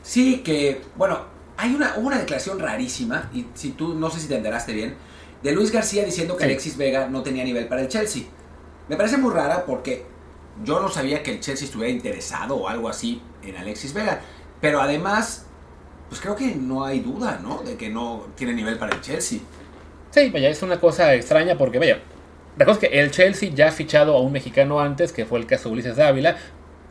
Sí, 0.02 0.38
que, 0.38 0.80
bueno, 0.96 1.37
hay 1.58 1.74
una, 1.74 1.94
hubo 1.96 2.06
una 2.06 2.18
declaración 2.18 2.58
rarísima, 2.58 3.28
y 3.34 3.46
si 3.54 3.72
tú, 3.72 3.94
no 3.94 4.08
sé 4.10 4.20
si 4.20 4.28
te 4.28 4.36
enteraste 4.36 4.72
bien, 4.72 4.94
de 5.42 5.52
Luis 5.52 5.70
García 5.72 6.04
diciendo 6.04 6.36
que 6.36 6.44
Sí. 6.44 6.50
Alexis 6.50 6.76
Vega 6.76 7.08
no 7.08 7.22
tenía 7.22 7.44
nivel 7.44 7.66
para 7.66 7.82
el 7.82 7.88
Chelsea. 7.88 8.22
Me 8.88 8.96
parece 8.96 9.18
muy 9.18 9.32
rara 9.32 9.64
porque 9.66 10.06
yo 10.64 10.80
no 10.80 10.88
sabía 10.88 11.22
que 11.22 11.32
el 11.32 11.40
Chelsea 11.40 11.66
estuviera 11.66 11.92
interesado 11.92 12.56
o 12.56 12.68
algo 12.68 12.88
así 12.88 13.20
en 13.42 13.56
Alexis 13.56 13.92
Vega. 13.92 14.20
Pero 14.60 14.80
además, 14.80 15.46
pues 16.08 16.20
creo 16.20 16.34
que 16.34 16.54
no 16.54 16.84
hay 16.84 17.00
duda, 17.00 17.38
¿no? 17.42 17.62
De 17.62 17.76
que 17.76 17.90
no 17.90 18.28
tiene 18.34 18.54
nivel 18.54 18.78
para 18.78 18.94
el 18.94 19.00
Chelsea. 19.00 19.40
Sí, 20.10 20.30
vaya, 20.30 20.48
es 20.48 20.62
una 20.62 20.80
cosa 20.80 21.14
extraña 21.14 21.58
porque, 21.58 21.78
vaya, 21.78 22.00
recuerdo 22.56 22.80
que 22.80 22.86
el 22.86 23.10
Chelsea 23.10 23.50
ya 23.54 23.68
ha 23.68 23.72
fichado 23.72 24.16
a 24.16 24.20
un 24.20 24.32
mexicano 24.32 24.80
antes, 24.80 25.12
que 25.12 25.26
fue 25.26 25.38
el 25.38 25.46
caso 25.46 25.68
de 25.68 25.74
Ulises 25.74 25.96
Dávila, 25.96 26.36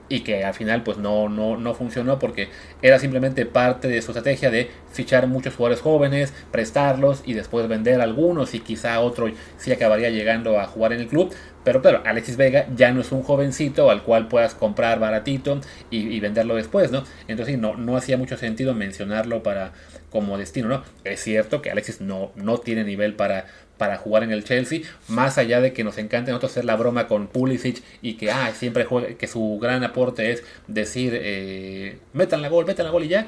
y 0.10 0.22
que 0.22 0.44
al 0.44 0.54
final 0.54 0.84
pues 0.84 0.98
no, 0.98 1.30
no, 1.30 1.58
no 1.58 1.74
funcionó 1.74 2.20
porque 2.20 2.50
era 2.82 3.00
simplemente 3.00 3.46
parte 3.46 3.88
de 3.88 4.02
su 4.02 4.12
estrategia 4.12 4.50
de 4.50 4.70
fichar 4.92 5.28
muchos 5.28 5.56
jugadores 5.56 5.82
jóvenes, 5.82 6.34
prestarlos 6.52 7.22
y 7.26 7.34
después 7.34 7.68
vender 7.68 8.02
algunos 8.02 8.54
y 8.54 8.60
quizá 8.60 9.00
otro 9.00 9.30
sí 9.58 9.72
acabaría 9.72 10.10
llegando 10.10 10.60
a 10.60 10.66
jugar 10.66 10.94
en 10.94 11.02
el 11.02 11.08
club. 11.08 11.34
Pero 11.64 11.82
claro, 11.82 12.02
Alexis 12.06 12.38
Vega 12.38 12.66
ya 12.76 12.94
no 12.94 13.02
es 13.02 13.12
un 13.12 13.24
jovencito 13.24 13.92
al 13.92 14.04
cual 14.04 14.30
puedas 14.30 14.56
comprar 14.56 15.00
baratito 15.00 15.60
y, 15.90 15.98
y 16.08 16.20
venderlo 16.22 16.56
después, 16.56 16.92
¿no? 16.92 17.04
Entonces 17.28 17.58
no, 17.58 17.76
no 17.76 17.98
hacía 17.98 18.16
mucho 18.16 18.38
sentido 18.38 18.74
mencionarlo 18.74 19.44
para 19.44 19.74
como 20.10 20.38
destino, 20.38 20.70
¿no? 20.70 20.84
Es 21.04 21.22
cierto 21.22 21.62
que 21.62 21.70
Alexis 21.70 22.00
no, 22.00 22.32
no 22.36 22.58
tiene 22.60 22.86
nivel 22.86 23.16
para, 23.16 23.48
para 23.78 23.98
jugar 23.98 24.24
en 24.24 24.32
el 24.32 24.44
Chelsea, 24.44 24.82
más 25.08 25.38
allá 25.38 25.62
de 25.62 25.74
que 25.74 25.84
nos 25.84 25.98
encante 25.98 26.32
a 26.32 26.34
nosotros 26.34 26.52
hacer 26.52 26.66
la 26.66 26.76
broma 26.76 27.08
con 27.08 27.28
Pulisic 27.28 27.84
y 28.02 28.16
que 28.16 28.32
ah, 28.32 28.52
siempre 28.54 28.88
que 29.18 29.28
su 29.28 29.60
gran 29.62 29.84
aporte 29.84 30.32
es 30.32 30.44
decir, 30.68 31.14
eh, 31.16 32.00
metan 32.14 32.42
la 32.42 32.50
gol, 32.50 32.66
metan 32.66 32.86
la 32.86 32.92
gol 32.92 33.04
y 33.04 33.10
ya. 33.10 33.28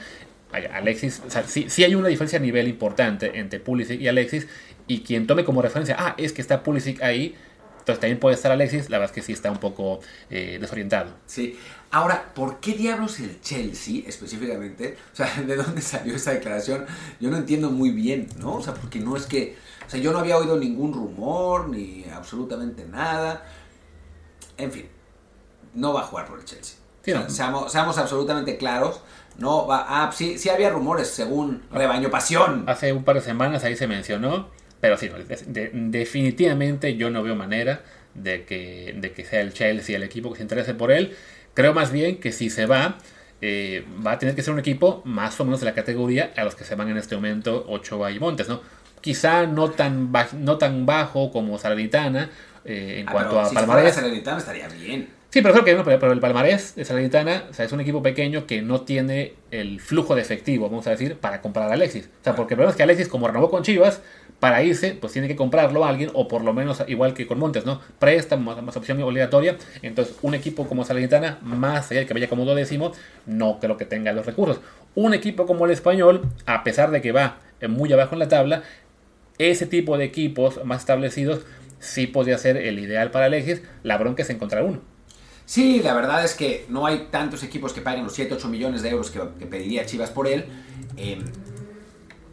Alexis, 0.51 1.21
o 1.27 1.29
sea, 1.29 1.43
sí 1.43 1.83
hay 1.83 1.93
una 1.93 2.07
diferencia 2.07 2.39
a 2.39 2.41
nivel 2.41 2.67
importante 2.67 3.37
entre 3.37 3.59
Pulisic 3.59 4.01
y 4.01 4.07
Alexis, 4.07 4.47
y 4.87 5.01
quien 5.01 5.27
tome 5.27 5.45
como 5.45 5.61
referencia, 5.61 5.95
ah, 5.99 6.15
es 6.17 6.33
que 6.33 6.41
está 6.41 6.63
Pulisic 6.63 7.01
ahí, 7.03 7.35
entonces 7.89 8.01
también 8.01 8.19
puede 8.19 8.35
estar 8.35 8.51
Alexis, 8.51 8.89
la 8.89 8.97
verdad 8.99 9.11
es 9.15 9.15
que 9.15 9.25
sí 9.25 9.33
está 9.33 9.51
un 9.51 9.57
poco 9.57 9.99
eh, 10.29 10.57
desorientado. 10.61 11.11
Sí. 11.25 11.57
Ahora, 11.91 12.33
¿por 12.35 12.59
qué 12.59 12.73
diablos 12.73 13.19
el 13.19 13.41
Chelsea 13.41 14.03
específicamente? 14.05 14.97
O 15.11 15.15
sea, 15.15 15.33
¿de 15.47 15.55
dónde 15.55 15.81
salió 15.81 16.15
esa 16.15 16.31
declaración? 16.31 16.85
Yo 17.19 17.29
no 17.29 17.37
entiendo 17.37 17.71
muy 17.71 17.89
bien, 17.89 18.27
¿no? 18.37 18.55
O 18.55 18.61
sea, 18.61 18.73
porque 18.73 18.99
no 18.99 19.15
es 19.17 19.25
que... 19.25 19.57
O 19.87 19.89
sea, 19.89 19.99
yo 19.99 20.11
no 20.11 20.19
había 20.19 20.37
oído 20.37 20.57
ningún 20.57 20.93
rumor, 20.93 21.67
ni 21.69 22.05
absolutamente 22.13 22.85
nada. 22.85 23.43
En 24.57 24.71
fin, 24.71 24.87
no 25.73 25.93
va 25.93 26.01
a 26.01 26.03
jugar 26.03 26.27
por 26.27 26.39
el 26.39 26.45
Chelsea. 26.45 26.77
Sí, 27.03 27.11
O 27.11 27.15
sea, 27.15 27.23
no. 27.23 27.29
seamos, 27.29 27.71
seamos 27.71 27.97
absolutamente 27.97 28.57
claros. 28.57 29.01
No 29.37 29.65
va... 29.65 29.85
Ah, 29.87 30.11
sí, 30.11 30.37
sí 30.37 30.49
había 30.49 30.69
rumores, 30.69 31.07
según 31.07 31.63
Rebaño 31.71 32.11
Pasión. 32.11 32.65
Hace 32.67 32.93
un 32.93 33.03
par 33.03 33.15
de 33.15 33.21
semanas 33.21 33.63
ahí 33.63 33.75
se 33.75 33.87
mencionó, 33.87 34.49
pero 34.81 34.97
sí, 34.97 35.09
no, 35.09 35.17
de- 35.17 35.35
de- 35.47 35.71
definitivamente 35.73 36.95
yo 36.95 37.09
no 37.09 37.23
veo 37.23 37.35
manera 37.35 37.81
de 38.15 38.43
que, 38.43 38.93
de 38.97 39.11
que 39.11 39.23
sea 39.25 39.41
el 39.41 39.53
Chelsea 39.53 39.95
el 39.95 40.03
equipo 40.03 40.31
que 40.31 40.37
se 40.37 40.43
interese 40.43 40.73
por 40.73 40.91
él. 40.91 41.15
Creo 41.53 41.73
más 41.73 41.91
bien 41.91 42.17
que 42.19 42.31
si 42.31 42.49
se 42.49 42.65
va, 42.65 42.97
eh, 43.41 43.83
va 44.05 44.13
a 44.13 44.19
tener 44.19 44.35
que 44.35 44.41
ser 44.41 44.53
un 44.53 44.59
equipo 44.59 45.01
más 45.05 45.39
o 45.39 45.45
menos 45.45 45.59
de 45.59 45.65
la 45.65 45.73
categoría 45.73 46.31
a 46.35 46.43
los 46.43 46.55
que 46.55 46.63
se 46.63 46.75
van 46.75 46.89
en 46.89 46.97
este 46.97 47.15
momento 47.15 47.65
Ochoa 47.67 48.11
y 48.11 48.19
Montes, 48.19 48.47
¿no? 48.49 48.61
quizá 49.01 49.45
no 49.45 49.69
tan, 49.69 50.11
no 50.39 50.57
tan 50.57 50.85
bajo 50.85 51.31
como 51.31 51.57
Salernitana 51.57 52.29
eh, 52.65 52.97
en 52.99 53.07
Ah, 53.07 53.11
cuanto 53.13 53.39
a 53.39 53.45
si 53.45 53.55
palmarés. 53.55 53.95
Salernitana 53.95 54.37
estaría 54.39 54.67
bien. 54.67 55.07
Sí, 55.29 55.41
pero, 55.41 55.53
creo 55.53 55.63
que 55.63 55.75
no, 55.75 55.83
pero 55.85 56.11
el 56.11 56.19
Palmarés 56.19 56.73
de 56.75 56.83
Salernitana 56.83 57.45
o 57.51 57.53
sea, 57.53 57.63
es 57.63 57.71
un 57.71 57.79
equipo 57.79 58.01
pequeño 58.03 58.45
que 58.47 58.61
no 58.63 58.81
tiene 58.81 59.35
el 59.51 59.79
flujo 59.79 60.15
de 60.15 60.21
efectivo, 60.21 60.67
vamos 60.69 60.87
a 60.87 60.89
decir, 60.89 61.15
para 61.17 61.39
comprar 61.39 61.69
a 61.69 61.73
Alexis. 61.75 62.05
O 62.19 62.23
sea, 62.23 62.35
porque 62.35 62.55
el 62.55 62.57
problema 62.57 62.71
es 62.71 62.75
que 62.77 62.81
Alexis, 62.83 63.07
como 63.07 63.27
renovó 63.27 63.49
con 63.51 63.61
Chivas, 63.63 64.01
para 64.39 64.63
irse, 64.63 64.97
pues 64.99 65.13
tiene 65.13 65.27
que 65.27 65.35
comprarlo 65.35 65.83
a 65.83 65.89
alguien, 65.89 66.11
o 66.13 66.27
por 66.27 66.43
lo 66.43 66.53
menos 66.53 66.83
igual 66.87 67.13
que 67.13 67.27
con 67.27 67.39
Montes, 67.39 67.65
¿no? 67.65 67.81
Préstamo, 67.99 68.55
más, 68.55 68.63
más 68.63 68.77
opción 68.77 69.01
obligatoria. 69.01 69.57
Entonces, 69.81 70.15
un 70.21 70.33
equipo 70.33 70.67
como 70.67 70.85
Salernitana, 70.85 71.39
más 71.41 71.91
allá 71.91 72.01
de 72.01 72.05
que 72.05 72.13
vaya 72.13 72.29
como 72.29 72.45
décimo, 72.55 72.93
no 73.25 73.59
creo 73.59 73.77
que 73.77 73.85
tenga 73.85 74.13
los 74.13 74.25
recursos. 74.25 74.61
Un 74.95 75.13
equipo 75.13 75.45
como 75.45 75.65
el 75.65 75.71
español, 75.71 76.29
a 76.45 76.63
pesar 76.63 76.91
de 76.91 77.01
que 77.01 77.11
va 77.11 77.39
muy 77.67 77.91
abajo 77.91 78.15
en 78.15 78.19
la 78.19 78.27
tabla, 78.27 78.63
ese 79.37 79.65
tipo 79.65 79.97
de 79.97 80.05
equipos 80.05 80.63
más 80.65 80.81
establecidos 80.81 81.45
sí 81.79 82.07
podría 82.07 82.37
ser 82.37 82.57
el 82.57 82.79
ideal 82.79 83.11
para 83.11 83.25
Alexis. 83.25 83.61
La 83.83 83.97
bronca 83.97 84.23
es 84.23 84.29
encontrar 84.29 84.63
uno. 84.63 84.81
Sí, 85.45 85.81
la 85.83 85.95
verdad 85.95 86.23
es 86.23 86.35
que 86.35 86.65
no 86.69 86.85
hay 86.85 87.07
tantos 87.09 87.41
equipos 87.41 87.73
que 87.73 87.81
paguen 87.81 88.03
los 88.03 88.13
7, 88.13 88.35
8 88.35 88.47
millones 88.49 88.83
de 88.83 88.89
euros 88.89 89.09
que, 89.09 89.19
pediría 89.47 89.85
Chivas 89.85 90.11
por 90.11 90.27
él. 90.27 90.45
Eh, 90.95 91.17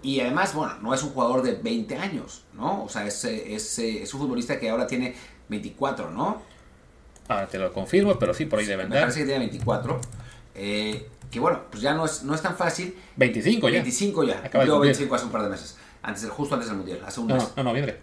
y 0.02 0.20
además, 0.20 0.54
bueno, 0.54 0.74
no 0.82 0.94
es 0.94 1.02
un 1.02 1.11
jugador 1.11 1.42
de 1.42 1.54
20 1.54 1.96
años, 1.96 2.44
¿no? 2.54 2.85
O 2.85 2.88
sea, 2.88 3.06
es, 3.06 3.24
eh, 3.24 3.54
es, 3.54 3.78
eh, 3.78 4.02
es 4.02 4.12
un 4.14 4.20
futbolista 4.20 4.59
que 4.59 4.68
ahora 4.70 4.87
tiene 4.87 5.14
24, 5.48 6.11
¿no? 6.11 6.42
Ahora 7.28 7.46
te 7.48 7.59
lo 7.59 7.72
confirmo, 7.72 8.18
pero 8.18 8.32
sí, 8.35 8.46
por 8.46 8.59
ahí 8.61 8.66
deben 8.66 8.88
Me 8.88 8.94
dar. 8.94 9.04
parece 9.04 9.20
que 9.20 9.26
tiene 9.26 9.40
24. 9.40 10.00
Eh, 10.54 11.09
que 11.30 11.40
bueno, 11.40 11.62
pues 11.70 11.82
ya 11.82 11.92
no 11.94 12.04
es, 12.04 12.22
no 12.22 12.35
es 12.35 12.42
tan 12.42 12.56
fácil. 12.56 12.96
25 13.16 13.68
ya. 13.68 13.72
25 13.74 14.24
ya. 14.24 14.38
Acaba 14.44 14.64
cumplir. 14.64 14.80
25 14.82 15.14
hace 15.14 15.24
un 15.26 15.32
par 15.32 15.42
de 15.42 15.48
meses. 15.48 15.76
Antes 16.02 16.28
justo 16.30 16.54
antes 16.54 16.68
del 16.68 16.78
Mundial, 16.78 17.00
hace 17.04 17.20
un 17.20 17.26
No, 17.26 17.35
mes. 17.35 17.44
no, 17.56 17.62
no, 17.64 17.70
noviembre. 17.70 17.98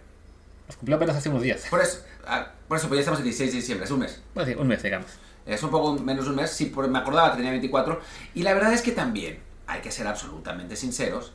Los 0.66 0.76
cumplió 0.76 0.96
apenas 0.96 1.16
hace 1.16 1.28
unos 1.30 1.42
días. 1.42 1.66
Por 1.70 1.80
eso, 1.80 2.00
ah, 2.26 2.48
por 2.68 2.76
eso, 2.78 2.88
pues 2.88 2.98
ya 2.98 3.00
estamos 3.00 3.20
el 3.20 3.24
16 3.24 3.50
de 3.52 3.56
diciembre, 3.58 3.84
es 3.86 3.90
un 3.90 4.00
mes. 4.00 4.20
Bueno, 4.34 4.50
sí, 4.50 4.56
un 4.58 4.66
mes, 4.68 4.82
digamos. 4.82 5.10
Es 5.46 5.62
un 5.62 5.70
poco 5.70 5.94
menos 5.94 6.24
de 6.24 6.30
un 6.30 6.36
mes, 6.36 6.50
sí, 6.50 6.72
me 6.88 6.98
acordaba 6.98 7.30
que 7.30 7.36
tenía 7.36 7.50
24. 7.50 8.00
Y 8.34 8.42
la 8.42 8.54
verdad 8.54 8.72
es 8.72 8.82
que 8.82 8.92
también, 8.92 9.38
hay 9.66 9.80
que 9.80 9.90
ser 9.90 10.06
absolutamente 10.06 10.76
sinceros, 10.76 11.32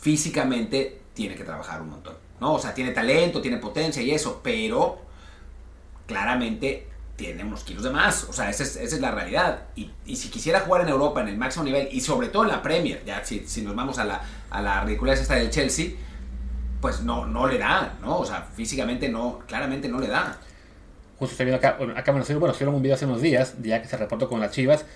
físicamente 0.00 1.02
tiene 1.14 1.34
que 1.34 1.44
trabajar 1.44 1.82
un 1.82 1.90
montón. 1.90 2.14
¿no? 2.40 2.54
O 2.54 2.58
sea, 2.58 2.74
tiene 2.74 2.90
talento, 2.90 3.40
tiene 3.40 3.58
potencia 3.58 4.02
y 4.02 4.10
eso, 4.10 4.40
pero 4.42 4.98
claramente 6.06 6.88
tiene 7.16 7.44
unos 7.44 7.64
kilos 7.64 7.84
de 7.84 7.90
más. 7.90 8.24
O 8.24 8.32
sea, 8.32 8.48
esa 8.48 8.64
es, 8.64 9.00
la 9.00 9.10
realidad. 9.10 9.64
Y, 9.76 9.90
si 10.16 10.30
quisiera 10.30 10.60
jugar 10.60 10.82
en 10.82 10.88
Europa 10.88 11.20
en 11.20 11.28
el 11.28 11.36
máximo 11.36 11.64
nivel, 11.64 11.88
y 11.92 12.00
sobre 12.00 12.28
todo 12.28 12.44
en 12.44 12.48
la 12.48 12.62
Premier, 12.62 13.04
ya 13.04 13.22
si, 13.24 13.44
nos 13.62 13.76
vamos 13.76 13.98
a 13.98 14.04
la, 14.04 14.22
a 14.48 14.62
la 14.62 14.82
ridiculez 14.84 15.20
esta 15.20 15.34
del 15.34 15.50
Chelsea, 15.50 15.90
pues 16.80 17.02
no, 17.02 17.26
no 17.26 17.46
le 17.46 17.58
da, 17.58 17.98
¿no? 18.00 18.18
O 18.18 18.24
sea, 18.24 18.48
físicamente 18.54 19.10
no, 19.10 19.40
claramente 19.46 19.86
no 19.88 20.00
le 20.00 20.08
da. 20.08 20.38
Justo 21.18 21.32
estoy 21.32 21.44
viendo 21.44 21.58
acá, 21.58 21.76
acá 21.94 22.12
subieron, 22.12 22.40
bueno, 22.40 22.54
subieron 22.54 22.74
un 22.74 22.82
video 22.82 22.94
hace 22.94 23.04
unos 23.04 23.20
días, 23.20 23.54
ya 23.60 23.82
que 23.82 23.88
se 23.88 23.98
reportó 23.98 24.26
con 24.26 24.40
las 24.40 24.52
chivas. 24.52 24.86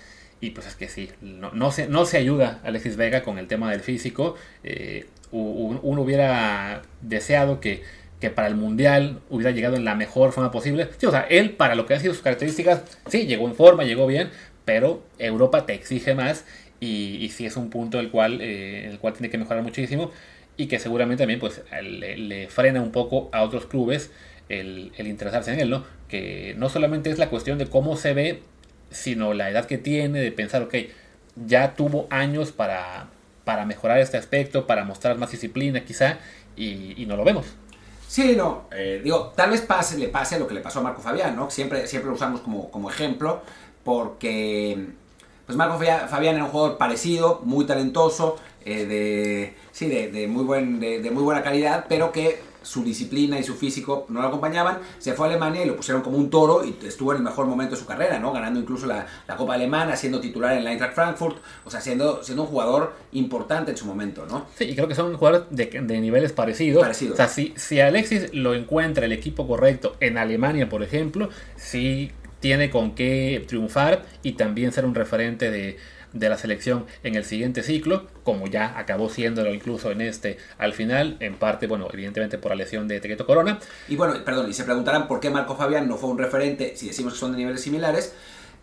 Y 0.45 0.51
pues 0.51 0.67
es 0.67 0.75
que 0.75 0.87
sí, 0.87 1.09
no, 1.21 1.49
no, 1.53 1.71
se, 1.71 1.87
no 1.87 2.05
se 2.05 2.17
ayuda 2.17 2.61
Alexis 2.63 2.97
Vega 2.97 3.23
con 3.23 3.39
el 3.39 3.47
tema 3.47 3.71
del 3.71 3.79
físico. 3.79 4.35
Eh, 4.63 5.07
uno 5.31 6.01
hubiera 6.03 6.83
deseado 7.01 7.59
que, 7.59 7.81
que 8.19 8.29
para 8.29 8.47
el 8.47 8.53
Mundial 8.53 9.21
hubiera 9.31 9.49
llegado 9.49 9.75
en 9.75 9.85
la 9.85 9.95
mejor 9.95 10.33
forma 10.33 10.51
posible. 10.51 10.87
Sí, 10.99 11.07
o 11.07 11.11
sea, 11.11 11.21
él 11.21 11.53
para 11.53 11.73
lo 11.73 11.87
que 11.87 11.95
han 11.95 11.99
sido 11.99 12.13
sus 12.13 12.21
características, 12.21 12.83
sí, 13.07 13.25
llegó 13.25 13.47
en 13.47 13.55
forma, 13.55 13.85
llegó 13.85 14.05
bien, 14.05 14.29
pero 14.65 15.03
Europa 15.17 15.65
te 15.65 15.73
exige 15.73 16.13
más 16.13 16.45
y, 16.79 17.27
sí 17.33 17.47
es 17.47 17.57
un 17.57 17.71
punto 17.71 17.99
el 17.99 18.11
cual, 18.11 18.39
eh, 18.39 18.87
el 18.87 18.99
cual 18.99 19.13
tiene 19.13 19.31
que 19.31 19.39
mejorar 19.39 19.63
muchísimo 19.63 20.11
y 20.57 20.67
que 20.67 20.77
seguramente 20.77 21.23
también 21.23 21.39
pues 21.39 21.63
le, 21.81 22.17
le 22.17 22.49
frena 22.49 22.83
un 22.83 22.91
poco 22.91 23.29
a 23.31 23.41
otros 23.41 23.65
clubes 23.65 24.11
el, 24.49 24.91
el 24.97 25.07
interesarse 25.07 25.53
en 25.53 25.59
él, 25.59 25.69
¿no? 25.71 25.83
Que 26.07 26.53
no 26.57 26.69
solamente 26.69 27.09
es 27.09 27.17
la 27.17 27.29
cuestión 27.29 27.57
de 27.57 27.65
cómo 27.65 27.97
se 27.97 28.13
ve, 28.13 28.43
sino 28.95 29.33
la 29.33 29.49
edad 29.49 29.65
que 29.65 29.77
tiene, 29.77 30.19
de 30.19 30.31
pensar, 30.31 30.63
ok, 30.63 30.75
ya 31.45 31.75
tuvo 31.75 32.07
años 32.09 32.51
para, 32.51 33.07
para 33.43 33.65
mejorar 33.65 33.99
este 33.99 34.17
aspecto, 34.17 34.65
para 34.65 34.85
mostrar 34.85 35.17
más 35.17 35.31
disciplina 35.31 35.83
quizá, 35.83 36.17
y, 36.55 37.01
y 37.01 37.05
no 37.05 37.15
lo 37.17 37.23
vemos. 37.23 37.45
Sí, 38.07 38.35
no, 38.35 38.69
eh, 38.71 39.01
digo, 39.03 39.33
tal 39.35 39.51
vez 39.51 39.61
pase, 39.61 39.97
le 39.97 40.07
pase 40.07 40.39
lo 40.39 40.47
que 40.47 40.53
le 40.53 40.61
pasó 40.61 40.79
a 40.79 40.83
Marco 40.83 41.01
Fabián, 41.01 41.35
¿no? 41.35 41.49
Siempre, 41.49 41.87
siempre 41.87 42.09
lo 42.09 42.15
usamos 42.15 42.41
como, 42.41 42.71
como 42.71 42.89
ejemplo, 42.89 43.41
porque 43.83 44.87
pues 45.45 45.57
Marco 45.57 45.77
Fabián 45.77 46.35
era 46.35 46.45
un 46.45 46.49
jugador 46.49 46.77
parecido, 46.77 47.41
muy 47.43 47.65
talentoso, 47.65 48.37
eh, 48.63 48.85
de, 48.85 49.55
sí, 49.71 49.89
de, 49.89 50.27
muy 50.27 50.43
buen, 50.43 50.79
de 50.79 51.11
muy 51.11 51.23
buena 51.23 51.43
calidad, 51.43 51.85
pero 51.89 52.11
que 52.11 52.39
su 52.65 52.83
disciplina 52.83 53.39
y 53.39 53.43
su 53.43 53.55
físico 53.55 54.05
no 54.09 54.21
lo 54.21 54.27
acompañaban. 54.27 54.79
Se 54.97 55.13
fue 55.13 55.27
a 55.27 55.29
Alemania 55.29 55.63
y 55.63 55.67
lo 55.67 55.75
pusieron 55.75 56.01
como 56.01 56.17
un 56.17 56.29
toro 56.29 56.65
y 56.65 56.75
estuvo 56.85 57.11
en 57.11 57.17
el 57.17 57.23
mejor 57.23 57.45
momento 57.45 57.75
de 57.75 57.81
su 57.81 57.85
carrera, 57.85 58.19
¿no? 58.19 58.33
Ganando 58.33 58.59
incluso 58.59 58.87
la, 58.87 59.05
la 59.27 59.35
Copa 59.35 59.53
Alemana, 59.53 59.95
siendo 59.95 60.19
titular 60.19 60.57
en 60.57 60.63
la 60.63 60.71
Eintracht 60.71 60.95
Frankfurt, 60.95 61.37
o 61.63 61.69
sea, 61.69 61.79
siendo, 61.79 62.23
siendo 62.23 62.43
un 62.43 62.49
jugador 62.49 62.95
importante 63.11 63.71
en 63.71 63.77
su 63.77 63.85
momento, 63.85 64.25
¿no? 64.25 64.47
Sí, 64.57 64.65
y 64.65 64.75
creo 64.75 64.87
que 64.87 64.95
son 64.95 65.15
jugadores 65.15 65.47
de, 65.51 65.65
de 65.67 66.01
niveles 66.01 66.33
parecidos. 66.33 66.81
Parecidos. 66.81 67.13
O 67.13 67.17
sea, 67.17 67.27
si, 67.27 67.53
si 67.55 67.79
Alexis 67.79 68.33
lo 68.33 68.55
encuentra 68.55 69.05
el 69.05 69.11
equipo 69.11 69.47
correcto 69.47 69.95
en 69.99 70.17
Alemania, 70.17 70.67
por 70.67 70.83
ejemplo, 70.83 71.29
sí 71.55 72.11
tiene 72.39 72.69
con 72.69 72.95
qué 72.95 73.43
triunfar 73.47 74.05
y 74.23 74.33
también 74.33 74.71
ser 74.71 74.85
un 74.85 74.95
referente 74.95 75.51
de, 75.51 75.77
de 76.15 76.29
la 76.29 76.37
selección 76.39 76.85
en 77.03 77.13
el 77.13 77.25
siguiente 77.25 77.61
ciclo, 77.61 78.07
como 78.23 78.47
ya 78.47 78.77
acabó 78.79 79.09
siéndolo 79.09 79.53
incluso 79.53 79.91
en 79.91 80.01
este 80.01 80.37
al 80.57 80.73
final, 80.73 81.17
en 81.19 81.35
parte, 81.35 81.67
bueno, 81.67 81.87
evidentemente 81.93 82.39
por 82.39 82.49
la 82.49 82.55
lesión 82.55 82.87
de 82.87 82.99
Tequeto 82.99 83.27
Corona. 83.27 83.59
Y 83.87 83.95
bueno, 83.95 84.15
perdón, 84.25 84.49
y 84.49 84.53
se 84.53 84.63
preguntarán 84.63 85.07
por 85.07 85.19
qué 85.19 85.29
Marco 85.29 85.55
Fabián 85.55 85.87
no 85.87 85.97
fue 85.97 86.09
un 86.09 86.17
referente 86.17 86.73
si 86.75 86.87
decimos 86.87 87.13
que 87.13 87.19
son 87.19 87.33
de 87.33 87.37
niveles 87.37 87.61
similares. 87.61 88.13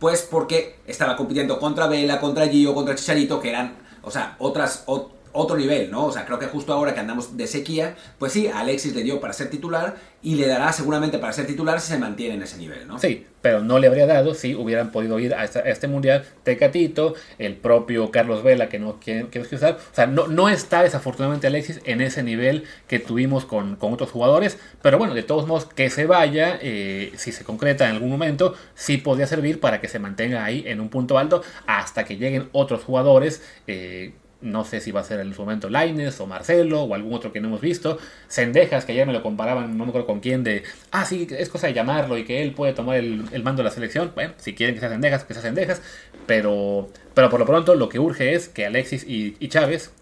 Pues 0.00 0.22
porque 0.28 0.78
estaba 0.88 1.14
compitiendo 1.14 1.60
contra 1.60 1.86
Vela, 1.86 2.18
contra 2.18 2.48
Gio, 2.48 2.74
contra 2.74 2.96
Chicharito, 2.96 3.38
que 3.40 3.50
eran, 3.50 3.74
o 4.02 4.10
sea, 4.10 4.34
otras, 4.40 4.84
ot- 4.86 5.10
otro 5.32 5.56
nivel, 5.56 5.90
¿no? 5.90 6.06
O 6.06 6.12
sea, 6.12 6.24
creo 6.26 6.38
que 6.38 6.46
justo 6.46 6.72
ahora 6.72 6.94
que 6.94 7.00
andamos 7.00 7.36
de 7.36 7.46
sequía, 7.46 7.96
pues 8.18 8.32
sí, 8.32 8.48
Alexis 8.48 8.94
le 8.94 9.02
dio 9.02 9.20
para 9.20 9.32
ser 9.32 9.50
titular 9.50 9.96
y 10.22 10.36
le 10.36 10.46
dará 10.46 10.72
seguramente 10.72 11.18
para 11.18 11.32
ser 11.32 11.46
titular 11.46 11.80
si 11.80 11.92
se 11.92 11.98
mantiene 11.98 12.34
en 12.34 12.42
ese 12.42 12.56
nivel, 12.58 12.86
¿no? 12.86 12.98
Sí, 12.98 13.26
pero 13.40 13.60
no 13.60 13.78
le 13.78 13.88
habría 13.88 14.06
dado 14.06 14.34
si 14.34 14.54
hubieran 14.54 14.92
podido 14.92 15.18
ir 15.18 15.34
a, 15.34 15.44
este 15.44 15.88
mundial 15.88 16.24
Tecatito, 16.44 17.14
el 17.38 17.56
propio 17.56 18.10
Carlos 18.10 18.42
Vela 18.44 18.68
que 18.68 18.78
no 18.78 19.00
quiere, 19.00 19.28
que 19.28 19.40
usar. 19.40 19.72
O 19.74 19.94
sea, 19.94 20.06
no, 20.06 20.28
no 20.28 20.48
está 20.48 20.82
desafortunadamente 20.82 21.48
Alexis 21.48 21.80
en 21.84 22.00
ese 22.00 22.22
nivel 22.22 22.64
que 22.86 23.00
tuvimos 23.00 23.44
con, 23.44 23.76
con 23.76 23.92
otros 23.92 24.10
jugadores, 24.10 24.58
pero 24.80 24.98
bueno, 24.98 25.14
de 25.14 25.24
todos 25.24 25.46
modos, 25.46 25.64
que 25.66 25.90
se 25.90 26.06
vaya, 26.06 26.58
eh, 26.62 27.12
si 27.16 27.32
se 27.32 27.42
concreta 27.42 27.88
en 27.88 27.96
algún 27.96 28.10
momento, 28.10 28.54
sí 28.74 28.98
podría 28.98 29.26
servir 29.26 29.58
para 29.58 29.80
que 29.80 29.88
se 29.88 29.98
mantenga 29.98 30.44
ahí 30.44 30.62
en 30.66 30.80
un 30.80 30.88
punto 30.88 31.18
alto 31.18 31.42
hasta 31.66 32.04
que 32.04 32.16
lleguen 32.16 32.48
otros 32.52 32.84
jugadores. 32.84 33.42
eh, 33.66 34.12
no 34.42 34.64
sé 34.64 34.80
si 34.80 34.90
va 34.92 35.00
a 35.00 35.04
ser 35.04 35.20
en 35.20 35.32
su 35.34 35.40
momento 35.42 35.70
Laines 35.70 36.20
o 36.20 36.26
Marcelo 36.26 36.82
o 36.82 36.94
algún 36.94 37.14
otro 37.14 37.32
que 37.32 37.40
no 37.40 37.48
hemos 37.48 37.60
visto. 37.60 37.98
Sendejas, 38.28 38.84
que 38.84 38.92
ayer 38.92 39.06
me 39.06 39.12
lo 39.12 39.22
comparaban, 39.22 39.76
no 39.78 39.84
me 39.84 39.90
acuerdo 39.90 40.06
con 40.06 40.20
quién, 40.20 40.44
de, 40.44 40.64
ah, 40.90 41.04
sí, 41.04 41.26
es 41.30 41.48
cosa 41.48 41.68
de 41.68 41.74
llamarlo 41.74 42.18
y 42.18 42.24
que 42.24 42.42
él 42.42 42.52
puede 42.52 42.72
tomar 42.72 42.96
el, 42.96 43.24
el 43.32 43.42
mando 43.42 43.62
de 43.62 43.68
la 43.68 43.74
selección. 43.74 44.12
Bueno, 44.14 44.34
si 44.36 44.54
quieren 44.54 44.74
que 44.74 44.80
sea 44.80 44.90
Sendejas, 44.90 45.24
que 45.24 45.34
sea 45.34 45.42
Sendejas. 45.42 45.80
Pero, 46.26 46.90
pero 47.14 47.30
por 47.30 47.40
lo 47.40 47.46
pronto 47.46 47.74
lo 47.74 47.88
que 47.88 47.98
urge 47.98 48.34
es 48.34 48.48
que 48.48 48.66
Alexis 48.66 49.04
y, 49.04 49.36
y 49.38 49.48
Chávez, 49.48 49.92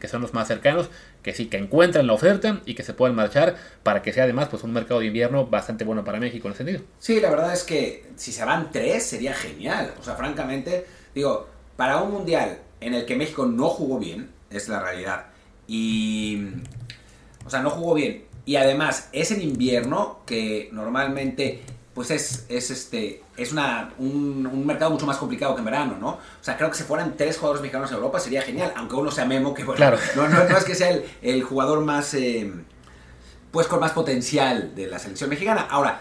que 0.00 0.08
son 0.08 0.20
los 0.20 0.34
más 0.34 0.48
cercanos, 0.48 0.90
que 1.22 1.32
sí, 1.32 1.46
que 1.46 1.56
encuentren 1.56 2.06
la 2.06 2.12
oferta 2.12 2.60
y 2.66 2.74
que 2.74 2.82
se 2.82 2.92
puedan 2.92 3.16
marchar 3.16 3.56
para 3.82 4.02
que 4.02 4.12
sea 4.12 4.24
además 4.24 4.48
pues 4.50 4.62
un 4.62 4.72
mercado 4.72 5.00
de 5.00 5.06
invierno 5.06 5.46
bastante 5.46 5.84
bueno 5.84 6.04
para 6.04 6.20
México 6.20 6.48
en 6.48 6.54
ese 6.54 6.64
sentido. 6.64 6.84
Sí, 6.98 7.20
la 7.20 7.30
verdad 7.30 7.52
es 7.52 7.64
que 7.64 8.04
si 8.16 8.32
se 8.32 8.44
van 8.44 8.70
tres 8.70 9.04
sería 9.04 9.32
genial. 9.32 9.94
O 9.98 10.02
sea, 10.02 10.14
francamente, 10.16 10.86
digo, 11.14 11.48
para 11.76 12.02
un 12.02 12.12
mundial 12.12 12.58
en 12.86 12.94
el 12.94 13.04
que 13.06 13.16
México 13.16 13.46
no 13.46 13.68
jugó 13.68 13.98
bien, 13.98 14.30
es 14.50 14.68
la 14.68 14.80
realidad. 14.80 15.26
Y. 15.66 16.46
O 17.46 17.50
sea, 17.50 17.60
no 17.60 17.70
jugó 17.70 17.94
bien. 17.94 18.24
Y 18.46 18.56
además, 18.56 19.08
es 19.12 19.30
en 19.30 19.42
invierno 19.42 20.20
que 20.26 20.68
normalmente. 20.72 21.62
Pues 21.94 22.10
es, 22.10 22.44
es 22.48 22.70
este 22.72 23.22
es 23.36 23.52
una, 23.52 23.92
un, 23.98 24.48
un 24.52 24.66
mercado 24.66 24.90
mucho 24.90 25.06
más 25.06 25.16
complicado 25.16 25.54
que 25.54 25.60
en 25.60 25.64
verano, 25.66 25.96
¿no? 26.00 26.08
O 26.08 26.18
sea, 26.40 26.56
creo 26.56 26.68
que 26.68 26.76
si 26.76 26.82
fueran 26.82 27.16
tres 27.16 27.36
jugadores 27.38 27.62
mexicanos 27.62 27.88
en 27.90 27.96
Europa 27.98 28.18
sería 28.18 28.42
genial, 28.42 28.72
aunque 28.76 28.96
uno 28.96 29.12
sea 29.12 29.24
Memo, 29.26 29.54
que 29.54 29.62
bueno, 29.62 29.76
Claro. 29.76 29.96
no, 30.16 30.26
no, 30.28 30.42
no 30.42 30.56
es 30.58 30.64
que 30.64 30.74
sea 30.74 30.90
el, 30.90 31.04
el 31.22 31.44
jugador 31.44 31.82
más, 31.82 32.12
eh, 32.14 32.52
pues 33.52 33.68
con 33.68 33.78
más 33.78 33.92
potencial 33.92 34.74
de 34.74 34.88
la 34.88 34.98
selección 34.98 35.30
mexicana. 35.30 35.68
Ahora, 35.70 36.00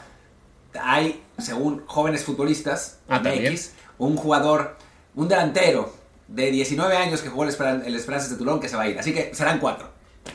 hay, 0.82 1.22
según 1.38 1.84
jóvenes 1.86 2.24
futbolistas, 2.24 2.98
Ah. 3.08 3.20
MX, 3.20 3.74
un 4.00 4.16
jugador, 4.18 4.76
un 5.14 5.28
delantero 5.28 5.94
de 6.28 6.52
19 6.52 6.96
años 6.96 7.22
que 7.22 7.30
jugó 7.30 7.44
el, 7.44 7.50
Esperan- 7.50 7.84
el 7.86 7.94
de 7.96 8.36
Tulón 8.38 8.60
que 8.60 8.70
se 8.70 8.76
va 8.76 8.84
a 8.84 8.88
ir. 8.90 9.00
Así 9.00 9.14
que 9.14 9.34
serán 9.34 9.60
cuatro. 9.60 9.92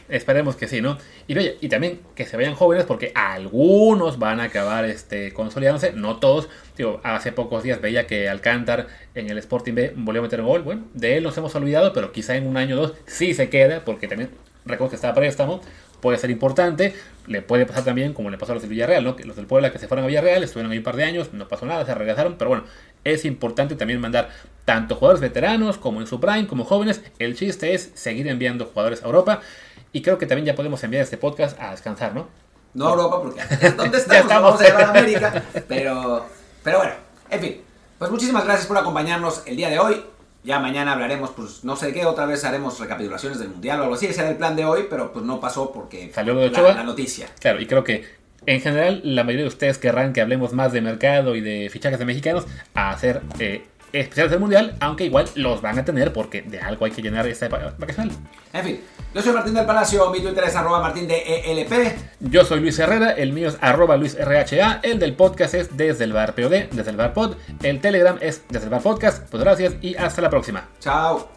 Esperemos 0.09 0.57
que 0.57 0.68
sí, 0.68 0.80
¿no? 0.82 0.99
Y, 1.26 1.36
oye, 1.36 1.57
y 1.61 1.68
también 1.68 2.01
que 2.14 2.26
se 2.26 2.36
vayan 2.36 2.55
jóvenes 2.55 2.84
porque 2.84 3.11
algunos 3.14 4.18
van 4.18 4.41
a 4.41 4.45
acabar 4.45 4.84
este, 4.84 5.32
consolidándose, 5.32 5.93
no 5.93 6.16
todos. 6.18 6.49
Digo, 6.76 7.01
hace 7.05 7.32
pocos 7.32 7.62
días 7.62 7.80
veía 7.80 8.07
que 8.07 8.28
Alcántar 8.28 8.86
en 9.14 9.30
el 9.30 9.39
Sporting 9.39 9.74
B 9.74 9.93
volvió 9.97 10.20
a 10.20 10.24
meter 10.24 10.43
gol. 10.43 10.62
Bueno, 10.62 10.84
de 10.95 11.16
él 11.16 11.22
nos 11.24 11.36
hemos 11.39 11.55
olvidado, 11.55 11.93
pero 11.93 12.12
quizá 12.12 12.36
en 12.36 12.47
un 12.47 12.57
año 12.57 12.76
o 12.76 12.80
dos 12.80 12.95
sí 13.07 13.34
se 13.34 13.49
queda 13.49 13.84
porque 13.84 14.09
también 14.09 14.30
recuerdo 14.66 14.91
que 14.91 14.97
está 14.97 15.11
a 15.11 15.14
préstamo, 15.14 15.62
puede 16.01 16.18
ser 16.18 16.30
importante. 16.30 16.95
Le 17.26 17.43
puede 17.43 17.64
pasar 17.66 17.84
también 17.84 18.12
como 18.12 18.30
le 18.30 18.39
pasó 18.39 18.53
a 18.53 18.55
los 18.57 18.62
del 18.62 18.70
Villarreal, 18.70 19.05
¿no? 19.05 19.16
Los 19.24 19.36
del 19.36 19.47
Puebla 19.47 19.72
que 19.72 19.78
se 19.78 19.89
fueron 19.89 20.05
a 20.05 20.09
Villarreal, 20.09 20.43
estuvieron 20.43 20.72
ahí 20.72 20.78
un 20.78 20.84
par 20.84 20.97
de 20.97 21.05
años, 21.05 21.32
no 21.32 21.49
pasó 21.49 21.66
nada, 21.66 21.84
se 21.84 21.95
regresaron, 21.95 22.36
pero 22.39 22.49
bueno, 22.51 22.64
es 23.05 23.24
importante 23.24 23.74
también 23.74 24.01
mandar 24.01 24.30
tanto 24.68 24.96
jugadores 24.96 25.22
veteranos 25.22 25.78
como 25.78 26.02
en 26.02 26.06
su 26.06 26.20
prime, 26.20 26.46
como 26.46 26.62
jóvenes. 26.62 27.00
El 27.18 27.34
chiste 27.34 27.72
es 27.72 27.90
seguir 27.94 28.28
enviando 28.28 28.66
jugadores 28.66 29.02
a 29.02 29.06
Europa 29.06 29.40
y 29.94 30.02
creo 30.02 30.18
que 30.18 30.26
también 30.26 30.44
ya 30.44 30.54
podemos 30.54 30.84
enviar 30.84 31.02
este 31.02 31.16
podcast 31.16 31.58
a 31.58 31.70
descansar, 31.70 32.14
¿no? 32.14 32.28
No 32.74 32.88
a 32.88 32.90
Europa, 32.90 33.22
porque 33.22 33.40
¿dónde 33.74 33.96
estamos? 33.96 34.20
estamos. 34.24 34.42
Vamos 34.42 34.60
a 34.60 34.64
llevar 34.64 34.82
a 34.82 34.90
América. 34.90 35.42
Pero, 35.66 36.26
pero 36.62 36.78
bueno, 36.80 36.92
en 37.30 37.40
fin. 37.40 37.60
Pues 37.98 38.10
muchísimas 38.10 38.44
gracias 38.44 38.66
por 38.66 38.76
acompañarnos 38.76 39.42
el 39.46 39.56
día 39.56 39.70
de 39.70 39.78
hoy. 39.78 40.04
Ya 40.44 40.58
mañana 40.58 40.92
hablaremos, 40.92 41.30
pues 41.30 41.64
no 41.64 41.74
sé 41.74 41.94
qué, 41.94 42.04
otra 42.04 42.26
vez 42.26 42.44
haremos 42.44 42.78
recapitulaciones 42.78 43.38
del 43.38 43.48
Mundial 43.48 43.80
o 43.80 43.84
algo 43.84 43.94
así. 43.94 44.04
Ese 44.04 44.20
era 44.20 44.28
el 44.28 44.36
plan 44.36 44.54
de 44.54 44.66
hoy, 44.66 44.84
pero 44.90 45.14
pues 45.14 45.24
no 45.24 45.40
pasó 45.40 45.72
porque 45.72 46.12
Salió 46.12 46.34
lo 46.34 46.40
de 46.40 46.50
la 46.50 46.84
noticia. 46.84 47.30
Claro, 47.40 47.58
y 47.58 47.66
creo 47.66 47.84
que 47.84 48.04
en 48.44 48.60
general 48.60 49.00
la 49.02 49.24
mayoría 49.24 49.44
de 49.44 49.48
ustedes 49.48 49.78
querrán 49.78 50.12
que 50.12 50.20
hablemos 50.20 50.52
más 50.52 50.74
de 50.74 50.82
mercado 50.82 51.36
y 51.36 51.40
de 51.40 51.70
fichajes 51.70 51.98
de 51.98 52.04
mexicanos 52.04 52.44
a 52.74 52.90
hacer 52.90 53.22
eh, 53.38 53.64
especiales 53.93 54.30
del 54.30 54.41
mundial, 54.41 54.76
aunque 54.80 55.05
igual 55.05 55.28
los 55.34 55.62
van 55.62 55.78
a 55.78 55.84
tener 55.84 56.12
porque 56.12 56.43
de 56.43 56.61
algo 56.61 56.84
hay 56.84 56.91
que 56.91 57.03
llenar 57.03 57.26
esta 57.26 57.49
vacacional. 57.49 58.11
En 58.53 58.64
fin, 58.64 58.80
yo 59.14 59.22
soy 59.22 59.32
Martín 59.32 59.55
del 59.55 59.66
Palacio, 59.66 60.11
mi 60.11 60.20
Twitter 60.20 60.45
es 60.45 60.57
arroba 60.57 60.80
martín 60.80 61.09
de 61.09 61.43
ELP. 61.45 61.97
Yo 62.20 62.45
soy 62.45 62.61
Luis 62.61 62.78
Herrera, 62.78 63.12
el 63.12 63.32
mío 63.32 63.49
es 63.49 63.59
arroba 63.61 63.97
luisrha, 63.97 64.80
el 64.82 64.99
del 64.99 65.14
podcast 65.14 65.55
es 65.55 65.76
desde 65.76 66.05
el 66.05 66.12
bar 66.12 66.34
POD, 66.34 66.70
desde 66.72 66.91
el 66.91 66.97
bar 66.97 67.12
pod, 67.12 67.36
el 67.62 67.80
telegram 67.80 68.18
es 68.20 68.43
desde 68.49 68.64
el 68.64 68.70
bar 68.70 68.82
podcast, 68.82 69.28
pues 69.30 69.43
gracias 69.43 69.74
y 69.80 69.97
hasta 69.97 70.22
la 70.22 70.30
próxima. 70.30 70.68
Chao. 70.80 71.28